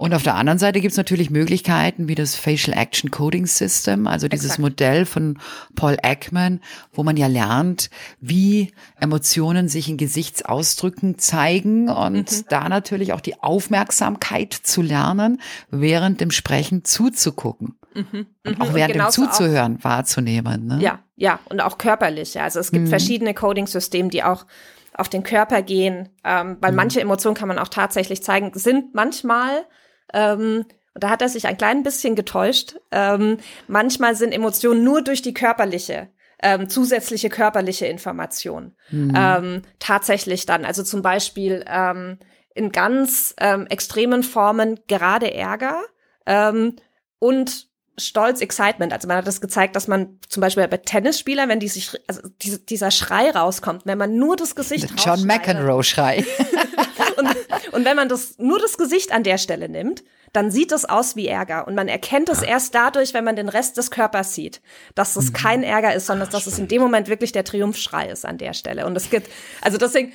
Und 0.00 0.14
auf 0.14 0.22
der 0.22 0.36
anderen 0.36 0.58
Seite 0.58 0.80
gibt 0.80 0.92
es 0.92 0.96
natürlich 0.96 1.28
Möglichkeiten 1.28 2.08
wie 2.08 2.14
das 2.14 2.34
Facial 2.34 2.74
Action 2.74 3.10
Coding 3.10 3.44
System, 3.44 4.06
also 4.06 4.28
dieses 4.28 4.52
Exakt. 4.52 4.60
Modell 4.60 5.04
von 5.04 5.38
Paul 5.74 5.98
Ekman, 6.02 6.60
wo 6.94 7.02
man 7.02 7.18
ja 7.18 7.26
lernt, 7.26 7.90
wie 8.18 8.72
Emotionen 8.98 9.68
sich 9.68 9.90
in 9.90 9.98
Gesichtsausdrücken 9.98 11.18
zeigen 11.18 11.90
und 11.90 12.32
mhm. 12.32 12.44
da 12.48 12.70
natürlich 12.70 13.12
auch 13.12 13.20
die 13.20 13.42
Aufmerksamkeit 13.42 14.54
zu 14.54 14.80
lernen, 14.80 15.38
während 15.70 16.22
dem 16.22 16.30
Sprechen 16.30 16.82
zuzugucken. 16.82 17.74
Mhm. 17.92 18.26
Und 18.46 18.58
mhm. 18.58 18.62
auch 18.62 18.72
während 18.72 18.94
und 18.94 19.02
dem 19.02 19.10
Zuzuhören 19.10 19.76
auch, 19.80 19.84
wahrzunehmen. 19.84 20.66
Ne? 20.66 20.78
Ja, 20.80 21.00
ja, 21.16 21.40
und 21.50 21.60
auch 21.60 21.76
körperlich. 21.76 22.40
Also 22.40 22.58
es 22.58 22.72
gibt 22.72 22.86
mhm. 22.86 22.88
verschiedene 22.88 23.34
Coding-Systeme, 23.34 24.08
die 24.08 24.22
auch 24.22 24.46
auf 25.00 25.08
den 25.08 25.22
Körper 25.22 25.62
gehen, 25.62 26.10
ähm, 26.24 26.58
weil 26.60 26.70
mhm. 26.70 26.76
manche 26.76 27.00
Emotionen 27.00 27.36
kann 27.36 27.48
man 27.48 27.58
auch 27.58 27.68
tatsächlich 27.68 28.22
zeigen, 28.22 28.52
sind 28.54 28.94
manchmal 28.94 29.64
ähm, 30.12 30.66
und 30.92 31.04
da 31.04 31.10
hat 31.10 31.22
er 31.22 31.28
sich 31.28 31.46
ein 31.46 31.56
klein 31.56 31.82
bisschen 31.84 32.16
getäuscht. 32.16 32.74
Ähm, 32.90 33.38
manchmal 33.68 34.16
sind 34.16 34.32
Emotionen 34.32 34.82
nur 34.82 35.02
durch 35.02 35.22
die 35.22 35.34
körperliche 35.34 36.08
ähm, 36.42 36.68
zusätzliche 36.68 37.28
körperliche 37.28 37.86
Information. 37.86 38.74
Mhm. 38.90 39.12
Ähm, 39.14 39.62
tatsächlich 39.78 40.46
dann, 40.46 40.64
also 40.64 40.82
zum 40.82 41.02
Beispiel 41.02 41.64
ähm, 41.68 42.18
in 42.54 42.72
ganz 42.72 43.34
ähm, 43.38 43.66
extremen 43.66 44.22
Formen 44.22 44.80
gerade 44.88 45.32
Ärger 45.32 45.80
ähm, 46.26 46.76
und 47.18 47.68
Stolz, 48.00 48.40
Excitement. 48.40 48.92
Also 48.92 49.08
man 49.08 49.18
hat 49.18 49.26
das 49.26 49.40
gezeigt, 49.40 49.76
dass 49.76 49.88
man 49.88 50.18
zum 50.28 50.40
Beispiel 50.40 50.66
bei 50.68 50.76
Tennisspielern, 50.76 51.48
wenn 51.48 51.60
die 51.60 51.68
sich, 51.68 51.90
also 52.06 52.22
diese, 52.42 52.58
dieser 52.58 52.90
Schrei 52.90 53.30
rauskommt, 53.30 53.82
wenn 53.86 53.98
man 53.98 54.16
nur 54.16 54.36
das 54.36 54.54
Gesicht 54.54 54.88
John 55.04 55.24
McEnroe-Schrei. 55.26 56.24
und, 57.16 57.28
und 57.72 57.84
wenn 57.84 57.96
man 57.96 58.08
das, 58.08 58.38
nur 58.38 58.58
das 58.58 58.78
Gesicht 58.78 59.12
an 59.12 59.22
der 59.22 59.38
Stelle 59.38 59.68
nimmt, 59.68 60.02
dann 60.32 60.50
sieht 60.50 60.72
es 60.72 60.84
aus 60.84 61.16
wie 61.16 61.26
Ärger. 61.26 61.66
Und 61.66 61.74
man 61.74 61.88
erkennt 61.88 62.28
es 62.28 62.42
erst 62.42 62.74
dadurch, 62.74 63.14
wenn 63.14 63.24
man 63.24 63.36
den 63.36 63.48
Rest 63.48 63.76
des 63.76 63.90
Körpers 63.90 64.34
sieht, 64.34 64.60
dass 64.94 65.16
es 65.16 65.30
mhm. 65.30 65.32
kein 65.34 65.62
Ärger 65.62 65.94
ist, 65.94 66.06
sondern 66.06 66.30
dass 66.30 66.46
es 66.46 66.58
in 66.58 66.68
dem 66.68 66.80
Moment 66.80 67.08
wirklich 67.08 67.32
der 67.32 67.44
Triumphschrei 67.44 68.08
ist 68.08 68.24
an 68.24 68.38
der 68.38 68.52
Stelle. 68.52 68.86
Und 68.86 68.96
es 68.96 69.10
gibt, 69.10 69.28
also 69.60 69.76
deswegen, 69.76 70.12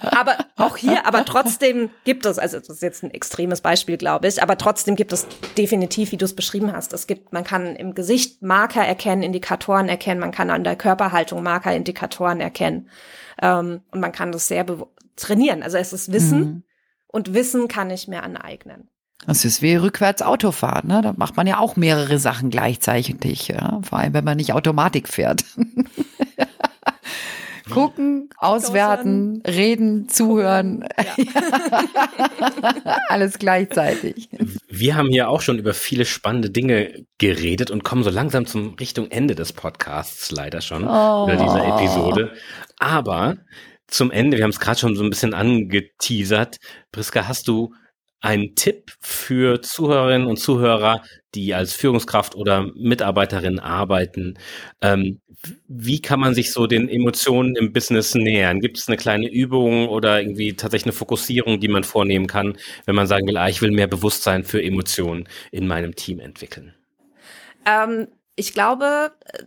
aber 0.00 0.38
auch 0.56 0.76
hier, 0.76 1.06
aber 1.06 1.24
trotzdem 1.24 1.90
gibt 2.04 2.24
es, 2.24 2.38
also 2.38 2.58
das 2.58 2.68
ist 2.68 2.82
jetzt 2.82 3.02
ein 3.02 3.10
extremes 3.10 3.60
Beispiel, 3.60 3.96
glaube 3.96 4.28
ich, 4.28 4.42
aber 4.42 4.56
trotzdem 4.56 4.96
gibt 4.96 5.12
es 5.12 5.26
definitiv, 5.56 6.12
wie 6.12 6.16
du 6.16 6.24
es 6.24 6.34
beschrieben 6.34 6.72
hast. 6.72 6.92
Es 6.92 7.06
gibt, 7.06 7.32
man 7.32 7.44
kann 7.44 7.76
im 7.76 7.94
Gesicht 7.94 8.42
Marker 8.42 8.84
erkennen, 8.84 9.22
Indikatoren 9.22 9.88
erkennen, 9.88 10.20
man 10.20 10.32
kann 10.32 10.50
an 10.50 10.64
der 10.64 10.76
Körperhaltung 10.76 11.42
Marker, 11.42 11.74
Indikatoren 11.74 12.40
erkennen. 12.40 12.88
Ähm, 13.42 13.82
und 13.90 14.00
man 14.00 14.12
kann 14.12 14.32
das 14.32 14.48
sehr 14.48 14.64
trainieren. 15.16 15.62
Also 15.62 15.76
es 15.76 15.92
ist 15.92 16.12
Wissen 16.12 16.40
mhm. 16.40 16.62
und 17.08 17.34
Wissen 17.34 17.68
kann 17.68 17.90
ich 17.90 18.08
mir 18.08 18.22
aneignen. 18.22 18.88
Das 19.28 19.44
ist 19.44 19.60
wie 19.60 19.76
rückwärts 19.76 20.22
Autofahren, 20.22 20.88
ne? 20.88 21.02
Da 21.02 21.12
macht 21.14 21.36
man 21.36 21.46
ja 21.46 21.58
auch 21.58 21.76
mehrere 21.76 22.18
Sachen 22.18 22.48
gleichzeitig, 22.48 23.48
ja? 23.48 23.78
vor 23.82 23.98
allem 23.98 24.14
wenn 24.14 24.24
man 24.24 24.38
nicht 24.38 24.54
Automatik 24.54 25.06
fährt. 25.06 25.44
Gucken, 27.70 28.30
auswerten, 28.38 29.42
reden, 29.46 30.08
zuhören. 30.08 30.88
Ja. 30.96 31.84
Alles 33.10 33.38
gleichzeitig. 33.38 34.30
Wir 34.66 34.96
haben 34.96 35.10
hier 35.10 35.28
auch 35.28 35.42
schon 35.42 35.58
über 35.58 35.74
viele 35.74 36.06
spannende 36.06 36.48
Dinge 36.48 37.04
geredet 37.18 37.70
und 37.70 37.84
kommen 37.84 38.04
so 38.04 38.10
langsam 38.10 38.46
zum 38.46 38.76
Richtung 38.76 39.10
Ende 39.10 39.34
des 39.34 39.52
Podcasts 39.52 40.30
leider 40.30 40.62
schon, 40.62 40.84
oh. 40.84 41.24
oder 41.24 41.36
dieser 41.36 41.76
Episode. 41.76 42.32
Aber 42.78 43.36
zum 43.88 44.10
Ende, 44.10 44.38
wir 44.38 44.44
haben 44.44 44.50
es 44.52 44.60
gerade 44.60 44.78
schon 44.78 44.96
so 44.96 45.04
ein 45.04 45.10
bisschen 45.10 45.34
angeteasert. 45.34 46.56
Priska, 46.92 47.28
hast 47.28 47.46
du 47.46 47.74
einen 48.20 48.54
Tipp 48.54 48.92
für 49.00 49.62
Zuhörerinnen 49.62 50.26
und 50.26 50.38
Zuhörer, 50.38 51.02
die 51.34 51.54
als 51.54 51.72
Führungskraft 51.72 52.34
oder 52.34 52.70
Mitarbeiterin 52.74 53.58
arbeiten? 53.58 54.38
Ähm, 54.80 55.20
wie 55.68 56.00
kann 56.00 56.18
man 56.18 56.34
sich 56.34 56.52
so 56.52 56.66
den 56.66 56.88
Emotionen 56.88 57.54
im 57.54 57.72
Business 57.72 58.14
nähern? 58.14 58.60
Gibt 58.60 58.78
es 58.78 58.88
eine 58.88 58.96
kleine 58.96 59.30
Übung 59.30 59.88
oder 59.88 60.20
irgendwie 60.20 60.54
tatsächlich 60.54 60.86
eine 60.86 60.98
Fokussierung, 60.98 61.60
die 61.60 61.68
man 61.68 61.84
vornehmen 61.84 62.26
kann, 62.26 62.56
wenn 62.86 62.96
man 62.96 63.06
sagen 63.06 63.26
will, 63.28 63.36
ah, 63.36 63.48
ich 63.48 63.62
will 63.62 63.70
mehr 63.70 63.86
Bewusstsein 63.86 64.44
für 64.44 64.62
Emotionen 64.62 65.28
in 65.52 65.66
meinem 65.66 65.94
Team 65.94 66.18
entwickeln? 66.18 66.74
Ähm, 67.64 68.08
ich 68.34 68.52
glaube, 68.52 69.12
äh, 69.26 69.44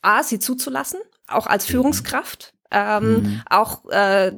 A, 0.00 0.24
sie 0.24 0.40
zuzulassen, 0.40 1.00
auch 1.28 1.46
als 1.46 1.68
mhm. 1.68 1.72
Führungskraft 1.72 2.52
ähm, 2.72 3.12
mhm. 3.12 3.42
auch 3.48 3.88
äh, 3.90 4.32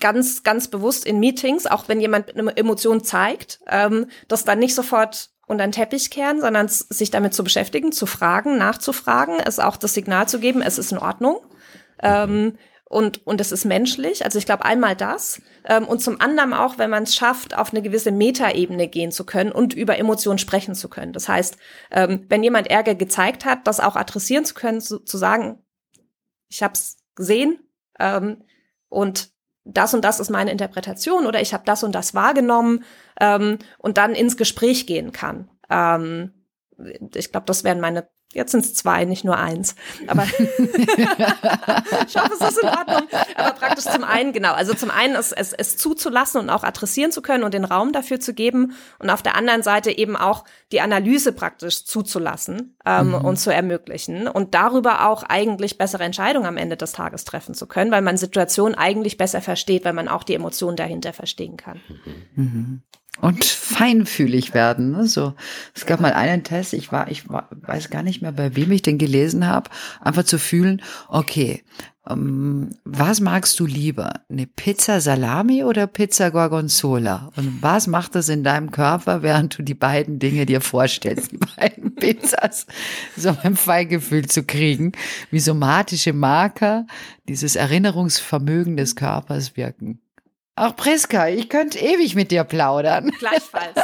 ganz, 0.00 0.42
ganz 0.42 0.68
bewusst 0.68 1.06
in 1.06 1.20
Meetings, 1.20 1.66
auch 1.66 1.88
wenn 1.88 2.00
jemand 2.00 2.36
eine 2.36 2.56
Emotion 2.56 3.02
zeigt, 3.02 3.60
ähm, 3.68 4.06
das 4.28 4.44
dann 4.44 4.58
nicht 4.58 4.74
sofort 4.74 5.30
unter 5.46 5.64
den 5.64 5.72
Teppich 5.72 6.10
kehren, 6.10 6.40
sondern 6.40 6.68
sich 6.68 7.10
damit 7.10 7.32
zu 7.32 7.44
beschäftigen, 7.44 7.92
zu 7.92 8.06
fragen, 8.06 8.58
nachzufragen, 8.58 9.36
es 9.38 9.58
auch 9.58 9.76
das 9.76 9.94
Signal 9.94 10.28
zu 10.28 10.40
geben, 10.40 10.60
es 10.60 10.78
ist 10.78 10.92
in 10.92 10.98
Ordnung. 10.98 11.38
Ähm, 12.02 12.54
und, 12.88 13.26
und 13.26 13.40
es 13.40 13.50
ist 13.50 13.64
menschlich. 13.64 14.24
Also 14.24 14.38
ich 14.38 14.46
glaube 14.46 14.64
einmal 14.64 14.94
das. 14.94 15.42
Ähm, 15.64 15.88
und 15.88 16.00
zum 16.00 16.20
anderen 16.20 16.54
auch, 16.54 16.78
wenn 16.78 16.90
man 16.90 17.02
es 17.02 17.16
schafft, 17.16 17.56
auf 17.56 17.72
eine 17.72 17.82
gewisse 17.82 18.12
Metaebene 18.12 18.86
gehen 18.86 19.10
zu 19.10 19.26
können 19.26 19.50
und 19.50 19.74
über 19.74 19.98
Emotionen 19.98 20.38
sprechen 20.38 20.76
zu 20.76 20.88
können. 20.88 21.12
Das 21.12 21.28
heißt, 21.28 21.56
ähm, 21.90 22.26
wenn 22.28 22.44
jemand 22.44 22.68
Ärger 22.68 22.94
gezeigt 22.94 23.44
hat, 23.44 23.66
das 23.66 23.80
auch 23.80 23.96
adressieren 23.96 24.44
zu 24.44 24.54
können, 24.54 24.80
zu, 24.80 25.00
zu 25.00 25.18
sagen, 25.18 25.58
ich 26.48 26.62
habe 26.62 26.74
es 26.74 26.98
gesehen, 27.16 27.58
ähm, 27.98 28.42
und 28.88 29.30
das 29.64 29.94
und 29.94 30.04
das 30.04 30.20
ist 30.20 30.30
meine 30.30 30.52
Interpretation 30.52 31.26
oder 31.26 31.40
ich 31.40 31.52
habe 31.52 31.64
das 31.66 31.82
und 31.82 31.92
das 31.92 32.14
wahrgenommen 32.14 32.84
ähm, 33.20 33.58
und 33.78 33.98
dann 33.98 34.14
ins 34.14 34.36
Gespräch 34.36 34.86
gehen 34.86 35.12
kann. 35.12 35.50
Ähm, 35.68 36.32
ich 37.14 37.32
glaube, 37.32 37.46
das 37.46 37.64
wären 37.64 37.80
meine 37.80 38.08
Jetzt 38.36 38.52
sind 38.52 38.66
es 38.66 38.74
zwei, 38.74 39.06
nicht 39.06 39.24
nur 39.24 39.38
eins. 39.38 39.74
Aber 40.06 40.24
ich 40.38 42.16
hoffe, 42.16 42.32
es 42.38 42.48
ist 42.48 42.62
in 42.62 42.68
Ordnung. 42.68 43.08
Aber 43.34 43.52
praktisch 43.52 43.84
zum 43.84 44.04
einen, 44.04 44.32
genau. 44.34 44.52
Also 44.52 44.74
zum 44.74 44.90
einen 44.90 45.16
es, 45.16 45.32
es, 45.32 45.54
es 45.54 45.78
zuzulassen 45.78 46.40
und 46.40 46.50
auch 46.50 46.62
adressieren 46.62 47.12
zu 47.12 47.22
können 47.22 47.44
und 47.44 47.54
den 47.54 47.64
Raum 47.64 47.92
dafür 47.92 48.20
zu 48.20 48.34
geben. 48.34 48.76
Und 48.98 49.08
auf 49.08 49.22
der 49.22 49.36
anderen 49.36 49.62
Seite 49.62 49.90
eben 49.90 50.16
auch 50.16 50.44
die 50.70 50.82
Analyse 50.82 51.32
praktisch 51.32 51.86
zuzulassen 51.86 52.76
ähm, 52.84 53.08
mhm. 53.08 53.14
und 53.14 53.38
zu 53.38 53.50
ermöglichen. 53.50 54.28
Und 54.28 54.54
darüber 54.54 55.08
auch 55.08 55.22
eigentlich 55.22 55.78
bessere 55.78 56.04
Entscheidungen 56.04 56.46
am 56.46 56.58
Ende 56.58 56.76
des 56.76 56.92
Tages 56.92 57.24
treffen 57.24 57.54
zu 57.54 57.66
können, 57.66 57.90
weil 57.90 58.02
man 58.02 58.18
Situationen 58.18 58.76
eigentlich 58.76 59.16
besser 59.16 59.40
versteht, 59.40 59.86
weil 59.86 59.94
man 59.94 60.08
auch 60.08 60.24
die 60.24 60.34
Emotionen 60.34 60.76
dahinter 60.76 61.14
verstehen 61.14 61.56
kann. 61.56 61.80
Mhm 62.34 62.82
und 63.20 63.44
feinfühlig 63.44 64.54
werden. 64.54 64.92
Ne? 64.92 65.06
So, 65.06 65.34
es 65.74 65.86
gab 65.86 66.00
mal 66.00 66.12
einen 66.12 66.44
Test, 66.44 66.72
ich 66.72 66.92
war, 66.92 67.10
ich 67.10 67.28
war, 67.28 67.48
weiß 67.50 67.90
gar 67.90 68.02
nicht 68.02 68.22
mehr, 68.22 68.32
bei 68.32 68.56
wem 68.56 68.70
ich 68.72 68.82
den 68.82 68.98
gelesen 68.98 69.46
habe, 69.46 69.70
einfach 70.00 70.24
zu 70.24 70.38
fühlen, 70.38 70.82
okay, 71.08 71.62
ähm, 72.08 72.70
was 72.84 73.20
magst 73.20 73.58
du 73.58 73.66
lieber? 73.66 74.20
Eine 74.30 74.46
Pizza 74.46 75.00
Salami 75.00 75.64
oder 75.64 75.86
Pizza 75.86 76.30
Gorgonzola? 76.30 77.30
Und 77.36 77.62
was 77.62 77.86
macht 77.86 78.14
das 78.14 78.28
in 78.28 78.44
deinem 78.44 78.70
Körper, 78.70 79.22
während 79.22 79.58
du 79.58 79.62
die 79.62 79.74
beiden 79.74 80.18
Dinge 80.18 80.46
dir 80.46 80.60
vorstellst, 80.60 81.32
die 81.32 81.38
beiden 81.38 81.94
Pizzas, 81.96 82.66
so 83.16 83.36
ein 83.42 83.56
Feingefühl 83.56 84.26
zu 84.26 84.44
kriegen, 84.44 84.92
wie 85.30 85.40
somatische 85.40 86.12
Marker 86.12 86.86
dieses 87.28 87.56
Erinnerungsvermögen 87.56 88.76
des 88.76 88.94
Körpers 88.94 89.56
wirken? 89.56 90.00
Ach, 90.58 90.74
Priska, 90.74 91.28
ich 91.28 91.50
könnte 91.50 91.78
ewig 91.78 92.14
mit 92.14 92.30
dir 92.30 92.42
plaudern. 92.42 93.10
Gleichfalls. 93.18 93.76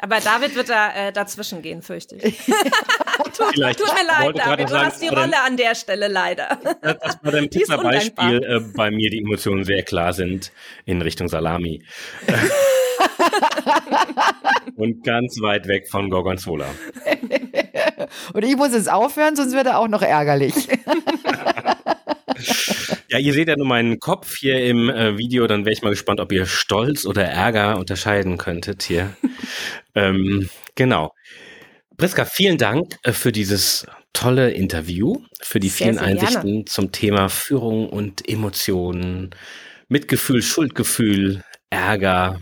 Aber 0.00 0.20
David 0.20 0.56
wird 0.56 0.70
da 0.70 1.08
äh, 1.08 1.12
dazwischen 1.12 1.60
gehen, 1.60 1.82
fürchte 1.82 2.16
ich. 2.16 2.38
tut, 3.36 3.56
mir 3.56 3.60
leid, 3.60 3.78
David, 4.38 4.66
du 4.66 4.72
sagen, 4.72 4.86
hast 4.86 5.02
die 5.02 5.08
Rolle 5.08 5.38
an 5.44 5.58
der 5.58 5.74
Stelle 5.74 6.08
leider. 6.08 6.58
Dass 6.80 7.20
bei 7.20 7.30
deinem 7.30 7.50
Pizza-Beispiel 7.50 8.42
äh, 8.42 8.60
bei 8.74 8.90
mir 8.90 9.10
die 9.10 9.18
Emotionen 9.18 9.64
sehr 9.64 9.82
klar 9.82 10.14
sind 10.14 10.50
in 10.86 11.02
Richtung 11.02 11.28
Salami. 11.28 11.84
Und 14.76 15.04
ganz 15.04 15.40
weit 15.42 15.68
weg 15.68 15.88
von 15.90 16.08
Gorgonzola. 16.08 16.66
Und 18.32 18.44
ich 18.44 18.56
muss 18.56 18.72
jetzt 18.72 18.90
aufhören, 18.90 19.36
sonst 19.36 19.52
wird 19.52 19.66
er 19.66 19.78
auch 19.78 19.88
noch 19.88 20.02
ärgerlich. 20.02 20.54
Ja, 23.10 23.18
ihr 23.18 23.32
seht 23.32 23.48
ja 23.48 23.56
nur 23.56 23.66
meinen 23.66 24.00
Kopf 24.00 24.36
hier 24.36 24.62
im 24.62 24.90
äh, 24.90 25.16
Video, 25.16 25.46
dann 25.46 25.64
wäre 25.64 25.72
ich 25.72 25.82
mal 25.82 25.90
gespannt, 25.90 26.20
ob 26.20 26.30
ihr 26.30 26.44
Stolz 26.44 27.06
oder 27.06 27.24
Ärger 27.24 27.78
unterscheiden 27.78 28.36
könntet 28.36 28.82
hier. 28.82 29.16
ähm, 29.94 30.50
genau. 30.74 31.14
Priska, 31.96 32.26
vielen 32.26 32.58
Dank 32.58 32.96
äh, 33.04 33.12
für 33.12 33.32
dieses 33.32 33.86
tolle 34.12 34.50
Interview, 34.50 35.22
für 35.40 35.58
die 35.58 35.68
sehr, 35.68 35.86
vielen 35.86 35.98
sehr 35.98 36.06
Einsichten 36.06 36.50
gerne. 36.50 36.64
zum 36.66 36.92
Thema 36.92 37.30
Führung 37.30 37.88
und 37.88 38.28
Emotionen, 38.28 39.30
Mitgefühl, 39.88 40.42
Schuldgefühl, 40.42 41.42
Ärger. 41.70 42.40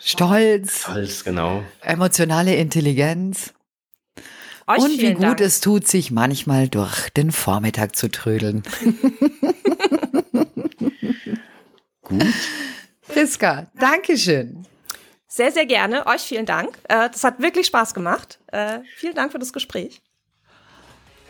Stolz. 0.00 0.82
Stolz, 0.82 1.24
genau. 1.24 1.62
Emotionale 1.82 2.56
Intelligenz. 2.56 3.54
Euch 4.68 4.78
und 4.78 4.98
wie 4.98 5.14
gut 5.14 5.22
Dank. 5.22 5.40
es 5.40 5.60
tut, 5.60 5.86
sich 5.86 6.10
manchmal 6.10 6.68
durch 6.68 7.08
den 7.10 7.30
Vormittag 7.30 7.94
zu 7.94 8.10
trödeln. 8.10 8.64
gut. 12.02 12.24
Priska, 13.06 13.68
Dankeschön. 13.78 14.66
Sehr, 15.28 15.52
sehr 15.52 15.66
gerne. 15.66 16.06
Euch 16.06 16.22
vielen 16.22 16.46
Dank. 16.46 16.76
Äh, 16.88 17.10
das 17.10 17.22
hat 17.22 17.40
wirklich 17.40 17.66
Spaß 17.66 17.94
gemacht. 17.94 18.40
Äh, 18.48 18.80
vielen 18.96 19.14
Dank 19.14 19.30
für 19.32 19.38
das 19.38 19.52
Gespräch. 19.52 20.02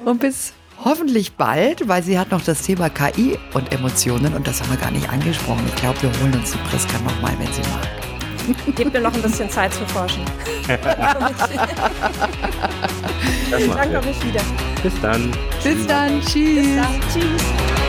Und 0.05 0.21
bis 0.21 0.53
hoffentlich 0.85 1.35
bald, 1.35 1.89
weil 1.89 2.03
sie 2.03 2.19
hat 2.19 2.31
noch 2.31 2.43
das 2.43 2.63
Thema 2.63 2.89
KI 2.89 3.39
und 3.53 3.71
Emotionen 3.73 4.35
und 4.35 4.47
das 4.47 4.63
haben 4.63 4.71
wir 4.71 4.79
gar 4.79 4.91
nicht 4.91 5.11
angesprochen. 5.11 5.65
Ich 5.69 5.77
glaube, 5.77 6.01
wir 6.03 6.11
holen 6.21 6.35
uns 6.35 6.53
die 6.53 6.59
Priska 6.71 6.99
nochmal, 7.01 7.35
wenn 7.39 7.53
sie 7.53 7.63
mag. 7.71 7.87
Gebt 8.77 8.93
mir 8.93 9.01
noch 9.01 9.13
ein 9.13 9.23
bisschen 9.23 9.51
Zeit 9.51 9.75
zu 9.75 9.85
forschen. 9.87 10.25
Danke 13.51 13.99
euch 13.99 14.25
wieder. 14.25 14.41
Bis 14.83 15.01
dann. 15.01 15.31
Bis 15.63 15.87
dann. 15.87 16.21
Tschüss. 16.21 16.67
Bis 16.67 16.77
dann. 16.77 17.01
Tschüss. 17.13 17.86